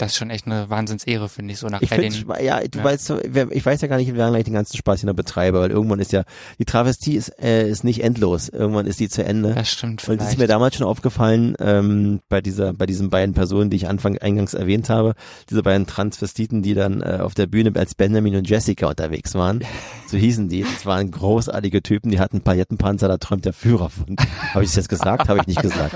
[0.00, 2.12] Das ist schon echt eine Wahnsinnsehre, finde ich, so nach Ich Berlin.
[2.12, 2.84] finde, ja, du Ja.
[2.84, 3.12] weißt,
[3.50, 5.70] ich weiß ja gar nicht, wie lange ich den ganzen Spaß hier noch betreibe, weil
[5.70, 6.24] irgendwann ist ja,
[6.58, 8.48] die Travestie ist, äh, ist nicht endlos.
[8.48, 9.54] Irgendwann ist die zu Ende.
[9.54, 10.38] Das stimmt Und das ist vielleicht.
[10.38, 14.54] mir damals schon aufgefallen, ähm, bei dieser, bei diesen beiden Personen, die ich Anfang eingangs
[14.54, 15.14] erwähnt habe,
[15.50, 19.60] diese beiden Transvestiten, die dann äh, auf der Bühne als Benjamin und Jessica unterwegs waren.
[20.10, 20.62] So hießen die.
[20.64, 24.16] Das waren großartige Typen, die hatten Palettenpanzer, da träumt der Führer von.
[24.54, 25.28] Habe ich das jetzt gesagt?
[25.28, 25.94] Habe ich nicht gesagt.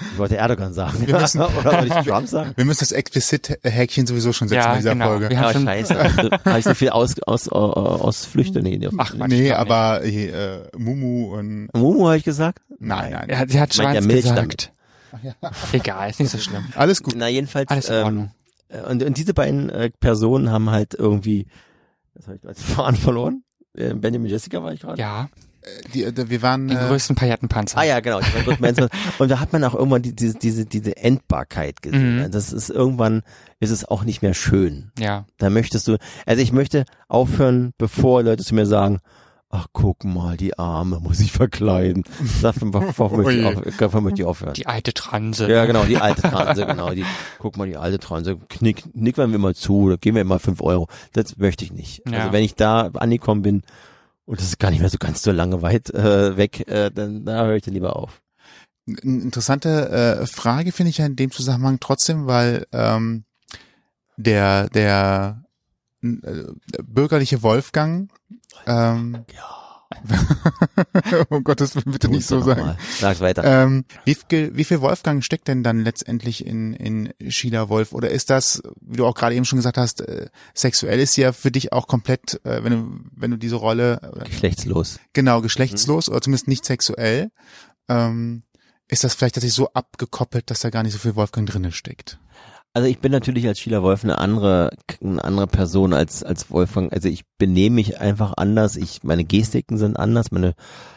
[0.00, 1.06] Ich wollte Erdogan sagen.
[1.06, 2.52] Wir müssen- Oder wollte ich Trump sagen?
[2.56, 5.06] Wir müssen das Explicit-Häkchen sowieso schon setzen Ja, in dieser genau.
[5.06, 5.30] Folge.
[5.30, 5.96] Wir haben Ah, schon- scheiße.
[5.98, 8.62] Also, Habe ich so viel aus, aus, aus, ausflüchte?
[8.62, 8.88] Nee, nee.
[8.98, 12.60] Ach, Quatsch, nee, aber äh, Mumu und Mumu habe ich gesagt?
[12.80, 13.28] nein, nein.
[13.30, 14.72] Ja, sie hat Schwanz Milch gesagt.
[15.72, 16.64] Egal, ist nicht so schlimm.
[16.74, 17.14] Alles gut.
[17.16, 17.68] Na, jedenfalls.
[17.70, 18.30] Alles in ähm, Ordnung.
[18.68, 21.46] Äh, Und, und diese beiden äh, Personen haben halt irgendwie,
[22.14, 23.44] das habe ich gerade Fahren verloren.
[23.76, 25.00] Äh, Benjamin Jessica war ich gerade.
[25.00, 25.28] Ja,
[25.94, 27.78] Die, äh, wir waren den äh, größten Paillettenpanzer.
[27.78, 28.20] Ah ja, genau.
[28.20, 28.82] die
[29.18, 32.22] und da hat man auch irgendwann die, diese, diese, diese Endbarkeit gesehen.
[32.24, 32.30] Mhm.
[32.30, 33.22] Das ist irgendwann
[33.60, 34.90] ist es auch nicht mehr schön.
[34.98, 38.98] Ja, Da möchtest du, also ich möchte aufhören, bevor Leute zu mir sagen,
[39.52, 42.02] ach guck mal, die Arme muss ich verkleiden.
[42.40, 43.44] Davon, möchte, ich Ui.
[43.44, 44.54] auf, davon möchte ich aufhören.
[44.54, 45.48] die alte Transe.
[45.48, 46.90] Ja, genau, die alte Transe, genau.
[46.90, 47.04] Die,
[47.38, 50.60] guck mal, die alte Transe, knick, nickern wir mal zu, da geben wir mal fünf
[50.62, 50.88] Euro.
[51.12, 52.02] Das möchte ich nicht.
[52.10, 52.20] Ja.
[52.20, 53.62] Also wenn ich da angekommen bin,
[54.24, 57.24] und das ist gar nicht mehr so ganz so lange weit äh, weg, äh, dann
[57.24, 58.22] da höre ich dann lieber auf.
[58.86, 63.24] Eine interessante äh, Frage finde ich ja in dem Zusammenhang trotzdem, weil ähm,
[64.16, 65.44] der der
[66.02, 66.44] äh,
[66.82, 68.10] bürgerliche Wolfgang
[68.66, 69.24] ähm,
[71.30, 72.60] oh Gott, das bitte nicht so sagen.
[72.60, 72.78] mal.
[72.98, 73.44] Sag's weiter.
[73.44, 77.92] Ähm, wie, viel, wie viel Wolfgang steckt denn dann letztendlich in, in Sheila Wolf?
[77.92, 81.22] Oder ist das, wie du auch gerade eben schon gesagt hast, äh, sexuell ist sie
[81.22, 85.00] ja für dich auch komplett, äh, wenn du, wenn du diese Rolle, oder, Geschlechtslos.
[85.12, 87.30] genau, geschlechtslos oder zumindest nicht sexuell,
[87.88, 88.42] ähm,
[88.88, 92.18] ist das vielleicht tatsächlich so abgekoppelt, dass da gar nicht so viel Wolfgang drinne steckt?
[92.74, 94.70] Also ich bin natürlich als Sheila Wolf eine andere,
[95.02, 96.90] eine andere Person als, als Wolfgang.
[96.92, 98.76] Also ich benehme mich einfach anders.
[98.76, 100.30] Ich, meine Gestiken sind anders.
[100.30, 100.54] Meine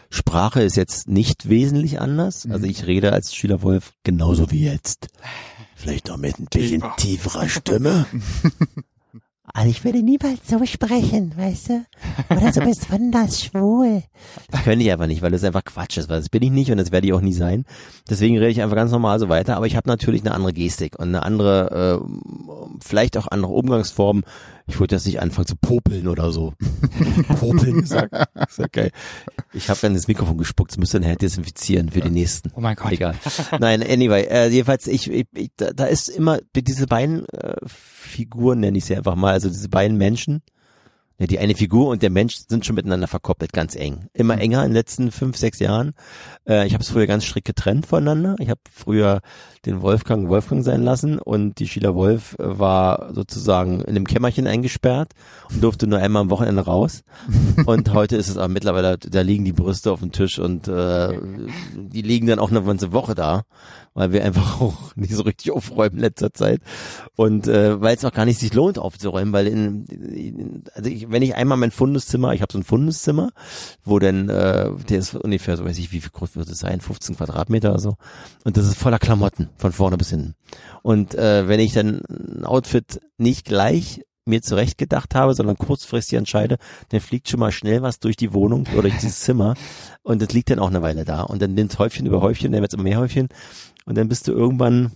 [0.09, 2.47] Sprache ist jetzt nicht wesentlich anders.
[2.49, 5.07] Also ich rede als Sheila Wolf genauso wie jetzt.
[5.75, 8.05] Vielleicht noch mit ein bisschen tieferer Stimme.
[9.53, 11.85] Also ich würde niemals so sprechen, weißt du?
[12.29, 14.03] Oder so besonders schwul.
[14.51, 16.71] Das könnte ich einfach nicht, weil das einfach Quatsch ist, weil das bin ich nicht
[16.71, 17.65] und das werde ich auch nie sein.
[18.09, 20.97] Deswegen rede ich einfach ganz normal so weiter, aber ich habe natürlich eine andere Gestik
[20.99, 24.23] und eine andere, äh, vielleicht auch andere Umgangsformen.
[24.67, 26.53] Ich wollte jetzt nicht anfangen zu popeln oder so.
[27.39, 28.13] popeln gesagt.
[28.49, 28.91] Ist geil.
[29.53, 32.51] Ich habe dann das Mikrofon gespuckt, das müsste nachher desinfizieren für die nächsten.
[32.55, 32.91] Oh mein Gott.
[32.91, 33.15] Egal.
[33.59, 37.55] Nein, anyway, äh, jedenfalls, ich, ich, ich da, da ist immer diese beiden äh,
[38.05, 40.41] Figuren, nenne ich sie einfach mal, also diese beiden Menschen,
[41.17, 44.07] ja, die eine Figur und der Mensch sind schon miteinander verkoppelt, ganz eng.
[44.13, 45.93] Immer enger in den letzten fünf, sechs Jahren.
[46.47, 48.35] Äh, ich habe es früher ganz strikt getrennt voneinander.
[48.39, 49.21] Ich habe früher
[49.65, 54.45] den Wolfgang Wolfgang sein lassen und die Sheila Wolf äh, war sozusagen in einem Kämmerchen
[54.47, 55.13] eingesperrt
[55.51, 57.03] und durfte nur einmal am Wochenende raus.
[57.65, 61.19] Und heute ist es aber mittlerweile, da liegen die Brüste auf dem Tisch und äh,
[61.75, 63.43] die liegen dann auch eine ganze Woche da,
[63.93, 66.61] weil wir einfach auch nicht so richtig aufräumen in letzter Zeit.
[67.15, 71.04] Und äh, weil es auch gar nicht sich lohnt aufzuräumen, weil in, in also ich,
[71.09, 73.31] wenn ich einmal mein Fundeszimmer, ich habe so ein Fundeszimmer,
[73.83, 76.81] wo dann, äh, der ist ungefähr, so weiß ich, wie viel groß wird es sein,
[76.81, 77.95] 15 Quadratmeter oder so.
[78.43, 80.35] Und das ist voller Klamotten, von vorne bis hinten.
[80.81, 86.17] Und äh, wenn ich dann ein Outfit nicht gleich mir zurecht gedacht habe, sondern kurzfristig
[86.17, 86.57] entscheide,
[86.89, 89.53] dann fliegt schon mal schnell was durch die Wohnung oder durch dieses Zimmer
[90.01, 92.61] und das liegt dann auch eine Weile da und dann nimmt Häufchen über Häufchen, dann
[92.61, 93.29] wird immer mehr Häufchen
[93.85, 94.93] und dann bist du irgendwann,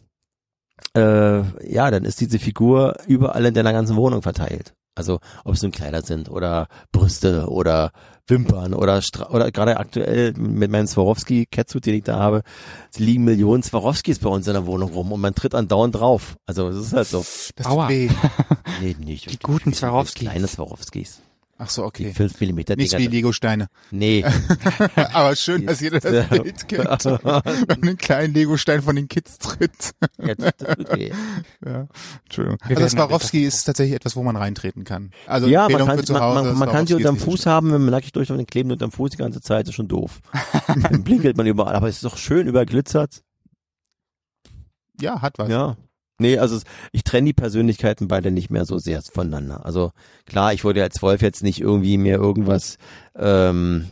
[0.95, 1.41] äh,
[1.71, 4.73] ja, dann ist diese Figur überall in deiner ganzen Wohnung verteilt.
[4.99, 7.91] Also ob es nun Kleider sind oder Brüste oder
[8.27, 12.43] Wimpern oder Stra oder gerade aktuell mit meinem Swarovski Catsuit, den ich da habe,
[12.91, 16.35] es liegen Millionen Swarovskis bei uns in der Wohnung rum und man tritt andauernd drauf.
[16.45, 17.25] Also es ist halt so.
[17.55, 17.87] Das Aua.
[17.87, 18.09] tut weh.
[18.81, 19.31] Nee, nicht.
[19.31, 20.29] Die guten Swarovskis.
[20.29, 21.21] Kleine Swarovskis.
[21.61, 22.13] Ach so, Die okay.
[22.13, 23.07] 5 Millimeter Nichts wie.
[23.07, 23.67] Lego-Steine.
[23.91, 24.23] Nee.
[24.95, 27.03] Aber schön, dass jeder das Bild kennt.
[27.03, 27.43] Wenn man
[27.81, 29.91] einen kleinen Lego-Stein von den Kids tritt.
[30.17, 30.35] Ja,
[30.95, 31.11] weh.
[31.65, 31.87] Ja,
[32.23, 32.59] Entschuldigung.
[32.65, 35.11] Wir Also Swarovski ist tatsächlich etwas, wo man reintreten kann.
[35.27, 37.73] Also ja, man Empfehlung kann, für man, Hause, man, man kann sie unterm Fuß haben,
[37.73, 40.21] wenn man nackig durch den kleben unterm Fuß die ganze Zeit, ist schon doof.
[40.67, 43.21] Dann blinkelt man überall, aber es ist doch schön überglitzert.
[45.01, 45.49] Ja, hat was.
[45.49, 45.75] Ja.
[46.19, 46.59] Nee, also
[46.91, 49.65] ich trenne die Persönlichkeiten beide nicht mehr so sehr voneinander.
[49.65, 49.91] Also
[50.25, 52.77] klar, ich wollte als Wolf jetzt nicht irgendwie mir irgendwas,
[53.15, 53.87] ähm,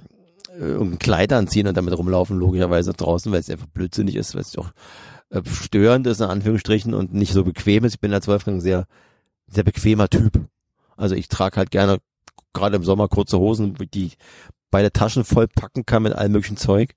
[0.59, 4.57] irgendein Kleid anziehen und damit rumlaufen, logischerweise draußen, weil es einfach blödsinnig ist, weil es
[4.57, 4.71] auch
[5.29, 7.95] äh, störend ist, in Anführungsstrichen, und nicht so bequem ist.
[7.95, 8.87] Ich bin als Wolfgang sehr,
[9.47, 10.41] sehr bequemer Typ.
[10.97, 11.99] Also ich trage halt gerne,
[12.53, 14.11] gerade im Sommer, kurze Hosen, die
[14.69, 16.93] beide Taschen voll packen kann mit allem möglichen Zeug.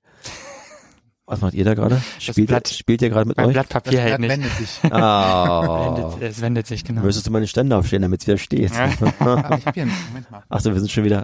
[1.31, 2.01] Was macht ihr da gerade?
[2.19, 3.53] Spielt, Blatt- spielt ihr gerade mit Mein euch?
[3.53, 4.29] Das Blatt Papier hält Blatt nicht.
[4.31, 4.79] wendet sich.
[4.91, 5.95] Ah.
[5.95, 7.01] Wendet, es wendet sich, genau.
[7.03, 8.71] Müsstest du mal den Ständer aufstehen, damit es wieder steht.
[8.73, 10.43] Ah, ich hab hier einen, Moment mal.
[10.49, 11.23] Ach so, wir sind schon wieder.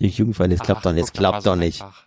[0.00, 1.82] Die Jugendfreunde, es klappt doch nicht, das war klappt doch nicht.
[1.82, 2.06] einfach.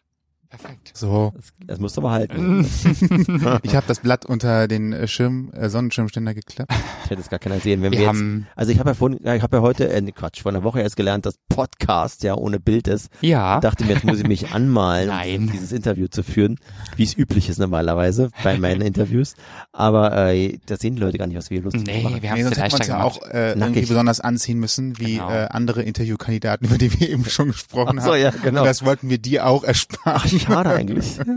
[0.49, 0.91] Perfekt.
[0.95, 2.65] So, Das, das musst du aber halten.
[3.63, 6.71] ich habe das Blatt unter den äh, Schirm, äh, Sonnenschirmständer geklappt.
[7.03, 7.83] Ich hätte es gar keiner sehen.
[7.83, 9.91] Wenn wir, Wir jetzt, haben, also ich habe ja vorhin, ja, ich habe ja heute,
[9.93, 13.09] äh, Quatsch, vor einer Woche erst gelernt, dass Podcast ja ohne Bild ist.
[13.21, 15.35] ja, Ich dachte mir, jetzt muss ich mich anmalen, Nein.
[15.41, 16.57] um dieses Interview zu führen,
[16.95, 19.35] wie es üblich ist normalerweise bei meinen Interviews.
[19.71, 22.21] Aber äh, da sehen die Leute gar nicht, was wir lustig nee, machen.
[22.23, 23.87] wir haben Nee, sonst es ja auch äh, irgendwie Nackig.
[23.89, 25.29] besonders anziehen müssen, wie Genau.
[25.29, 28.21] äh, andere Interviewkandidaten, über die wir eben schon gesprochen Ach so, haben.
[28.21, 28.61] ja, genau.
[28.61, 30.38] Und das wollten wir dir auch ersparen.
[30.39, 31.19] Schade eigentlich.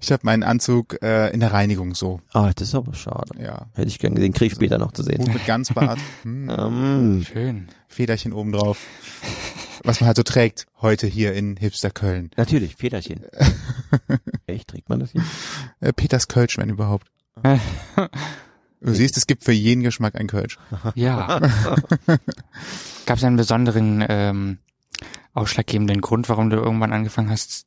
[0.00, 2.20] Ich habe meinen Anzug äh, in der Reinigung so.
[2.32, 3.42] Ah, das ist aber schade.
[3.42, 3.66] Ja.
[3.74, 5.32] Hätte ich gern gesehen, krieg ich später noch zu Hut sehen.
[5.32, 7.68] mit Ganzbart, hm, Ähm, Schön.
[7.88, 8.78] Federchen oben drauf.
[9.84, 12.30] Was man halt so trägt heute hier in Hipster Köln.
[12.36, 13.20] natürlich, Federchen.
[14.46, 15.22] Echt, trägt man das hier?
[15.80, 17.06] Äh, Peters Kölsch, wenn überhaupt.
[18.80, 20.58] Du siehst, es gibt für jeden Geschmack ein Kölsch.
[20.94, 21.40] Ja.
[23.06, 24.58] Gab es einen besonderen ähm,
[25.34, 27.66] ausschlaggebenden Grund, warum du irgendwann angefangen hast,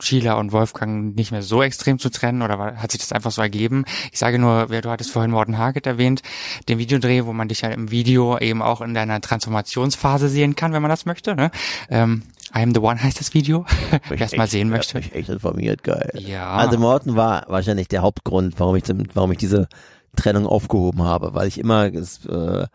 [0.00, 3.40] Sheila und Wolfgang nicht mehr so extrem zu trennen oder hat sich das einfach so
[3.40, 3.84] ergeben?
[4.12, 6.22] Ich sage nur, du hattest vorhin Morten Haget erwähnt,
[6.68, 10.72] den Videodreh, wo man dich ja im Video eben auch in deiner Transformationsphase sehen kann,
[10.72, 11.34] wenn man das möchte.
[11.34, 11.50] Ne?
[11.88, 12.22] Ähm,
[12.54, 13.64] I am the one heißt das Video,
[14.08, 14.98] wer es mal sehen Ich möchte.
[14.98, 16.10] mich echt informiert, geil.
[16.14, 16.50] Ja.
[16.50, 18.84] Also Morten war wahrscheinlich der Hauptgrund, warum ich,
[19.14, 19.68] warum ich diese
[20.14, 22.66] Trennung aufgehoben habe, weil ich immer, äh,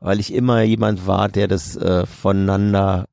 [0.00, 3.06] weil ich immer jemand war, der das äh, voneinander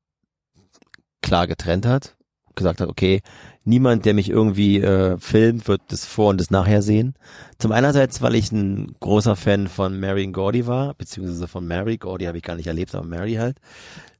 [1.22, 2.17] klar getrennt hat,
[2.58, 3.22] gesagt hat, okay,
[3.64, 7.16] niemand, der mich irgendwie äh, filmt, wird das vor und das nachher sehen.
[7.58, 11.98] Zum einerseits, weil ich ein großer Fan von Mary und Gordy war, beziehungsweise von Mary,
[11.98, 13.58] Gordy habe ich gar nicht erlebt, aber Mary halt.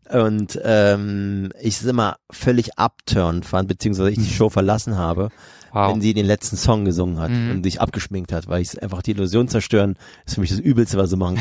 [0.10, 5.30] Und ähm, ich es immer völlig upturn fand, beziehungsweise ich die Show verlassen habe,
[5.74, 5.94] Wow.
[5.94, 7.52] wenn sie den letzten Song gesungen hat Mhm.
[7.52, 9.96] und sich abgeschminkt hat, weil ich einfach die Illusion zerstören,
[10.26, 11.38] ist für mich das Übelste, was sie machen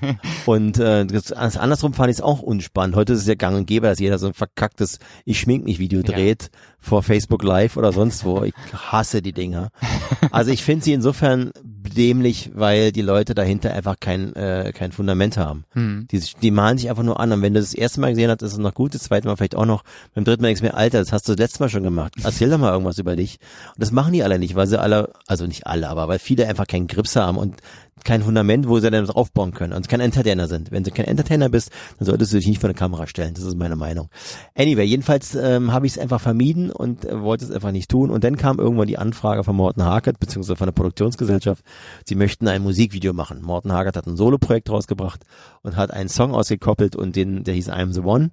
[0.00, 0.18] kann.
[0.46, 2.96] und äh, das, andersrum fand ich es auch unspannend.
[2.96, 5.78] Heute ist es ja gang und gäbe, dass jeder so ein verkacktes Ich schmink mich
[5.78, 6.06] Video Ja.
[6.14, 6.50] dreht
[6.80, 8.42] vor Facebook Live oder sonst wo.
[8.44, 9.70] Ich hasse die Dinger.
[10.30, 11.52] Also ich finde sie insofern
[11.88, 15.64] dämlich, weil die Leute dahinter einfach kein, äh, kein Fundament haben.
[15.72, 16.06] Hm.
[16.10, 17.32] Die, die malen sich einfach nur an.
[17.32, 19.36] Und wenn du das erste Mal gesehen hast, ist es noch gut, das zweite Mal
[19.36, 19.84] vielleicht auch noch.
[20.14, 22.14] Beim dritten Mal denkst du mir, Alter, das hast du das letzte Mal schon gemacht.
[22.22, 23.38] Erzähl doch mal irgendwas über dich.
[23.74, 26.46] Und das machen die alle nicht, weil sie alle, also nicht alle, aber weil viele
[26.46, 27.56] einfach keinen Grips haben und
[28.04, 30.70] kein Fundament, wo sie dann drauf bauen können und kein Entertainer sind.
[30.70, 33.34] Wenn du kein Entertainer bist, dann solltest du dich nicht vor eine Kamera stellen.
[33.34, 34.08] Das ist meine Meinung.
[34.54, 38.10] Anyway, jedenfalls ähm, habe ich es einfach vermieden und äh, wollte es einfach nicht tun.
[38.10, 41.64] Und dann kam irgendwann die Anfrage von Morten Harkett, beziehungsweise von der Produktionsgesellschaft,
[42.04, 43.42] sie möchten ein Musikvideo machen.
[43.42, 45.24] Morten Harkett hat ein Soloprojekt rausgebracht
[45.68, 48.30] und hat einen Song ausgekoppelt und den, der hieß I'm the One.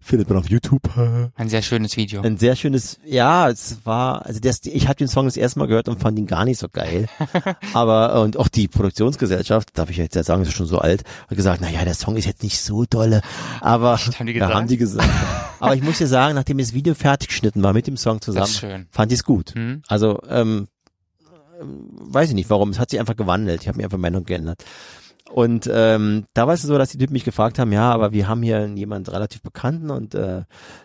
[0.00, 0.82] Findet man auf YouTube.
[1.34, 2.22] Ein sehr schönes Video.
[2.22, 5.66] Ein sehr schönes, ja, es war, also das, ich habe den Song das erste Mal
[5.66, 7.08] gehört und fand ihn gar nicht so geil.
[7.74, 11.36] Aber, und auch die Produktionsgesellschaft, darf ich jetzt ja sagen, ist schon so alt, hat
[11.36, 13.22] gesagt, naja, der Song ist jetzt nicht so dolle.
[13.60, 14.54] Aber, haben die da gesagt?
[14.54, 15.08] haben die gesagt.
[15.58, 18.86] Aber ich muss dir sagen, nachdem das Video fertig geschnitten war mit dem Song zusammen,
[18.90, 19.54] fand ich es gut.
[19.56, 19.82] Hm?
[19.88, 20.68] Also, ähm,
[21.60, 23.62] weiß ich nicht warum, es hat sich einfach gewandelt.
[23.62, 24.62] Ich habe mir einfach Meinung geändert.
[25.30, 28.28] Und ähm, da war es so, dass die Typen mich gefragt haben, ja, aber wir
[28.28, 30.44] haben hier jemand relativ Bekannten und äh,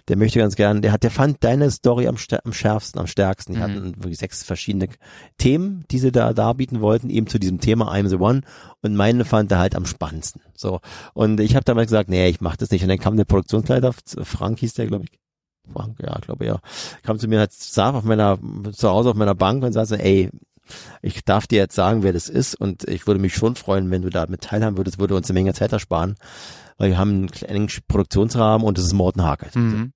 [0.10, 3.54] der möchte ganz gern, der hat, der fand deine Story am, am schärfsten, am stärksten.
[3.54, 3.64] Die Mhm.
[3.64, 4.90] hatten wirklich sechs verschiedene
[5.38, 8.42] Themen, die sie da darbieten wollten, eben zu diesem Thema I'm the One.
[8.82, 10.42] Und meine fand er halt am spannendsten.
[10.56, 10.82] So.
[11.14, 12.84] Und ich habe damals gesagt, nee, ich mach das nicht.
[12.84, 15.20] Und dann kam der Produktionsleiter, Frank hieß der, glaube ich.
[15.72, 16.60] Frank, ja, glaube ja.
[17.04, 18.38] Kam zu mir, hat saß auf meiner,
[18.74, 20.30] zu Hause auf meiner Bank und sagte, ey,
[21.02, 24.02] ich darf dir jetzt sagen, wer das ist und ich würde mich schon freuen, wenn
[24.02, 26.16] du da mit teilhaben würdest, würde uns eine Menge Zeit ersparen,
[26.78, 29.56] weil wir haben einen kleinen Produktionsrahmen und das ist Morten Harkett.
[29.56, 29.94] Mhm.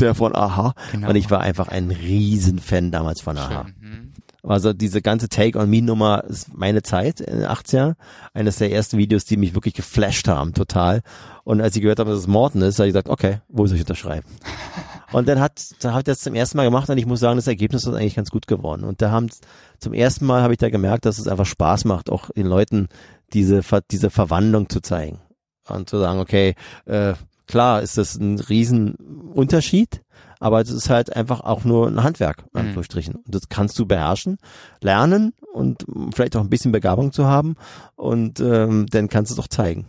[0.00, 0.74] Der von Aha.
[0.92, 1.10] Genau.
[1.10, 3.64] Und ich war einfach ein Riesenfan damals von Aha.
[3.64, 3.74] Schön.
[3.80, 4.12] Hm?
[4.42, 7.94] Also diese ganze Take-on-Me-Nummer ist meine Zeit in den 80er.
[8.34, 11.02] Eines der ersten Videos, die mich wirklich geflasht haben, total.
[11.44, 13.76] Und als ich gehört habe, dass es Morten ist, habe ich gesagt, okay, wo soll
[13.76, 14.26] ich unterschreiben?
[15.14, 17.36] Und dann hat, da habe ich das zum ersten Mal gemacht und ich muss sagen,
[17.36, 18.82] das Ergebnis ist eigentlich ganz gut geworden.
[18.82, 19.30] Und da haben
[19.78, 22.88] zum ersten Mal habe ich da gemerkt, dass es einfach Spaß macht, auch den Leuten
[23.32, 23.60] diese
[23.90, 25.20] diese Verwandlung zu zeigen
[25.68, 26.54] und zu sagen, okay,
[26.86, 27.14] äh,
[27.46, 30.02] klar ist das ein Riesenunterschied,
[30.40, 32.66] aber es ist halt einfach auch nur ein Handwerk, in Mhm.
[32.66, 33.14] Anführungsstrichen.
[33.14, 34.38] Und das kannst du beherrschen,
[34.80, 37.54] lernen und vielleicht auch ein bisschen Begabung zu haben
[37.94, 39.86] und ähm, dann kannst du es doch zeigen.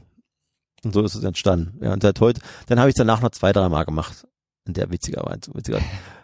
[0.84, 1.80] Und so ist es entstanden.
[1.84, 4.28] Ja, und seit heute, dann habe ich danach noch zwei, drei Mal gemacht.
[4.68, 5.80] Der witzigerweise, witziger.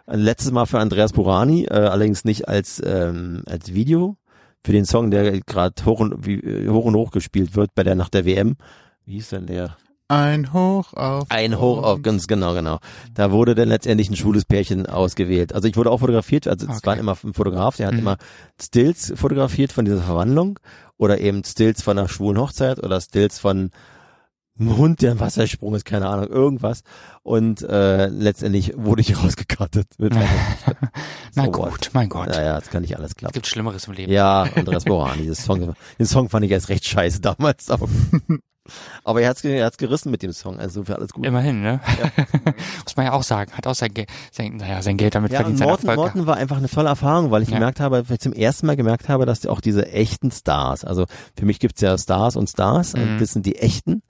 [0.06, 4.16] Ein letztes Mal für Andreas Burani, äh, allerdings nicht als ähm, als Video
[4.64, 7.94] für den Song, der gerade hoch und wie, hoch und hoch gespielt wird bei der
[7.94, 8.56] nach der WM.
[9.04, 9.76] Wie hieß denn der?
[10.08, 11.24] Ein Hoch auf.
[11.30, 12.80] Ein Hoch auf, ganz genau, genau.
[13.14, 15.54] Da wurde dann letztendlich ein schwules Pärchen ausgewählt.
[15.54, 16.86] Also ich wurde auch fotografiert, also es Okay.
[16.86, 18.00] war immer ein Fotograf, der hat Mhm.
[18.00, 18.16] immer
[18.60, 20.58] Stills fotografiert von dieser Verwandlung
[20.98, 23.70] oder eben Stills von einer schwulen Hochzeit oder Stills von
[24.62, 26.82] einem Hund, der im Wasser sprung ist, keine Ahnung, irgendwas.
[27.22, 29.86] Und äh, letztendlich wurde ich rausgekartet.
[29.98, 30.14] Mit
[31.34, 31.90] Na So gut, what?
[31.92, 32.28] mein Gott.
[32.28, 33.32] Naja, das kann nicht alles Es klappen.
[33.34, 34.12] gibt Schlimmeres im Leben.
[34.12, 37.70] Ja, Andreas Borani, das Song, den Song fand ich erst recht scheiße damals.
[37.70, 37.88] Aber,
[39.04, 41.24] aber er hat's, er hat's gerissen mit dem Song, also für alles gut.
[41.26, 41.80] Immerhin, ne?
[42.84, 43.52] Muss man ja auch sagen.
[43.52, 45.86] Hat auch sein, Ge sein, naja, sein Geld damit Ja, verdient, Morten.
[45.94, 47.54] Morten war einfach eine tolle Erfahrung, weil ich Ja.
[47.58, 51.06] gemerkt habe, weil ich zum ersten Mal gemerkt habe, dass auch diese echten Stars, also
[51.36, 53.02] für mich gibt's ja Stars und Stars, Mhm.
[53.02, 54.02] und das sind die echten.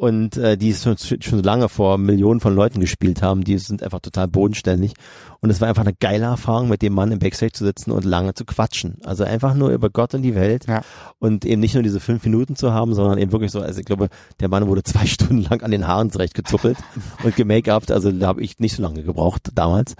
[0.00, 4.00] Und äh, die schon, schon lange vor Millionen von Leuten gespielt haben, die sind einfach
[4.00, 4.94] total bodenständig.
[5.40, 8.06] Und es war einfach eine geile Erfahrung, mit dem Mann im Backstage zu sitzen und
[8.06, 8.96] lange zu quatschen.
[9.04, 10.66] Also einfach nur über Gott und die Welt.
[10.66, 10.80] Ja.
[11.18, 13.84] Und eben nicht nur diese fünf Minuten zu haben, sondern eben wirklich so, also ich
[13.84, 14.08] glaube,
[14.40, 16.78] der Mann wurde zwei Stunden lang an den Haaren zurechtgezuppelt
[17.22, 17.90] und gemake-upt.
[17.90, 19.96] Also da habe ich nicht so lange gebraucht damals.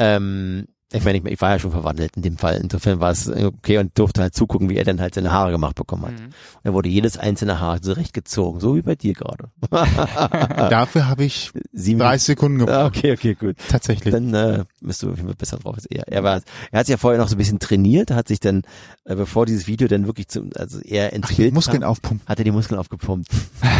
[0.00, 0.66] Ähm,
[0.96, 2.56] ich meine, ich, ich war ja schon verwandelt in dem Fall.
[2.56, 5.76] Insofern war es okay und durfte halt zugucken, wie er dann halt seine Haare gemacht
[5.76, 6.12] bekommen hat.
[6.12, 6.30] Mhm.
[6.62, 9.50] Er wurde jedes einzelne Haar zurechtgezogen, so wie bei dir gerade.
[9.70, 12.76] Dafür habe ich Sieben 30 Sekunden gebraucht.
[12.76, 13.56] Ah, okay, okay, gut.
[13.68, 14.12] Tatsächlich.
[14.12, 16.08] Dann äh, bist du besser drauf als er.
[16.08, 16.40] Er war,
[16.70, 18.62] er hat sich ja vorher noch so ein bisschen trainiert, hat sich dann,
[19.04, 22.26] äh, bevor dieses Video dann wirklich zum, also er ins Ach, Bild Muskeln kam, aufpumpen.
[22.26, 23.28] hat er die Muskeln aufgepumpt.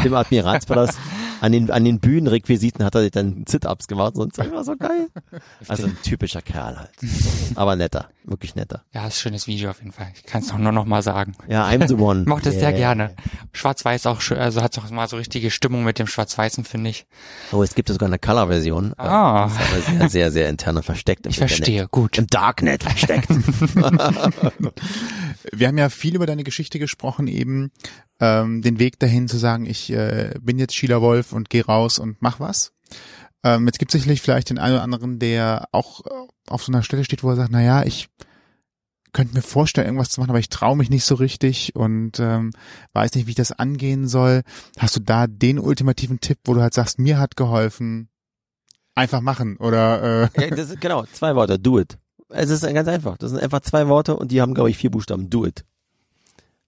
[0.04, 0.98] Im Admiralspalast
[1.40, 5.08] an den an den Bühnenrequisiten hat er dann Sit-ups gemacht und das war so geil.
[5.68, 6.90] Also ein typischer Kerl halt.
[7.54, 8.82] Aber netter, wirklich netter.
[8.92, 10.08] Ja, ist ein schönes Video auf jeden Fall.
[10.14, 11.34] Ich kann es doch nur noch mal sagen.
[11.48, 12.24] Ja, I'm the one.
[12.26, 12.78] Mochte es sehr Yeah.
[12.78, 13.14] gerne.
[13.52, 17.06] Schwarz-Weiß auch schön, also hat auch mal so richtige Stimmung mit dem Schwarz-Weißen, finde ich.
[17.52, 18.94] Oh, es gibt sogar eine Color-Version.
[18.98, 19.46] Ah.
[19.46, 21.26] Äh, Ist aber sehr, sehr, sehr intern und versteckt.
[21.26, 21.56] Im Ich Internet.
[21.56, 22.18] verstehe, gut.
[22.18, 23.28] Im Darknet versteckt.
[25.52, 27.70] Wir haben ja viel über deine Geschichte gesprochen eben
[28.20, 31.98] ähm, den Weg dahin zu sagen, ich äh, bin jetzt Sheila Wolf und gehe raus
[31.98, 32.72] und mach was.
[33.44, 36.10] Ähm, jetzt gibt es sicherlich vielleicht den einen oder anderen, der auch äh,
[36.48, 38.08] auf so einer Stelle steht, wo er sagt, na ja, ich
[39.12, 42.52] könnte mir vorstellen, irgendwas zu machen, aber ich traue mich nicht so richtig und ähm,
[42.92, 44.42] weiß nicht, wie ich das angehen soll.
[44.78, 48.08] Hast du da den ultimativen Tipp, wo du halt sagst, mir hat geholfen,
[48.94, 51.98] einfach machen oder äh, Ja, das ist, genau, zwei Worte, do it.
[52.28, 53.16] Es ist ganz einfach.
[53.18, 55.30] Das sind einfach zwei Worte und die haben, glaube ich, vier Buchstaben.
[55.30, 55.64] Do it.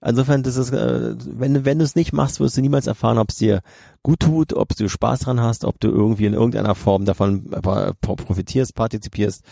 [0.01, 3.17] Insofern, das ist, äh, wenn, du- wenn du es nicht machst, wirst du niemals erfahren,
[3.17, 3.61] ob es dir
[4.01, 8.15] gut tut, ob du Spaß dran hast, ob du irgendwie in irgendeiner Form davon pro-
[8.15, 9.43] profitierst, partizipierst.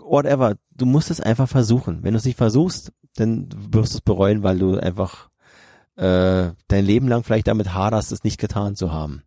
[0.00, 0.56] Whatever.
[0.74, 2.02] Du musst es einfach versuchen.
[2.02, 5.28] Wenn du es nicht versuchst, dann wirst du es bereuen, weil du einfach
[5.96, 9.22] äh, dein Leben lang vielleicht damit haderst, es nicht getan zu haben.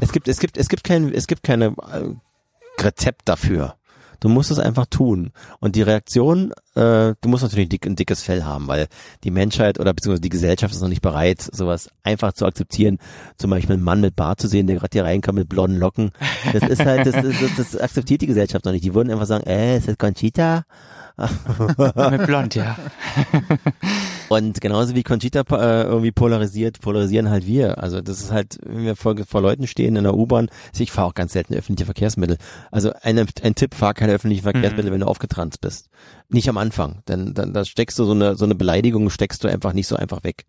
[0.00, 3.76] Es gibt, es gibt, es gibt kein, es gibt keine äh, Rezept dafür.
[4.20, 5.30] Du musst es einfach tun.
[5.60, 8.86] Und die Reaktion, äh, du musst natürlich dick, ein dickes Fell haben, weil
[9.24, 12.98] die Menschheit oder beziehungsweise die Gesellschaft ist noch nicht bereit, sowas einfach zu akzeptieren.
[13.36, 16.10] Zum Beispiel einen Mann mit Bart zu sehen, der gerade hier reinkommt mit blonden Locken.
[16.52, 18.84] Das ist halt, das, das, das akzeptiert die Gesellschaft noch nicht.
[18.84, 20.64] Die würden einfach sagen, äh, ist das Conchita?
[22.10, 22.76] Mit Blond, ja.
[24.28, 27.78] Und genauso wie Conchita äh, irgendwie polarisiert, polarisieren halt wir.
[27.78, 30.90] Also das ist halt, wenn wir vor, vor Leuten stehen in der U-Bahn, also ich
[30.90, 32.36] fahre auch ganz selten öffentliche Verkehrsmittel.
[32.72, 35.88] Also ein, ein Tipp, fahr keine öffentlichen Verkehrsmittel, wenn du aufgetranst bist.
[36.28, 37.02] Nicht am Anfang.
[37.06, 39.94] Denn dann da steckst du so eine, so eine Beleidigung, steckst du einfach nicht so
[39.94, 40.44] einfach weg.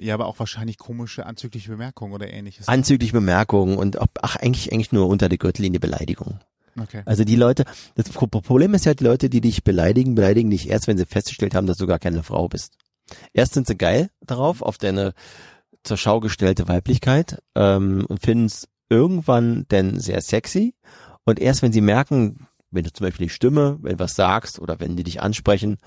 [0.00, 2.68] ja, aber auch wahrscheinlich komische anzügliche Bemerkungen oder ähnliches.
[2.68, 6.40] Anzügliche Bemerkungen und auch, ach, eigentlich, eigentlich nur unter der Gürtellinie Beleidigung.
[6.78, 7.00] okay.
[7.06, 7.64] Also die Leute,
[7.94, 11.06] das Pro- Problem ist ja, die Leute, die dich beleidigen, beleidigen dich erst, wenn sie
[11.06, 12.74] festgestellt haben, dass du gar keine Frau bist.
[13.32, 15.14] Erst sind sie geil darauf, auf deine
[15.82, 20.74] zur Schau gestellte Weiblichkeit ähm, und finden es irgendwann denn sehr sexy.
[21.24, 24.58] Und erst wenn sie merken, wenn du zum Beispiel die Stimme, wenn du was sagst
[24.58, 25.78] oder wenn die dich ansprechen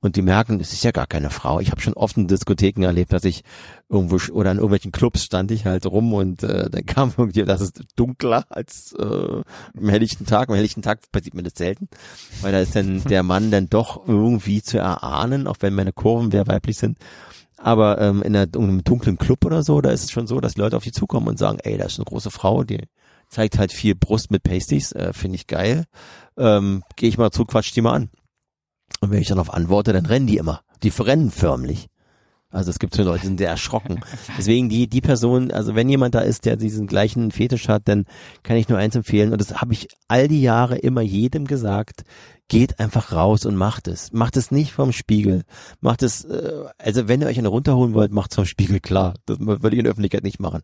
[0.00, 1.60] und die merken, es ist ja gar keine Frau.
[1.60, 3.44] Ich habe schon oft in Diskotheken erlebt, dass ich
[3.88, 7.60] irgendwo oder in irgendwelchen Clubs stand ich halt rum und äh, dann kam irgendwie, das
[7.60, 10.48] ist dunkler als äh, am helllichten Tag.
[10.48, 11.88] Am helllichten Tag passiert mir das selten,
[12.40, 16.30] weil da ist dann der Mann dann doch irgendwie zu erahnen, auch wenn meine Kurven
[16.30, 16.98] sehr weiblich sind.
[17.56, 20.40] Aber ähm, in einer, in einem dunklen Club oder so, da ist es schon so,
[20.40, 22.88] dass Leute auf die zukommen und sagen, ey, da ist eine große Frau, die
[23.28, 25.84] zeigt halt viel Brust mit Pasties, äh, finde ich geil.
[26.36, 28.10] Ähm, Gehe ich mal zu, quatsch die mal an.
[29.00, 30.62] Und wenn ich dann auf antworte, dann rennen die immer.
[30.82, 31.88] Die rennen förmlich.
[32.50, 34.00] Also es gibt so Leute, die sind sehr erschrocken.
[34.38, 38.04] Deswegen die, die Person, also wenn jemand da ist, der diesen gleichen Fetisch hat, dann
[38.42, 39.32] kann ich nur eins empfehlen.
[39.32, 42.02] Und das habe ich all die Jahre immer jedem gesagt.
[42.52, 44.12] Geht einfach raus und macht es.
[44.12, 45.44] Macht es nicht vom Spiegel.
[45.80, 49.14] Macht es, äh, also wenn ihr euch eine runterholen wollt, macht es vom Spiegel, klar.
[49.24, 50.60] Das würde ich in der Öffentlichkeit nicht machen.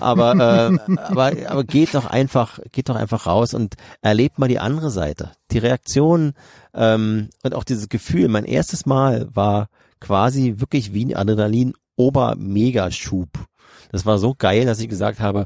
[0.00, 4.60] Aber, äh, aber, aber geht doch einfach, geht doch einfach raus und erlebt mal die
[4.60, 5.32] andere Seite.
[5.50, 6.32] Die Reaktion
[6.72, 8.28] ähm, und auch dieses Gefühl.
[8.28, 9.68] Mein erstes Mal war
[10.00, 13.28] quasi wirklich wie ein Adrenalin Ober-Megaschub.
[13.92, 15.44] Das war so geil, dass ich gesagt habe,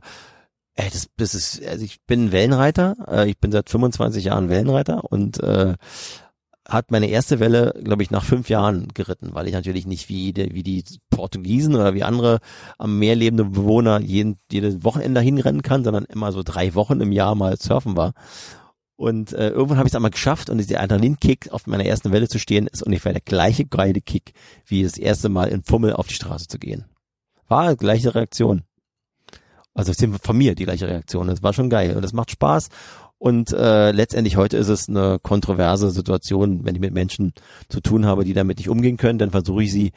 [0.81, 5.05] ey, das, das ist, also ich bin Wellenreiter, äh, ich bin seit 25 Jahren Wellenreiter
[5.05, 5.75] und äh,
[6.67, 10.33] hat meine erste Welle, glaube ich, nach fünf Jahren geritten, weil ich natürlich nicht wie
[10.33, 12.39] die, wie die Portugiesen oder wie andere
[12.79, 17.13] am Meer lebende Bewohner jeden, jedes Wochenende hinrennen kann, sondern immer so drei Wochen im
[17.13, 18.13] Jahr mal surfen war.
[18.97, 22.29] Und äh, irgendwann habe ich es einmal geschafft und dieser Adrenalinkick auf meiner ersten Welle
[22.29, 24.35] zu stehen, ist ungefähr der gleiche geile Kick,
[24.67, 26.85] wie das erste Mal in Fummel auf die Straße zu gehen.
[27.49, 28.63] War gleiche Reaktion.
[29.81, 31.29] Also von mir die gleiche Reaktion.
[31.29, 32.69] Das war schon geil und das macht Spaß.
[33.19, 37.33] Und äh, letztendlich heute ist es eine kontroverse Situation, wenn ich mit Menschen
[37.69, 39.93] zu tun habe, die damit nicht umgehen können, dann versuche ich sie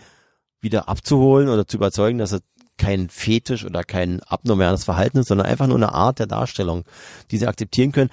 [0.62, 2.42] wieder abzuholen oder zu überzeugen, dass es
[2.78, 6.86] kein Fetisch oder kein abnormales Verhalten ist, sondern einfach nur eine Art der Darstellung,
[7.32, 8.10] die sie akzeptieren können.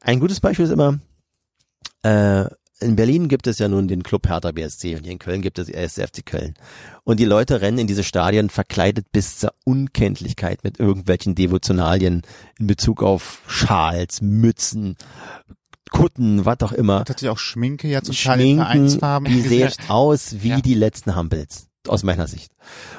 [0.00, 0.98] Ein gutes Beispiel ist immer,
[2.02, 2.44] äh,
[2.80, 5.58] in Berlin gibt es ja nun den Club Hertha BSC und hier in Köln gibt
[5.58, 6.54] es SFC Köln.
[7.04, 12.22] Und die Leute rennen in diese Stadien verkleidet bis zur Unkenntlichkeit mit irgendwelchen Devotionalien
[12.58, 14.96] in Bezug auf Schals, Mützen,
[15.90, 17.04] Kutten, was auch immer.
[17.04, 19.28] Tatsächlich auch Schminke ja zum Teil in Vereinsfarben.
[19.32, 20.60] die sehen aus wie Ja.
[20.60, 22.52] die letzten Hampels, aus meiner Sicht.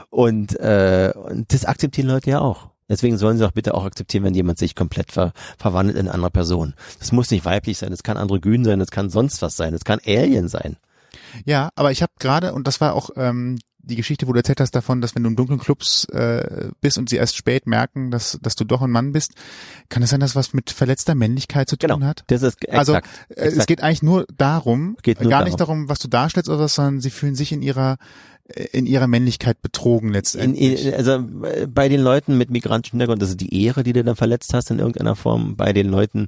[0.10, 2.70] Und, äh, und das akzeptieren Leute ja auch.
[2.90, 6.14] Deswegen sollen sie auch bitte auch akzeptieren, wenn jemand sich komplett ver verwandelt in eine
[6.14, 6.74] andere Person.
[7.00, 9.84] Das muss nicht weiblich sein, das kann androgyn sein, das kann sonst was sein, das
[9.86, 10.78] kann Alien sein.
[11.46, 14.60] Ja, aber ich habe gerade, und das war auch ähm, die Geschichte, wo du erzählt
[14.60, 18.12] hast davon, dass wenn du in dunklen Clubs äh, bist und sie erst spät merken,
[18.12, 19.32] dass, dass du doch ein Mann bist,
[19.88, 22.06] kann es sein, dass was mit verletzter Männlichkeit zu tun Genau.
[22.06, 22.24] hat?
[22.28, 23.10] Das ist Also exakt.
[23.30, 23.68] äh, es exakt.
[23.68, 27.00] geht eigentlich nur darum, Geht nur gar nicht darum, was du darstellst oder was, sondern
[27.00, 27.98] sie fühlen sich in ihrer äh,
[28.56, 30.86] in ihrer Männlichkeit betrogen letztendlich.
[30.86, 31.12] in, also
[31.46, 34.54] äh, bei den Leuten mit migrantischem Hintergrund, das ist die Ehre, die du dann verletzt
[34.54, 35.56] hast in irgendeiner Form.
[35.56, 36.28] Bei den Leuten,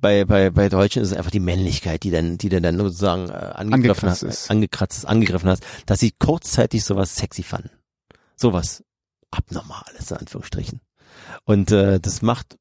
[0.00, 3.28] bei bei bei Deutschen ist es einfach die Männlichkeit, die dann die du dann sozusagen
[3.28, 4.50] äh, angegriffen Angekratzt hast, ist.
[4.50, 7.70] angekratzt ist, angegriffen hast, dass sie kurzzeitig sowas sexy fanden.
[8.36, 8.82] sowas
[9.30, 10.80] Abnormales, in Anführungsstrichen.
[11.44, 12.56] Und äh, das macht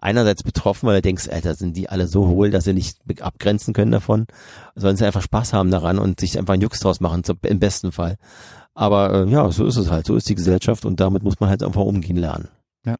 [0.00, 3.74] einerseits betroffen, weil du denkst, Alter, sind die alle so hohl, dass sie nicht abgrenzen
[3.74, 4.26] können davon,
[4.74, 7.58] sollen sie einfach Spaß haben daran und sich einfach einen Jux draus machen, zum, im
[7.58, 8.16] besten Fall.
[8.74, 11.50] Aber äh, ja, so ist es halt, so ist die Gesellschaft und damit muss man
[11.50, 12.48] halt einfach umgehen lernen.
[12.86, 12.96] Ja.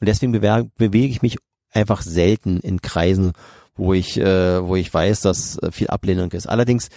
[0.00, 1.36] Und deswegen bewer- bewege ich mich
[1.70, 3.32] einfach selten in Kreisen,
[3.76, 6.48] wo ich, äh, wo ich weiß, dass äh, viel Ablehnung ist.
[6.48, 6.88] Allerdings,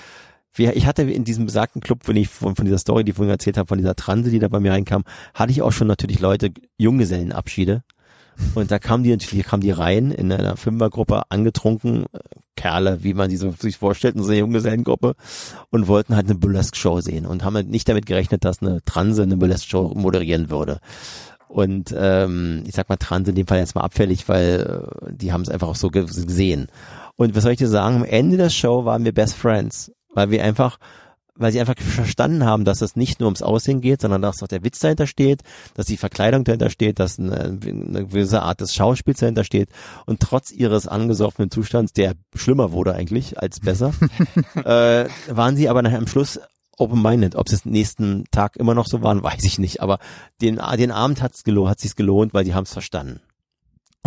[0.54, 3.18] wir, ich hatte in diesem besagten Club, wenn ich von, von dieser Story, die ich
[3.18, 5.88] vorhin erzählt habe, von dieser Transe, die da bei mir reinkam, hatte ich auch schon
[5.88, 7.84] natürlich Leute, Junggesellenabschiede.
[8.56, 12.20] Und da kamen die natürlich, kamen die rein in einer Fünfergruppe, angetrunken, äh,
[12.56, 15.16] Kerle, wie man die so sich vorstellt, in so einer Junggesellengruppe,
[15.70, 19.24] und wollten halt eine Burlesque-Show sehen und haben halt nicht damit gerechnet, dass eine Transe
[19.24, 20.80] eine Burlesque-Show moderieren würde.
[21.48, 25.32] Und ähm, ich sag mal Trans in dem Fall jetzt mal abfällig, weil äh, die
[25.32, 26.68] haben es einfach auch so ge gesehen.
[27.16, 27.98] Und was soll ich dir sagen?
[27.98, 30.78] Am Ende der Show waren wir Best Friends, weil wir einfach,
[31.38, 34.48] weil sie einfach verstanden haben, dass es nicht nur ums Aussehen geht, sondern dass auch
[34.48, 35.42] der Witz dahinter steht,
[35.76, 39.70] dass die Verkleidung dahinter steht, dass eine, eine gewisse Art des Schauspiels dahinter steht.
[40.06, 43.94] Und trotz ihres angesoffenen Zustands, der schlimmer wurde eigentlich als besser,
[44.56, 46.40] äh, waren sie aber nachher am Schluss
[46.78, 47.36] open-minded.
[47.36, 49.82] Ob es den nächsten Tag immer noch so waren, weiß ich nicht.
[49.82, 50.00] Aber
[50.42, 53.20] den, den Abend hat's gelohnt, hat sich's gelohnt, weil die haben's verstanden.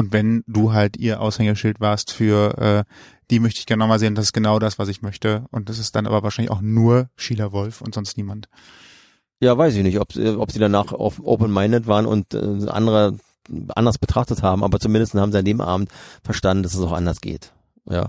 [0.00, 2.84] Und wenn du halt ihr Aushängeschild warst für äh,
[3.30, 5.44] die möchte ich gerne nochmal sehen, das ist genau das, was ich möchte.
[5.50, 8.48] Und das ist dann aber wahrscheinlich auch nur Sheila Wolf und sonst niemand.
[9.40, 13.18] Ja, weiß ich nicht, ob, sie- ob sie danach auf open-minded waren und äh, andere
[13.74, 15.90] anders betrachtet haben, aber zumindest haben sie an dem Abend
[16.22, 17.52] verstanden, dass es auch anders geht.
[17.84, 18.08] Ja.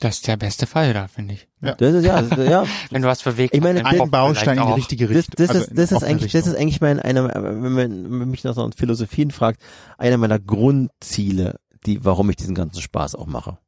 [0.00, 1.48] Das ist der beste Fall da, finde ich.
[1.60, 1.74] Ja.
[1.74, 2.66] Das ist ja, das ist, ja.
[2.90, 5.34] Wenn du was bewegt Ich meine, ein Baustein in die richtige Das, Richtung.
[5.36, 6.52] das also ist, in das ist eigentlich, das Richtung.
[6.54, 9.62] ist eigentlich mein, einer, wenn man, wenn man mich nach so Philosophien fragt,
[9.96, 13.58] einer meiner Grundziele, die, warum ich diesen ganzen Spaß auch mache.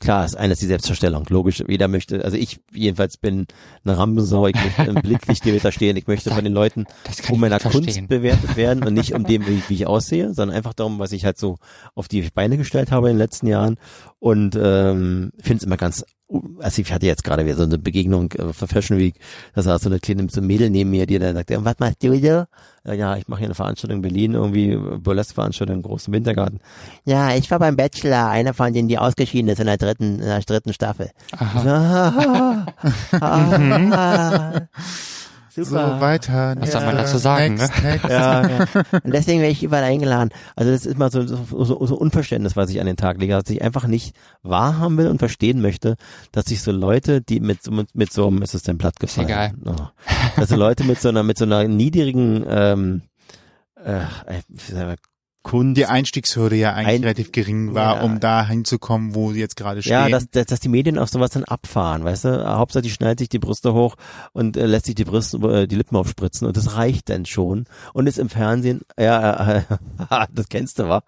[0.00, 1.26] Klar, ist eines die Selbstverstellung.
[1.28, 3.46] Logisch, jeder möchte, also ich jedenfalls bin
[3.84, 6.86] eine Rampensau, ich möchte im Blicklichtgewitter stehen, ich möchte von den Leuten
[7.28, 10.56] um ich meiner Kunst bewertet werden und nicht um dem, wie, wie ich aussehe, sondern
[10.56, 11.58] einfach darum, was ich halt so
[11.94, 13.76] auf die Beine gestellt habe in den letzten Jahren
[14.18, 16.02] und ähm, finde es immer ganz,
[16.58, 19.14] also ich hatte jetzt gerade wieder so eine Begegnung äh, auf der Fashion Week,
[19.54, 21.78] da saß so eine kleine so ein Mädel neben mir, die dann sagte, "Und was
[21.78, 22.44] machst du so?
[22.84, 26.60] Ja, Ja, ich mache hier eine Veranstaltung in Berlin, irgendwie Burlesque-Veranstaltung im großen Wintergarten.
[27.04, 30.26] Ja, ich war beim Bachelor, einer von denen, die ausgeschieden ist in der dritten, in
[30.26, 31.10] der dritten Staffel.
[31.32, 32.66] Aha.
[33.20, 33.58] Ah,
[33.90, 34.60] ah,
[35.54, 36.00] super.
[36.00, 36.54] weiter.
[36.58, 38.08] Was soll man dazu sagen, next, next.
[38.08, 38.64] Ja, ja.
[39.02, 40.30] Und deswegen werde ich überall eingeladen.
[40.56, 43.34] Also das ist mal so, so, so, so Unverständnis, was ich an den Tag lege,
[43.34, 45.96] dass ich einfach nicht wahrhaben will und verstehen möchte,
[46.32, 48.98] dass sich so Leute, die mit, so- mit, mit so einem, ist es denn platt
[49.00, 49.28] gefallen?
[49.28, 49.52] egal.
[49.66, 49.74] Oh,
[50.36, 53.02] dass so Leute mit so einer, mit so einer niedrigen, ähm,
[53.82, 54.00] äh,
[54.48, 54.96] wir,
[55.42, 58.02] Kunst, Die Einstiegshürde ja eigentlich Ein- relativ gering war, Ja.
[58.02, 59.92] um da hinzukommen, wo sie jetzt gerade stehen.
[59.92, 62.46] ja, dass, dass, dass die Medien auf sowas dann abfahren, weißt du?
[62.58, 63.96] Hauptsache, die schneidet sich die Brüste hoch
[64.32, 67.64] und äh, lässt sich die Brüste, äh, die Lippen aufspritzen und das reicht dann schon.
[67.94, 69.62] Und ist im Fernsehen, ja, äh,
[70.34, 71.02] das kennst du, wa?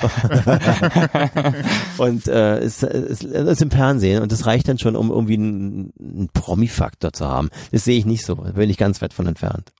[1.98, 5.92] und äh, ist, ist, ist im Fernsehen und das reicht dann schon, um irgendwie einen,
[6.00, 7.50] einen Promi-Faktor zu haben.
[7.72, 9.72] Das sehe ich nicht so, da bin ich ganz weit von entfernt.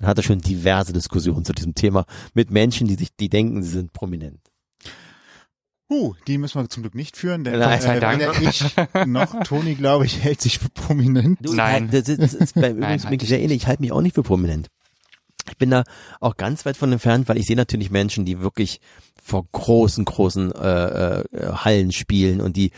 [0.00, 3.70] Und hatte schon diverse Diskussionen zu diesem Thema mit Menschen, die sich, die denken, sie
[3.70, 4.40] sind prominent.
[5.90, 7.80] Uh, die müssen wir zum Glück nicht führen, denn Nein.
[7.80, 8.62] äh, weder ich
[9.06, 11.38] noch Toni, glaube ich, hält sich für prominent.
[11.40, 11.88] Du, Nein.
[11.90, 13.62] Das ist, das ist bei übrigens Nein, bin halt ich sehr ähnlich.
[13.62, 14.68] Ich halte mich auch nicht für prominent.
[15.48, 15.84] Ich bin da
[16.20, 18.82] auch ganz weit von entfernt, weil ich sehe natürlich Menschen, die wirklich
[19.22, 22.70] vor großen, großen äh, äh, Hallen spielen und die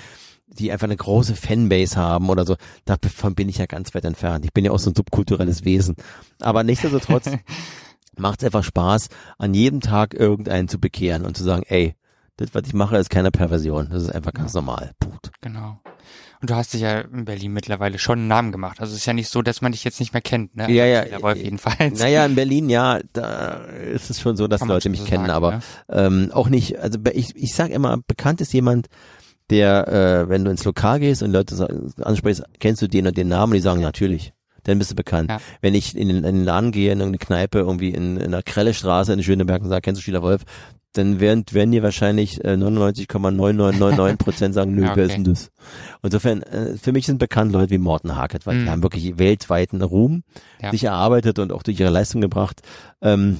[0.59, 2.57] die einfach eine große Fanbase haben oder so.
[2.85, 4.45] Davon bin ich ja ganz weit entfernt.
[4.45, 5.97] Ich bin ja auch so ein subkulturelles Wesen.
[6.41, 7.31] Aber nichtsdestotrotz
[8.17, 11.95] macht es einfach Spaß, an jedem Tag irgendeinen zu bekehren und zu sagen, ey,
[12.37, 13.89] das, was ich mache, ist keine Perversion.
[13.91, 14.93] Das ist einfach ganz normal.
[14.99, 15.31] Punkt.
[15.41, 15.79] Genau.
[16.41, 18.81] Und du hast dich ja in Berlin mittlerweile schon einen Namen gemacht.
[18.81, 20.71] Also es ist ja nicht so, dass man dich jetzt nicht mehr kennt, ne?
[20.73, 21.21] Ja, ja.
[21.21, 22.01] Wolf jedenfalls.
[22.01, 23.57] Naja, in Berlin, ja, da
[23.93, 25.61] ist es schon so, dass Kann Leute mich so kennen, sagen, aber ne?
[25.91, 28.89] ähm, auch nicht, also ich, ich sage immer, bekannt ist jemand,
[29.51, 31.55] der, äh, wenn du ins Lokal gehst und Leute
[32.03, 34.33] ansprichst, kennst du den und den Namen, und die sagen, natürlich,
[34.65, 35.31] dann bist du bekannt.
[35.31, 35.39] Ja.
[35.61, 38.43] Wenn ich in den, in den Laden gehe, in irgendeine Kneipe, irgendwie in, in der
[38.43, 40.43] Krellestraße in Schöneberg und sage, kennst du Schieler Wolf,
[40.93, 45.23] dann werden, werden dir wahrscheinlich äh, 99,9999 Prozent sagen, nö, Ja, wer ist okay.
[45.23, 45.51] denn das?
[46.03, 48.71] Insofern, äh, für mich sind bekannt Leute wie Morten Harket, weil die Mhm.
[48.71, 50.23] haben wirklich weltweiten Ruhm
[50.61, 50.71] Ja.
[50.73, 52.61] sich erarbeitet und auch durch ihre Leistung gebracht.
[53.03, 53.39] Ähm,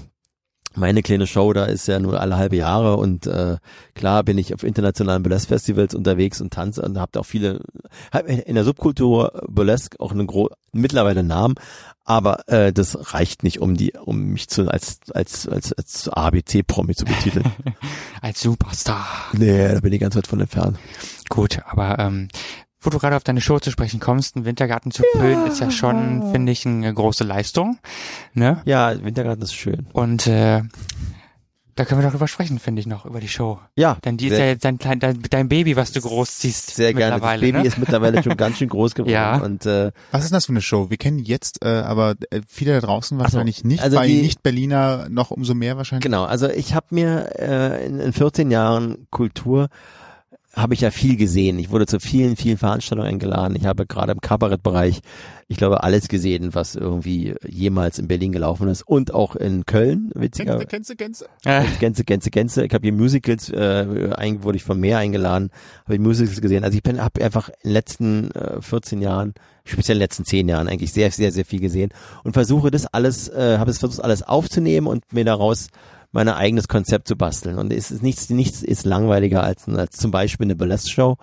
[0.75, 3.57] meine kleine Show da ist ja nur alle halbe Jahre und äh,
[3.95, 7.61] klar bin ich auf internationalen Burlesque-Festivals unterwegs und tanze und habe auch viele
[8.13, 11.55] hab in der Subkultur Burlesque auch einen gro mittlerweile einen Namen,
[12.05, 16.63] aber äh, das reicht nicht, um die um mich zu als als als als ABC
[16.63, 17.51] Promi zu betiteln.
[18.23, 19.07] Als Superstar.
[19.33, 20.79] nee, da bin ich ganz weit von entfernt.
[21.31, 22.29] Gut, aber ähm,
[22.81, 25.71] wo du gerade auf deine Show zu sprechen kommst, einen Wintergarten zu füllen, ist ja
[25.71, 27.79] schon, finde ich, eine große Leistung.
[28.35, 28.63] Ne?
[28.65, 29.87] Ja, Wintergarten ist schön.
[29.93, 30.63] Und äh,
[31.77, 33.59] da können wir darüber sprechen, finde ich noch, über die Show.
[33.75, 36.75] Ja, Denn die ist ja jetzt dein, klein, dein, dein Baby, was du großziehst.
[36.75, 37.21] sehr gerne.
[37.21, 37.65] Das Baby ne?
[37.67, 39.13] ist mittlerweile schon ganz schön groß geworden.
[39.13, 39.37] Ja.
[39.39, 40.91] Und äh, Was ist das für eine Show?
[40.91, 44.21] Wir kennen jetzt, äh, aber äh, viele da draußen so, wahrscheinlich nicht, also bei die-
[44.21, 46.03] Nicht-Berliner noch umso mehr wahrscheinlich.
[46.03, 49.69] Genau, also ich habe mir äh, in, in 14 Jahren Kultur
[50.55, 51.59] habe ich ja viel gesehen.
[51.59, 53.55] Ich wurde zu vielen, vielen Veranstaltungen eingeladen.
[53.55, 55.01] Ich habe gerade im Kabarettbereich,
[55.47, 60.11] ich glaube, alles gesehen, was irgendwie jemals in Berlin gelaufen ist und auch in Köln,
[60.15, 60.59] witziger.
[60.97, 61.27] kennst du?
[61.45, 62.65] Äh, Gänse, Gänse, Gänse.
[62.65, 65.51] Ich habe hier Musicals, äh, ein, wurde ich von mehr eingeladen,
[65.85, 66.65] habe ich Musicals gesehen.
[66.65, 69.35] Also ich bin habe einfach in den letzten äh, 14 Jahren,
[69.65, 71.91] speziell in den letzten 10 Jahren eigentlich sehr, sehr, sehr viel gesehen
[72.25, 75.69] und versuche das alles, äh, habe es versucht alles aufzunehmen und mir daraus
[76.13, 77.59] mein eigenes Konzept zu basteln.
[77.59, 81.17] Und es ist nichts, nichts ist langweiliger als, als zum Beispiel eine Burlesque-Show.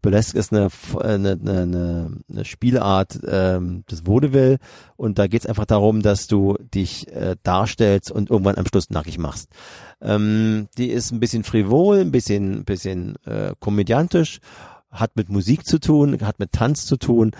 [0.00, 0.68] Burlesque ist äh,
[1.00, 4.58] eine, eine, eine, eine Spielart ähm, des Vaudeville
[4.96, 8.90] und da geht es einfach darum, dass du dich äh, darstellst und irgendwann am Schluss
[8.90, 9.48] nackig machst.
[10.00, 14.38] Ähm, die ist ein bisschen frivol, ein bisschen, bisschen äh, komödiantisch,
[14.90, 17.32] hat mit Musik zu tun, hat mit Tanz zu tun,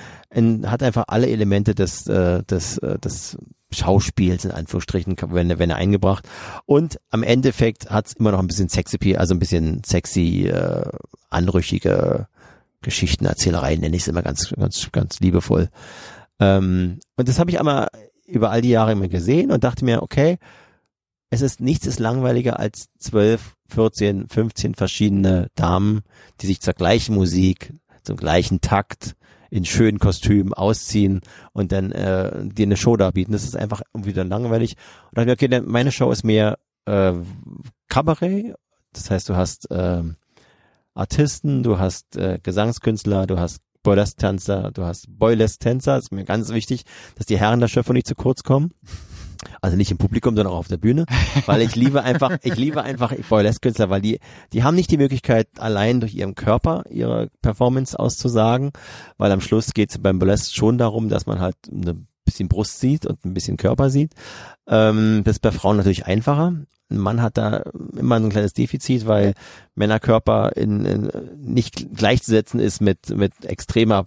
[0.65, 3.39] hat einfach alle Elemente des, äh, des, äh, des
[3.71, 6.29] Schauspiels in Anführungsstrichen, wenn, wenn er eingebracht.
[6.65, 10.91] Und am Endeffekt hat's immer noch ein bisschen sexy, also ein bisschen sexy, äh,
[11.31, 12.29] anrüchige
[12.83, 15.69] Geschichtenerzählerei, nenne ich es immer ganz, ganz, ganz liebevoll.
[16.41, 17.89] Ähm, und das habe ich einmal
[18.27, 20.39] über all die Jahre immer gesehen und dachte mir, okay,
[21.31, 26.03] es ist nichts ist langweiliger als 12, 14, 15 verschiedene Damen,
[26.41, 29.15] die sich zur gleichen Musik, zum gleichen Takt
[29.51, 31.21] in schönen Kostümen ausziehen
[31.53, 33.33] und dann äh, dir eine Show darbieten.
[33.33, 34.77] Das ist einfach dann langweilig.
[35.11, 37.15] Und dann okay, dann meine Show ist mehr äh,
[37.89, 38.55] Kabarett.
[38.93, 40.17] Das heißt, du hast ähm,
[40.95, 45.97] Artisten, du hast äh, Gesangskünstler, du hast Burlesque-Tänzer, du hast Boylesque-Tänzer.
[45.97, 46.85] ist mir ganz wichtig,
[47.17, 48.73] dass die Herren der Schöpfung nicht zu kurz kommen.
[49.61, 51.05] Also nicht im Publikum, sondern auch auf der Bühne,
[51.47, 54.21] weil ich liebe einfach, ich liebe einfach Burlesque-Künstler, weil die,
[54.53, 58.73] die haben nicht die Möglichkeit, allein durch ihren Körper ihre Performance auszusagen,
[59.17, 62.81] weil am Schluss geht es beim Burlesque schon darum, dass man halt ein bisschen Brust
[62.81, 64.13] sieht und ein bisschen Körper sieht.
[64.67, 66.55] Ähm, das ist bei Frauen natürlich einfacher.
[66.91, 67.65] Ein Mann hat da
[67.97, 69.35] immer so ein kleines Defizit, weil
[69.75, 74.07] Männerkörper in, in, nicht gleichzusetzen ist mit, mit extremer,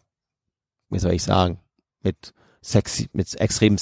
[0.89, 1.59] wie soll ich sagen,
[2.03, 3.77] mit Sex, mit extremem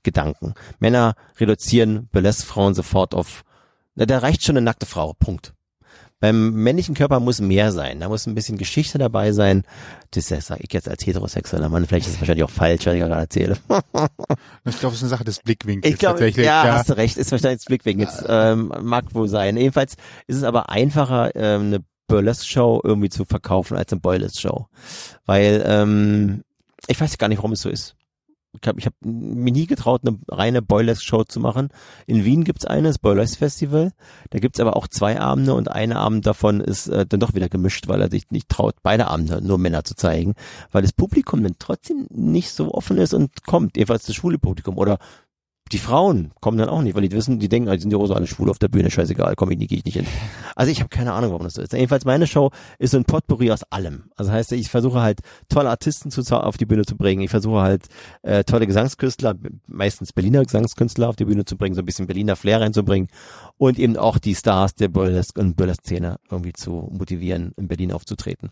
[0.00, 0.54] Sexgedanken.
[0.78, 3.44] Männer reduzieren Burlesque-Frauen sofort auf,
[3.94, 5.52] na, da reicht schon eine nackte Frau, Punkt.
[6.20, 8.00] Beim männlichen Körper muss mehr sein.
[8.00, 9.62] Da muss ein bisschen Geschichte dabei sein.
[10.10, 11.86] Das sage ich jetzt als heterosexueller Mann.
[11.86, 13.56] Vielleicht ist es wahrscheinlich auch falsch, was ich gerade erzähle.
[14.66, 16.44] Ich glaube, es ist eine Sache des Blickwinkels Ich glaube, tatsächlich.
[16.44, 18.06] ja, hast du recht, ist wahrscheinlich das Blickwinkel.
[18.28, 19.56] Ähm, mag wohl sein.
[19.56, 19.94] Jedenfalls
[20.26, 24.66] ist es aber einfacher, ähm, eine Burlesque-Show irgendwie zu verkaufen als eine Boylesque-Show.
[25.24, 26.44] Weil, ähm,
[26.86, 27.96] ich weiß gar nicht, warum es so ist.
[28.60, 31.68] Ich habe hab mir nie getraut, eine reine Boylesque-Show zu machen.
[32.06, 33.92] In Wien gibt's eine, das Boylesque Festival.
[34.30, 37.48] Da gibt's aber auch zwei Abende und ein Abend davon ist äh, dann doch wieder
[37.48, 40.34] gemischt, weil er sich nicht traut, beide Abende nur Männer zu zeigen,
[40.72, 44.78] weil das Publikum dann trotzdem nicht so offen ist und kommt, jedenfalls das schwule Publikum
[44.78, 44.98] oder
[45.72, 47.98] die Frauen kommen dann auch nicht, weil die wissen, die denken, ah, die sind ja
[47.98, 50.06] auch so alle schwul auf der Bühne, scheißegal, komm ich nie, gehe ich nicht hin.
[50.56, 51.72] Also ich habe keine Ahnung, warum das so ist.
[51.72, 54.10] Jedenfalls meine Show ist so ein Potpourri aus allem.
[54.16, 57.22] Also heißt, ich versuche halt tolle Artisten zu, auf die Bühne zu bringen.
[57.22, 57.86] Ich versuche halt
[58.22, 62.36] äh, tolle Gesangskünstler, meistens Berliner Gesangskünstler auf die Bühne zu bringen, so ein bisschen Berliner
[62.36, 63.08] Flair reinzubringen
[63.56, 68.50] und eben auch die Stars der Burlesque und Burlesque-Szene irgendwie zu motivieren, in Berlin aufzutreten.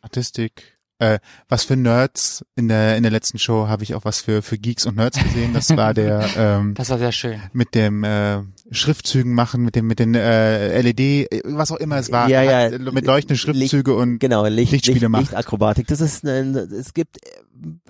[0.00, 0.81] Artistik.
[1.02, 4.40] Äh, was für Nerds in der in der letzten Show habe ich auch was für
[4.40, 5.52] für Geeks und Nerds gesehen.
[5.52, 7.40] Das war der ähm, das war sehr schön.
[7.52, 8.38] mit dem äh,
[8.70, 12.78] Schriftzügen machen, mit dem mit den äh, LED, was auch immer es war, Ja, ja.
[12.78, 15.22] Mit leuchtenden Schriftzüge und Genau, Licht, Lichtspiele Licht, macht.
[15.22, 15.88] Lichtakrobatik.
[15.88, 17.18] Das ist, ein, es gibt,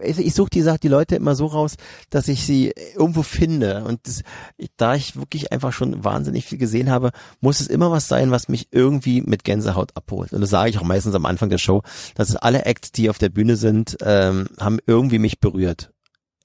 [0.02, 1.76] ich, ich suche die Sache, die Leute immer so raus,
[2.10, 3.84] dass ich sie irgendwo finde.
[3.84, 4.22] Und das,
[4.56, 7.10] ich, da ich wirklich einfach schon wahnsinnig viel gesehen habe,
[7.40, 10.32] muss es immer was sein, was mich irgendwie mit Gänsehaut abholt.
[10.32, 11.82] Und das sage ich auch meistens am Anfang der Show,
[12.14, 15.90] dass alle Acts, die auf der Bühne sind, ähm, haben irgendwie mich berührt.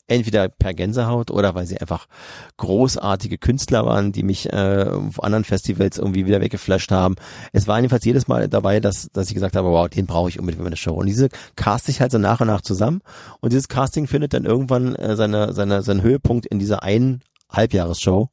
[0.08, 2.08] Entweder per Gänsehaut oder weil sie einfach
[2.56, 7.16] großartige Künstler waren, die mich äh, auf anderen Festivals irgendwie wieder weggeflasht haben.
[7.52, 10.40] Es war jedenfalls jedes Mal dabei, dass, dass ich gesagt habe, wow, den brauche ich
[10.40, 10.94] unbedingt für meine Show.
[10.94, 13.02] Und diese cast ich halt so nach und nach zusammen.
[13.42, 18.30] Und dieses Casting findet dann irgendwann äh, seine, seine, seinen Höhepunkt in dieser einen Halbjahresshow,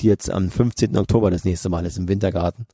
[0.00, 0.96] die jetzt am 15.
[0.96, 2.66] Oktober das nächste Mal ist im Wintergarten.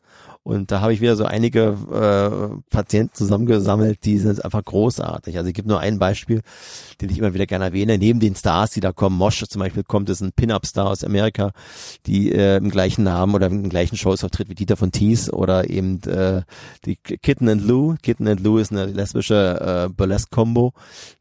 [0.42, 5.36] Und da habe ich wieder so einige äh, Patienten zusammengesammelt, die sind einfach großartig.
[5.36, 6.40] Also ich gebe nur ein Beispiel,
[7.00, 7.98] den ich immer wieder gerne erwähne.
[7.98, 11.52] Neben den Stars, die da kommen, Mosch zum Beispiel kommt, ist ein Pin-Up-Star aus Amerika,
[12.06, 15.68] die äh, im gleichen Namen oder den gleichen Shows auftritt wie Dieter von Thies oder
[15.68, 16.42] eben äh,
[16.86, 17.96] die Kitten and Lou.
[18.02, 20.72] Kitten and Lou ist eine lesbische äh, Burlesque-Combo,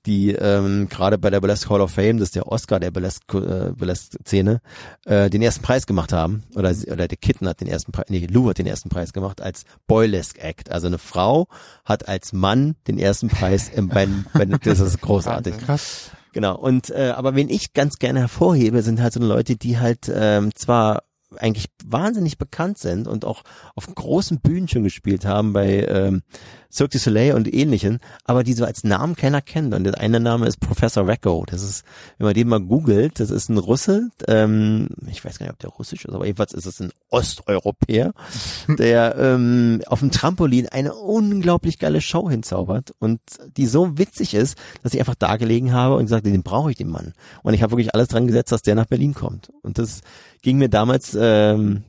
[0.06, 3.38] die ähm, gerade bei der Burlesque Hall of Fame, das ist der Oscar der Burlesque,
[3.38, 4.62] äh, Burlesque-Szene,
[5.06, 6.44] äh, den ersten Preis gemacht haben.
[6.56, 9.42] Oder, oder der Kitten hat den ersten Preis, nee, Lou hat den ersten Preis gemacht
[9.42, 10.72] als Boylesque Act.
[10.72, 11.48] Also eine Frau
[11.86, 15.58] hat als Mann den ersten Preis im beim, beim das ist großartig.
[15.58, 16.12] Krass.
[16.32, 16.58] Genau.
[16.58, 20.54] Und äh, aber wen ich ganz gerne hervorhebe, sind halt so Leute, die halt ähm,
[20.56, 21.04] zwar
[21.38, 23.44] eigentlich wahnsinnig bekannt sind und auch
[23.76, 26.24] auf großen Bühnen schon gespielt haben bei ähm,
[26.72, 29.74] Cirque du Soleil und ähnlichen, aber die so als Namen keiner kennt.
[29.74, 31.44] Und der eine Name ist Professor Recco.
[31.48, 31.84] Das ist,
[32.18, 35.60] wenn man den mal googelt, das ist ein Russe, ähm, ich weiß gar nicht, ob
[35.60, 38.14] der russisch ist, aber jedenfalls ist es ein Osteuropäer,
[38.78, 43.20] der ähm, auf dem Trampolin eine unglaublich geile Show hinzaubert und
[43.58, 46.78] die so witzig ist, dass ich einfach da gelegen habe und gesagt, den brauche ich,
[46.78, 47.14] den Mann.
[47.42, 49.52] Und ich habe wirklich alles dran gesetzt, dass der nach Berlin kommt.
[49.64, 50.02] Und das
[50.42, 51.84] ging mir damals ähm,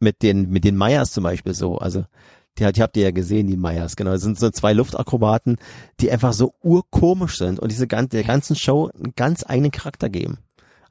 [0.00, 1.78] mit den mit den Meyers zum Beispiel so.
[1.78, 2.04] Also
[2.58, 4.12] die, die habt ihr ja gesehen, die Meyers, genau.
[4.12, 5.56] Das sind so zwei Luftakrobaten,
[6.00, 10.10] die einfach so urkomisch sind und diese ganze, der ganzen Show einen ganz eigenen Charakter
[10.10, 10.38] geben.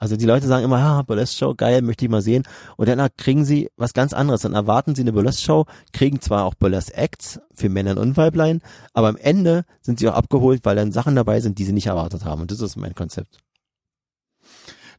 [0.01, 2.41] Also die Leute sagen immer, ja, Burlesque-Show, geil, möchte ich mal sehen.
[2.75, 4.41] Und dann kriegen sie was ganz anderes.
[4.41, 8.61] Dann erwarten sie eine Burlesque-Show, kriegen zwar auch Burlesque-Acts für Männer und Weiblein,
[8.93, 11.85] aber am Ende sind sie auch abgeholt, weil dann Sachen dabei sind, die sie nicht
[11.85, 12.41] erwartet haben.
[12.41, 13.37] Und das ist mein Konzept.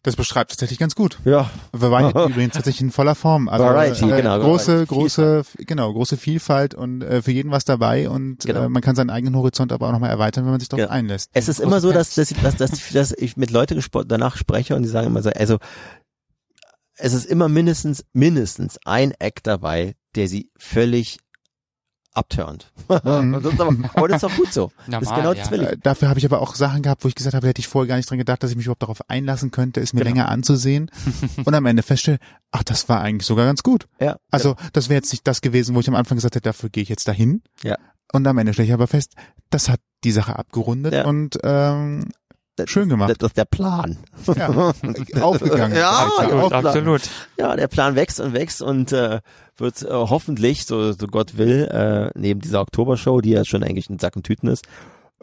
[0.05, 1.19] Das beschreibt tatsächlich ganz gut.
[1.25, 1.49] Ja.
[1.71, 3.49] Variety übrigens tatsächlich in voller Form.
[3.49, 4.41] Also, Variety, äh, genau.
[4.41, 8.65] Große, große, genau, große Vielfalt und äh, für jeden was dabei und Genau.
[8.65, 10.93] äh, man kann seinen eigenen Horizont aber auch nochmal erweitern, wenn man sich darauf Genau.
[10.93, 11.31] einlässt.
[11.35, 14.75] Es ist Große immer so, dass, dass, dass, dass, dass ich mit Leuten danach spreche
[14.75, 15.59] und die sagen immer so, also
[16.97, 21.19] es ist immer mindestens, mindestens ein Act dabei, der sie völlig
[22.15, 22.73] abturnt.
[23.05, 23.35] Mhm.
[23.35, 24.71] Aber, aber das ist auch gut so.
[24.87, 25.41] das ist Normal, genau ja.
[25.41, 25.69] das will ich.
[25.69, 27.89] Äh, Dafür habe ich aber auch Sachen gehabt, wo ich gesagt habe, hätte ich vorher
[27.89, 30.11] gar nicht dran gedacht, dass ich mich überhaupt darauf einlassen könnte, es mir Genau.
[30.11, 30.91] länger anzusehen
[31.45, 32.19] und am Ende feststelle,
[32.51, 33.87] ach, das war eigentlich sogar ganz gut.
[34.01, 34.17] Ja.
[34.31, 36.83] Also das wäre jetzt nicht das gewesen, wo ich am Anfang gesagt hätte, dafür gehe
[36.83, 37.43] ich jetzt dahin.
[37.63, 37.77] Ja.
[38.13, 39.15] Und am Ende stelle ich aber fest,
[39.49, 41.07] das hat die Sache abgerundet Ja.
[41.07, 42.09] und ähm,
[42.57, 43.11] Das- schön gemacht.
[43.11, 43.97] Das, das ist der Plan.
[44.37, 44.73] ja,
[45.23, 45.77] aufgegangen.
[45.77, 46.11] Ja.
[46.19, 47.03] Absolut, absolut.
[47.39, 49.21] Ja, der Plan wächst und wächst und äh,
[49.57, 53.89] wird äh, hoffentlich, so, so Gott will, äh, neben dieser Oktobershow, die ja schon eigentlich
[53.89, 54.67] ein Sack und Tüten ist,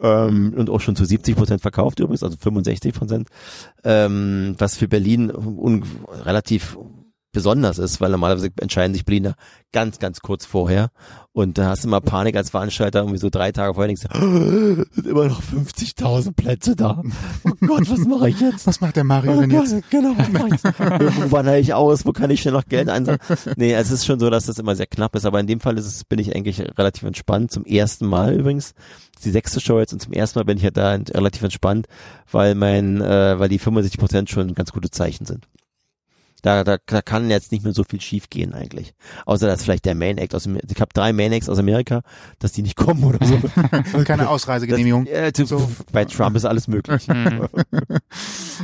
[0.02, 3.28] ähm, und auch schon zu 70 Prozent verkauft übrigens, also 65 Prozent,
[3.84, 5.84] ähm, was für Berlin un
[6.24, 6.78] relativ
[7.32, 9.34] besonders ist, weil normalerweise entscheiden sich Berliner
[9.72, 10.90] ganz, ganz kurz vorher
[11.32, 14.84] und da hast du mal Panik als Veranstalter, irgendwie so drei Tage vorher denkst du,
[14.90, 17.02] sind immer noch 50.000 Plätze da.
[17.44, 18.66] Oh Gott, was mache ich jetzt?
[18.66, 19.90] Was macht der Mario Oh denn Gott, jetzt?
[19.90, 20.80] Genau, was mach ich jetzt?
[20.80, 22.04] Wo wandere ich aus?
[22.04, 23.20] Wo kann ich schnell noch Geld einsammeln?
[23.56, 25.78] Nee, es ist schon so, dass das immer sehr knapp ist, aber in dem Fall
[25.78, 27.52] ist es, bin ich eigentlich relativ entspannt.
[27.52, 28.74] Zum ersten Mal übrigens.
[29.22, 31.86] Die sechste Show jetzt und zum ersten Mal bin ich ja da relativ entspannt,
[32.32, 35.46] weil mein, äh, weil die 65 Prozent schon ganz gute Zeichen sind.
[36.42, 38.94] Da, da, da kann jetzt nicht mehr so viel schief gehen eigentlich.
[39.26, 42.02] Außer dass vielleicht der Main Act aus dem, ich habe drei Main Acts aus Amerika,
[42.38, 43.38] dass die nicht kommen oder so.
[44.04, 45.06] Keine Ausreisegenehmigung.
[45.06, 45.70] Das, äh, So.
[45.92, 47.06] Bei Trump ist alles möglich.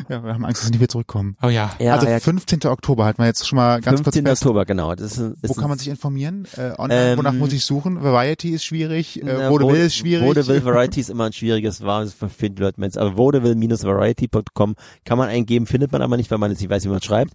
[0.08, 1.36] Ja, wir haben Angst, dass sie nicht wieder zurückkommen.
[1.42, 1.72] Oh ja.
[1.78, 2.64] Ja, also ja, 15.
[2.66, 4.24] Oktober halten wir jetzt schon mal ganz 15.
[4.24, 4.42] kurz fest.
[4.42, 4.94] Oktober, genau.
[4.94, 6.46] Das ist, ist Wo kann man sich informieren?
[6.56, 8.02] Äh, online, Ähm, wonach muss ich suchen?
[8.02, 10.26] Variety ist schwierig, äh, Vaudeville Vaude- ist schwierig.
[10.26, 13.00] Vaudeville Variety ist immer ein schwieriges Wahl für viele Leute.
[13.00, 16.88] Aber vaudeville-variety.com kann man eingeben, findet man aber nicht, weil man jetzt nicht weiß, wie
[16.88, 17.32] man schreibt.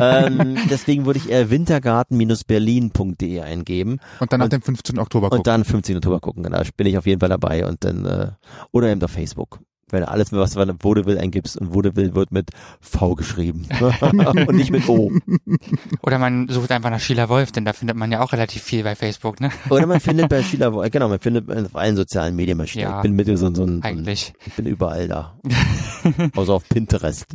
[0.00, 4.98] Ähm, deswegen würde ich eher wintergarten-berlin.de eingeben Und dann nach und- dem 15.
[4.98, 5.38] Oktober gucken.
[5.38, 5.96] und dann 15.
[5.96, 6.42] Oktober gucken.
[6.42, 8.28] Genau, bin ich auf jeden Fall dabei und dann äh,
[8.72, 9.60] oder eben auf Facebook.
[9.92, 12.50] Wenn du alles, was du Vaudeville eingibst und Vaudeville wird mit
[12.80, 13.66] V geschrieben
[14.00, 15.12] und nicht mit O.
[16.02, 18.82] Oder man sucht einfach nach Sheila Wolf, denn da findet man ja auch relativ viel
[18.82, 19.50] bei Facebook, ne?
[19.70, 22.88] Oder man findet bei Sheila, Wo- genau, man findet auf allen sozialen Medien bei Sheila.
[22.88, 22.96] Ja.
[22.96, 24.32] Ich bin mit so, so, so, ein- so ein, Eigentlich.
[24.46, 25.38] ich bin überall da.
[26.34, 27.26] Außer auf Pinterest.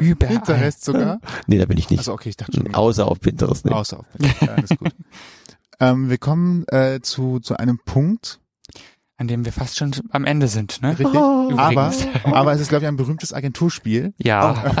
[0.00, 0.34] Überall.
[0.34, 1.20] Pinterest sogar.
[1.46, 1.98] Nee, da bin ich nicht.
[1.98, 2.74] Also okay, ich dachte schon.
[2.74, 3.64] Außer auf Pinterest.
[3.66, 3.72] Nee.
[3.72, 4.42] Außer auf Pinterest.
[4.42, 4.92] Ja, alles gut.
[5.80, 8.38] ähm, wir kommen äh, zu, zu einem Punkt,
[9.20, 10.90] An dem wir fast schon am Ende sind, ne?
[10.90, 11.08] richtig?
[11.12, 11.50] Oh.
[11.56, 11.92] aber,
[12.24, 14.14] aber es ist, glaube ich, ein berühmtes Agenturspiel.
[14.18, 14.72] Ja.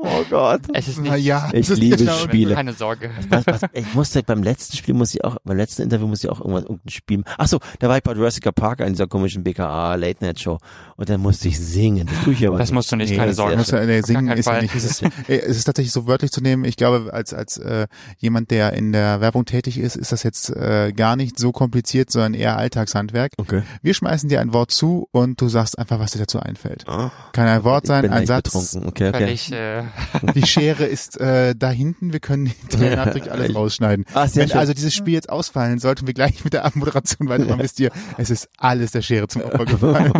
[0.00, 0.62] Oh Gott.
[0.72, 1.14] Es ist nicht.
[1.24, 2.54] ja, Ich es ist liebe genau- Spiele.
[2.56, 3.10] Keine Sorge.
[3.28, 6.32] Was, was, ich musste beim letzten Spiel muss ich auch, beim letzten Interview musste ich
[6.32, 7.22] auch irgendwas, irgendein Spiel.
[7.38, 10.58] Ach so, da war ich bei Jurassic Park in dieser komischen BKA Late Night Show
[10.96, 12.08] und dann musste ich singen.
[12.08, 12.74] Das tue ich aber Das nicht.
[12.74, 13.56] musst du nicht, Nee, keine das Sorge.
[13.58, 14.74] Muss ja, nee, singen ist ja nicht.
[14.74, 16.64] Es ist, es ist tatsächlich so wörtlich zu nehmen.
[16.64, 17.86] Ich glaube, als als äh,
[18.18, 22.10] jemand, der in der Werbung tätig ist, ist das jetzt äh, gar nicht so kompliziert,
[22.10, 23.34] sondern eher Alltagshandwerk.
[23.38, 23.62] Okay.
[23.82, 26.84] Wir schmeißen dir ein Wort zu und du sagst einfach, was dir dazu einfällt.
[26.88, 28.44] Oh, Kann ein Wort ich sein, bin ein Satz.
[28.44, 28.88] betrunken.
[28.88, 29.30] Okay, okay.
[29.32, 29.82] ich, äh,
[30.34, 32.12] Die Schere ist äh, da hinten.
[32.12, 34.04] Wir können hinterher nachträglich alles rausschneiden.
[34.14, 34.58] Ah, sehr Wenn schön.
[34.58, 37.60] also dieses Spiel jetzt ausfallen, sollten wir gleich mit der Abmoderation weitermachen.
[37.60, 40.12] Wisst ihr, es ist alles der Schere zum Opfer gefallen.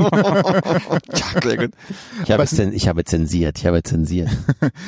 [1.42, 1.70] Sehr gut.
[2.24, 4.28] Ich habe, zen, ich habe zensiert, ich habe zensiert.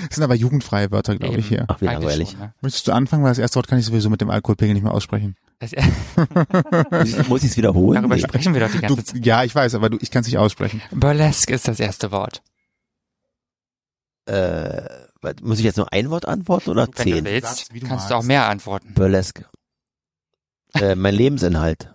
[0.09, 1.65] Das sind aber jugendfreie Wörter, glaube ich, hier.
[1.69, 2.31] Ach, wie langweilig.
[2.31, 2.53] schon, ne?
[2.61, 3.23] Möchtest du anfangen?
[3.23, 5.37] Weil das erste Wort kann ich sowieso mit dem Alkoholpegel nicht mehr aussprechen.
[5.61, 7.97] Das, Muss ich- es wiederholen?
[8.03, 8.23] darüber Nee.
[8.23, 9.25] sprechen wir doch die Du, ganze Zeit.
[9.27, 10.81] ja, ich weiß, aber du, ich kann es nicht aussprechen.
[10.91, 12.43] Burlesque ist das erste Wort.
[14.27, 14.89] Äh,
[15.43, 17.25] muss ich jetzt nur ein Wort antworten oder Wenn du zehn?
[17.27, 18.95] willst, Sag's, wie du kannst du auch mehr antworten.
[18.95, 19.45] Burlesque.
[20.75, 21.95] Äh, mein Lebensinhalt.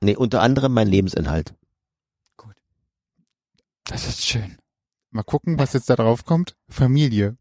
[0.00, 1.54] Nee, unter anderem mein Lebensinhalt.
[3.84, 4.58] Das ist schön.
[5.10, 6.54] Mal gucken, was jetzt da drauf kommt.
[6.68, 7.36] Familie.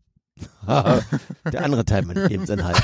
[1.51, 2.81] Der andere Teil meines Lebensinhalts.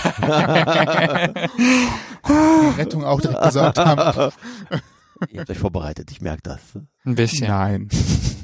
[2.78, 4.32] Rettung auch direkt gesorgt haben.
[5.32, 6.60] Ihr habt euch vorbereitet, ich merke das.
[7.06, 7.48] Ein bisschen.
[7.48, 7.90] Nein,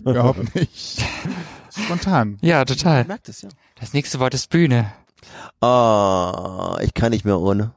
[0.02, 1.06] überhaupt nicht.
[1.69, 2.38] Spontan.
[2.41, 3.06] Ja, total.
[3.06, 3.49] merkt es, ja.
[3.80, 4.91] Das nächste Wort ist Bühne.
[5.61, 7.73] Oh, ich kann nicht mehr ohne.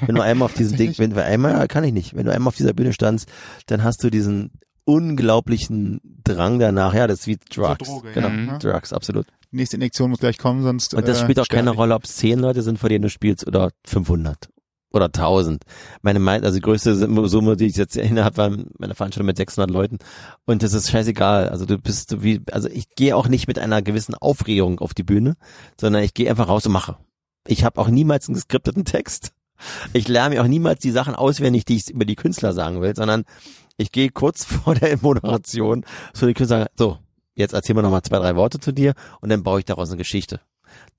[0.00, 2.14] Wenn du einmal auf diesem Ding, wenn du einmal, kann ich nicht.
[2.14, 3.28] Wenn du einmal auf dieser Bühne standst,
[3.66, 4.50] dann hast du diesen
[4.84, 6.94] unglaublichen Drang danach.
[6.94, 7.88] Ja, das ist wie Drugs.
[7.88, 8.34] Droge, genau, ja.
[8.34, 8.58] Mhm.
[8.58, 9.26] Drugs, absolut.
[9.52, 10.94] Die nächste Injektion muss gleich kommen, sonst.
[10.94, 11.76] Und das äh, spielt auch keine ich.
[11.76, 14.48] Rolle, ob es zehn Leute sind, vor denen du spielst, oder 500
[14.92, 15.64] oder 1000.
[16.02, 16.94] Meine, mein, also die größte
[17.28, 19.98] Summe, die ich jetzt innerhalb war meine Veranstaltung mit 600 Leuten.
[20.44, 21.48] Und das ist scheißegal.
[21.48, 25.02] Also du bist wie, also ich gehe auch nicht mit einer gewissen Aufregung auf die
[25.02, 25.34] Bühne,
[25.80, 26.98] sondern ich gehe einfach raus und mache.
[27.46, 29.32] Ich habe auch niemals einen geskripteten Text.
[29.92, 32.94] Ich lerne mir auch niemals die Sachen auswendig, die ich über die Künstler sagen will,
[32.94, 33.24] sondern
[33.76, 36.98] ich gehe kurz vor der Moderation zu den Künstlern, so,
[37.34, 39.88] jetzt erzähl mir noch mal zwei, drei Worte zu dir und dann baue ich daraus
[39.90, 40.40] eine Geschichte.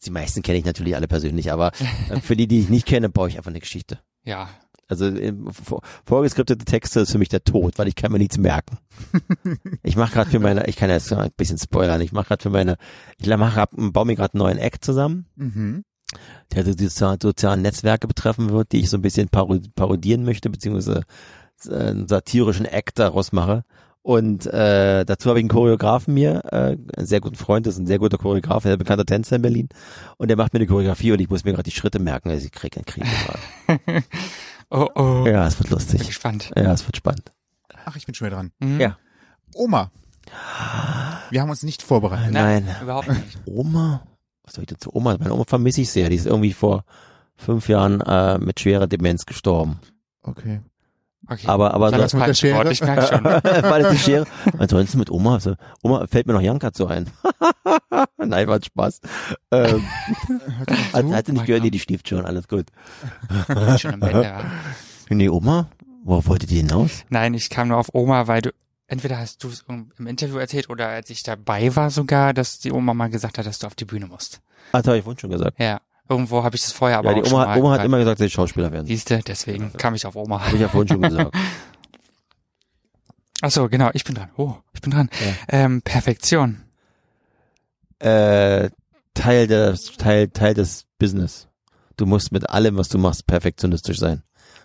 [0.06, 1.72] Die meisten kenne ich natürlich alle persönlich, aber
[2.10, 4.00] äh, für die, die ich nicht kenne, baue ich einfach eine Geschichte.
[4.24, 4.50] Ja.
[4.88, 8.38] Also ähm, vor- vorgeskriptete Texte ist für mich der Tod, weil ich kann mir nichts
[8.38, 8.78] merken.
[9.82, 12.50] Ich mache gerade für meine, ich kann jetzt ein bisschen spoilern, ich mache gerade für
[12.50, 12.78] meine,
[13.18, 15.84] ich mache baue mir gerade einen neuen Act zusammen, Mhm.
[16.54, 20.50] der so die sozialen Netzwerke betreffen wird, die ich so ein bisschen paro parodieren möchte,
[20.50, 21.04] beziehungsweise
[21.68, 23.64] äh, einen satirischen Act daraus mache.
[24.04, 27.80] Und äh, dazu habe ich einen Choreografen mir, äh, einen sehr guten Freund, das ist
[27.80, 29.70] ein sehr guter Choreograf, ein bekannter Tänzer in Berlin.
[30.18, 32.46] Und der macht mir eine Choreografie und ich muss mir gerade die Schritte merken, also
[32.46, 34.04] ich kriege einen Krieg gerade.
[34.76, 35.24] Oh, oh.
[35.28, 36.08] Ja, es wird Bin lustig.
[36.08, 36.50] gespannt.
[36.56, 37.32] Ja, es wird spannend.
[37.86, 38.52] Ach, ich bin schon wieder dran.
[38.60, 38.80] Mhm.
[38.82, 38.98] Ja.
[39.54, 39.92] Oma.
[41.30, 42.34] Wir haben uns nicht vorbereitet.
[42.34, 42.68] Nein.
[42.82, 43.38] Überhaupt nicht.
[43.46, 44.02] Oma?
[44.44, 44.90] Was soll ich dazu?
[44.92, 46.10] Oma, meine Oma vermisse ich sehr.
[46.10, 46.86] Die ist irgendwie vor
[47.36, 49.80] fünf Jahren äh, mit schwerer Demenz gestorben.
[50.24, 50.62] Okay.
[51.34, 51.48] Okay.
[51.48, 52.72] Aber, aber das das mit der falsche Wort, Schere?
[52.72, 53.24] ich merke schon.
[53.72, 54.26] War das die Schere?
[54.60, 57.10] Ansonsten mit Oma, also, Oma fällt mir noch Janka zu ein.
[58.18, 59.02] Nein, war Spaß.
[59.52, 59.84] Ähm,
[60.94, 62.68] hat, hat sie nicht gehört, nee, die schläft schon, alles gut.
[63.80, 64.46] schon im Bett, ja.
[65.10, 65.70] Nee, Oma,
[66.04, 67.04] worauf wolltet ihr hinaus?
[67.10, 68.52] Nein, ich kam nur auf Oma, weil du,
[68.88, 72.72] entweder hast du es im Interview erzählt oder als ich dabei war sogar, dass die
[72.72, 74.42] Oma mal gesagt hat, dass du auf die Bühne musst.
[74.72, 75.60] Ah, das habe ich vorhin schon gesagt.
[75.60, 75.82] Ja.
[76.14, 77.98] Irgendwo habe ich das vorher aber ja, die auch schon Oma, mal Oma hat immer
[77.98, 78.85] gesagt, sie Schauspieler werden.
[78.85, 80.45] Siehste, deswegen kam ich auf Oma.
[80.45, 81.35] Habe ich ja vorhin schon gesagt.
[83.41, 84.30] Ach so, genau, ich bin dran.
[84.38, 85.10] Oh, ich bin dran.
[85.19, 85.34] Ja.
[85.49, 86.61] Ähm, Perfektion.
[87.99, 88.69] äh,
[89.15, 91.48] Teil des, Teil, Teil des Business.
[91.98, 94.22] Du musst mit allem, was du machst, perfektionistisch sein.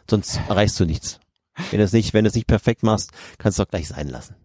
[0.09, 1.19] Sonst erreichst du nichts.
[1.71, 4.09] Wenn du es nicht, wenn du es nicht perfekt machst, kannst du auch gleich sein
[4.09, 4.37] lassen.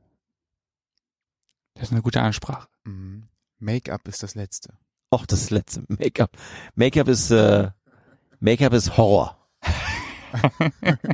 [1.75, 2.67] Das ist eine gute Ansprache.
[2.85, 3.27] Mhm.
[3.59, 4.73] Make-up ist das letzte.
[5.13, 6.31] Och, das letzte Make-up.
[6.73, 7.69] Make-up ist, äh,
[8.39, 9.37] Make-up ist Horror.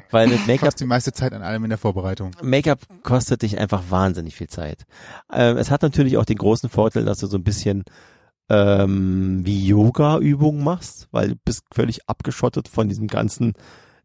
[0.10, 2.32] Weil Make-up Fast die meiste Zeit an allem in der Vorbereitung.
[2.42, 4.86] Make-up kostet dich einfach wahnsinnig viel Zeit.
[5.34, 7.84] Ähm, es hat natürlich auch den großen Vorteil, dass du so ein bisschen
[8.48, 13.52] ähm, wie Yoga-Übungen machst, weil du bist völlig abgeschottet von diesem ganzen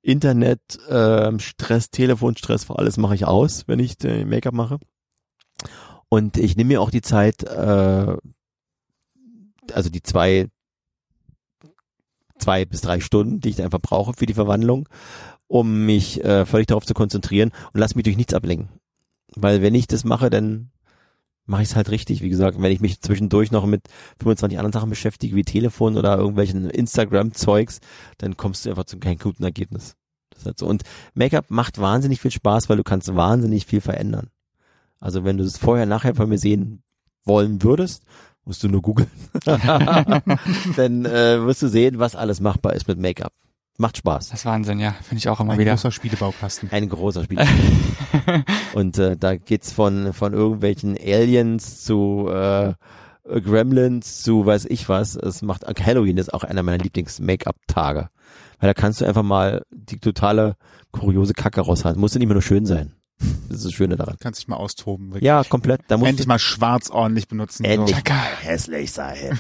[0.03, 0.61] Internet,
[0.91, 4.79] ähm, Stress, Telefonstress, alles mache ich aus, wenn ich äh, Make-up mache.
[6.09, 8.17] Und ich nehme mir auch die Zeit, äh,
[9.73, 10.49] also die zwei,
[12.39, 14.89] zwei bis drei Stunden, die ich einfach brauche für die Verwandlung,
[15.47, 18.69] um mich äh, völlig darauf zu konzentrieren und lass mich durch nichts ablenken.
[19.37, 20.71] Weil wenn ich das mache, dann
[21.47, 22.23] mache ich es halt richtig.
[22.23, 23.83] Wie gesagt, wenn ich mich zwischendurch noch mit
[24.19, 27.81] 25 anderen Sachen beschäftige, wie Telefon oder irgendwelchen Instagram-Zeugs,
[28.19, 29.97] dann kommst du einfach zu keinem guten Ergebnis.
[30.31, 30.67] Das ist halt so.
[30.67, 30.83] Und
[31.15, 34.31] Make-up macht wahnsinnig viel Spaß, weil du kannst wahnsinnig viel verändern.
[34.99, 36.83] Also wenn du es vorher, nachher von mir sehen
[37.25, 38.05] wollen würdest,
[38.45, 39.11] musst du nur googeln.
[39.45, 43.33] dann äh, wirst du sehen, was alles machbar ist mit Make-up.
[43.77, 44.29] Macht Spaß.
[44.29, 44.93] Das ist Wahnsinn, ja.
[45.03, 45.73] Finde ich auch immer Ein wieder.
[45.73, 46.71] großer Spielebaukasten.
[46.71, 47.39] Ein großer Spiel.
[48.75, 52.75] Und äh, da geht's von von irgendwelchen Aliens zu äh,
[53.25, 55.17] Gremlins zu weiß ich was.
[55.17, 58.11] Es macht Halloween ist auch einer meiner Lieblings-Make-up-Tage,
[58.61, 60.57] weil da kannst du einfach mal die totale
[60.93, 62.01] kuriose Kacke raushalten.
[62.01, 62.95] Muss ja nicht mehr nur schön sein.
[63.19, 64.17] Das ist das Schöne daran.
[64.21, 65.09] Kannst dich mal austoben.
[65.09, 65.23] wirklich.
[65.25, 65.83] Ja, komplett.
[65.89, 67.65] Da muss Endlich mal schwarz ordentlich benutzen.
[67.65, 68.13] endlich So.
[68.43, 69.39] hässlich sein.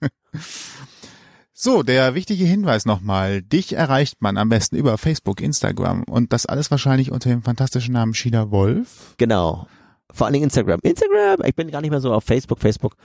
[1.52, 3.42] so, der wichtige Hinweis nochmal.
[3.42, 7.92] Dich erreicht man am besten über Facebook, Instagram und das alles wahrscheinlich unter dem fantastischen
[7.92, 9.14] Namen Sheila Wolf.
[9.18, 9.66] Genau.
[10.12, 10.80] Vor allen Dingen Instagram.
[10.82, 12.58] Instagram, ich bin gar nicht mehr so auf Facebook.
[12.60, 12.96] Facebook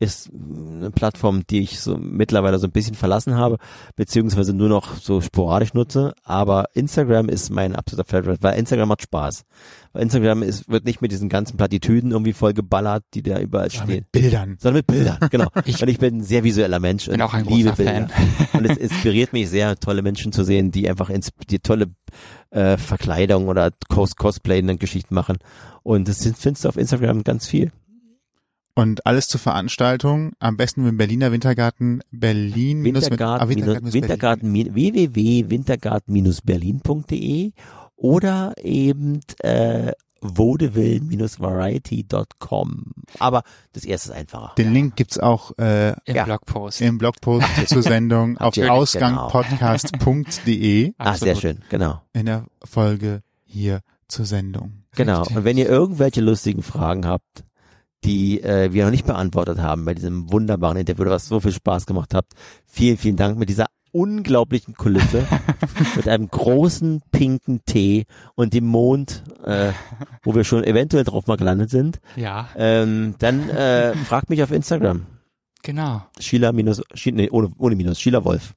[0.00, 3.58] ist eine Plattform, die ich so mittlerweile so ein bisschen verlassen habe,
[3.96, 6.14] beziehungsweise nur noch so sporadisch nutze.
[6.24, 9.44] Aber Instagram ist mein absoluter Favorite, weil Instagram macht Spaß.
[9.92, 13.68] Weil Instagram ist, wird nicht mit diesen ganzen Plattitüden irgendwie voll geballert, die da überall
[13.68, 13.88] Ja, stehen.
[13.96, 14.56] mit Bildern.
[14.58, 15.48] Sondern mit Bildern, genau.
[15.66, 18.08] Ich und ich bin ein sehr visueller Mensch bin und auch ein liebe Bilder.
[18.54, 21.90] Und es inspiriert mich sehr, tolle Menschen zu sehen, die einfach ins, die tolle
[22.50, 25.38] äh, Verkleidung oder Cos Cosplay und Geschichten machen.
[25.82, 27.70] Und das findest du auf Instagram ganz viel.
[28.74, 32.80] Und alles zur Veranstaltung, am besten mit dem Berliner Wintergarten Berlin.
[32.82, 37.52] mit- Wintergarten, ah, Wintergarten, minus Wintergarten, www.wintergarten-berlin.de
[37.96, 39.92] oder eben äh,
[40.22, 42.92] vaudeville-variety.com.
[43.18, 43.42] Aber
[43.72, 44.52] das erste ist einfacher.
[44.56, 46.24] Den Link gibt's auch äh, Im Ja.
[46.24, 46.80] Blogpost.
[46.80, 52.00] im Blogpost zur Sendung auf ausgangpodcast.de Ah, sehr schön, genau.
[52.12, 54.84] in der Folge hier zur Sendung.
[54.96, 55.20] Genau.
[55.20, 55.36] Richtig.
[55.36, 57.44] Und wenn ihr irgendwelche lustigen Fragen habt,
[58.04, 61.86] die äh, wir noch nicht beantwortet haben bei diesem wunderbaren Interview, was so viel Spaß
[61.86, 62.32] gemacht habt,
[62.66, 65.26] vielen, vielen Dank mit dieser unglaublichen Kulisse,
[65.96, 68.06] mit einem großen pinken Tee
[68.36, 69.72] und dem Mond, äh,
[70.22, 74.52] wo wir schon eventuell drauf mal gelandet sind, Ja, ähm, dann äh, fragt mich auf
[74.52, 75.06] Instagram.
[75.62, 76.02] genau.
[76.20, 78.54] Sheila minus, nee, ohne, ohne Minus, Sheila Wolf.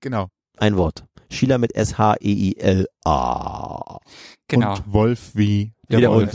[0.00, 0.28] Genau.
[0.58, 1.04] Ein Wort.
[1.30, 3.98] Sheila mit S-H-E-I-L-A.
[4.48, 4.74] Genau.
[4.76, 6.32] Und Wolf wie der Wie der Wolf.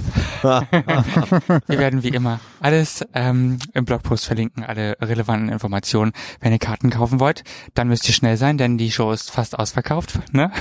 [1.68, 6.12] Wir werden wie immer alles ähm, im Blogpost verlinken, alle relevanten Informationen.
[6.40, 7.44] Wenn ihr Karten kaufen wollt,
[7.74, 10.20] dann müsst ihr schnell sein, denn die Show ist fast ausverkauft.
[10.34, 10.52] Ne?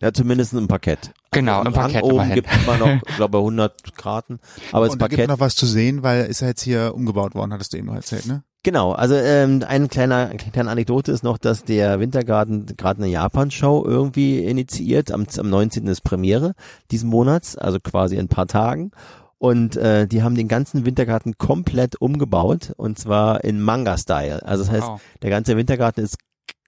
[0.00, 1.12] Ja, zumindest ein Parkett.
[1.30, 2.34] Genau, Also im Parkett Rang oben immerhin.
[2.34, 4.38] gibt immer noch, ich glaube, 100 Karten.
[4.72, 6.94] Aber das Und da gibt Parkett, noch was zu sehen, weil ist ja jetzt hier
[6.94, 8.42] umgebaut worden, hattest du eben noch erzählt, ne?
[8.64, 8.90] Genau.
[8.92, 15.12] Also ähm, eine kleine Anekdote ist noch, dass der Wintergarten gerade eine Japan-Show irgendwie initiiert.
[15.12, 15.86] Am, am 19.
[15.86, 16.54] ist Premiere
[16.90, 18.90] diesen Monats, also quasi in ein paar Tagen.
[19.38, 24.44] Und äh, die haben den ganzen Wintergarten komplett umgebaut und zwar in Manga-Style.
[24.44, 25.00] Also das heißt, Wow.
[25.22, 26.16] der ganze Wintergarten ist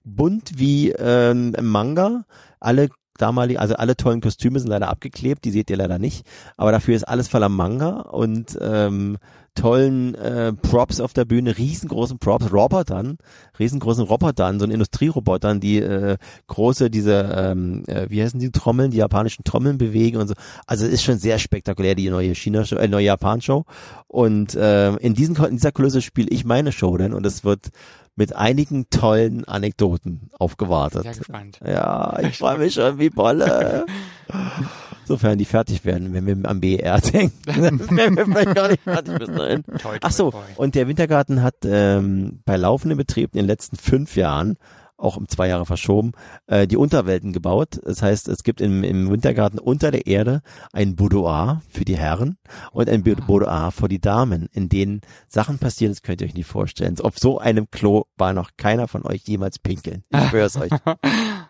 [0.05, 2.23] bunt wie ähm, im Manga.
[2.59, 6.25] Alle damalige, also alle tollen Kostüme sind leider abgeklebt, die seht ihr leider nicht.
[6.55, 9.17] Aber dafür ist alles voller Manga und ähm,
[9.57, 13.17] tollen äh, Props auf der Bühne, riesengroßen Props, Robotern,
[13.59, 16.17] riesengroßen Robotern, so ein Industrierobotern, die äh,
[16.47, 20.35] große, diese, ähm, äh, wie heißen die Trommeln, die japanischen Trommeln bewegen und so.
[20.65, 23.65] Also es ist schon sehr spektakulär, die neue China-Show, äh, neue Japan-Show.
[24.07, 27.69] Und äh, in, diesen, in dieser Kulisse spiele ich meine Show denn und es wird
[28.17, 31.03] mit einigen tollen Anekdoten aufgewartet.
[31.03, 31.59] Sehr gespannt.
[31.65, 33.85] Ja, ich freue mich schon wie Bolle.
[35.05, 37.37] Sofern die fertig werden, wenn wir am BR denken.
[37.45, 39.63] wenn wir vielleicht gar nicht fertig bis dahin.
[40.01, 44.57] Ach so, und der Wintergarten hat ähm, bei laufendem Betrieb in den letzten fünf Jahren,
[44.97, 46.11] auch um zwei Jahre verschoben,
[46.47, 47.79] äh, die Unterwelten gebaut.
[47.83, 50.41] Das heißt, es gibt im, im Wintergarten unter der Erde
[50.73, 52.37] ein Boudoir für die Herren
[52.71, 56.47] und ein Boudoir für die Damen, in denen Sachen passieren, das könnt ihr euch nicht
[56.47, 56.99] vorstellen.
[56.99, 60.03] Auf so einem Klo war noch keiner von euch jemals pinkeln.
[60.09, 60.71] Ich schwör's euch.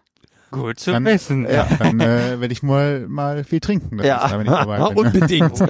[0.51, 1.45] Gut zu Dann- wissen.
[1.49, 4.01] Ja, dann äh, werde ich mal mal viel trinken.
[4.03, 4.25] Ja,
[4.95, 5.59] unbedingt.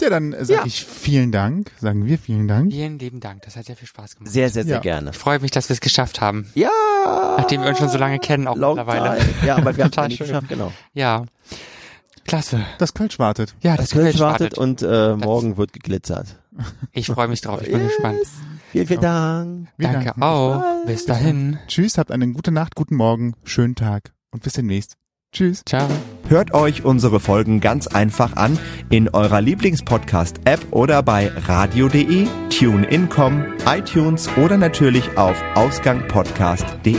[0.00, 0.10] Ja.
[0.10, 0.64] Dann sage Ja.
[0.64, 2.72] ich vielen Dank, sagen wir vielen Dank.
[2.72, 3.42] Vielen lieben Dank.
[3.42, 4.32] Das hat sehr viel Spaß gemacht.
[4.32, 4.80] Sehr, sehr, sehr Ja.
[4.80, 5.10] gerne.
[5.10, 6.48] Ich freue mich, dass wir es geschafft haben.
[6.54, 6.70] Ja!
[7.36, 9.18] Nachdem wir uns schon so lange kennen, auch Long mittlerweile.
[9.18, 9.34] time.
[9.44, 10.28] Ja, aber wir haben es Total nicht schön.
[10.28, 10.72] geschafft, genau.
[10.94, 11.24] Ja.
[12.26, 12.64] Klasse.
[12.78, 13.56] Das Kölsch wartet.
[13.60, 14.58] Ja, Das das Kölsch Kölsch wartet wartet.
[14.58, 16.36] und äh, morgen wird geglitzert.
[16.92, 17.60] Ich freue mich drauf.
[17.62, 18.18] Ich bin gespannt.
[18.70, 19.68] Vielen, vielen Dank.
[19.76, 20.62] Wir Danke auch.
[20.86, 21.58] Bis dahin.
[21.68, 24.96] Tschüss, habt eine gute Nacht, guten Morgen, schönen Tag und bis demnächst.
[25.32, 25.62] Tschüss.
[25.66, 25.88] Ciao.
[26.28, 28.58] Hört euch unsere Folgen ganz einfach an
[28.88, 36.96] in eurer Lieblingspodcast-App oder bei radio.de, TuneIn.com, iTunes oder natürlich auf ausgangpodcast.de.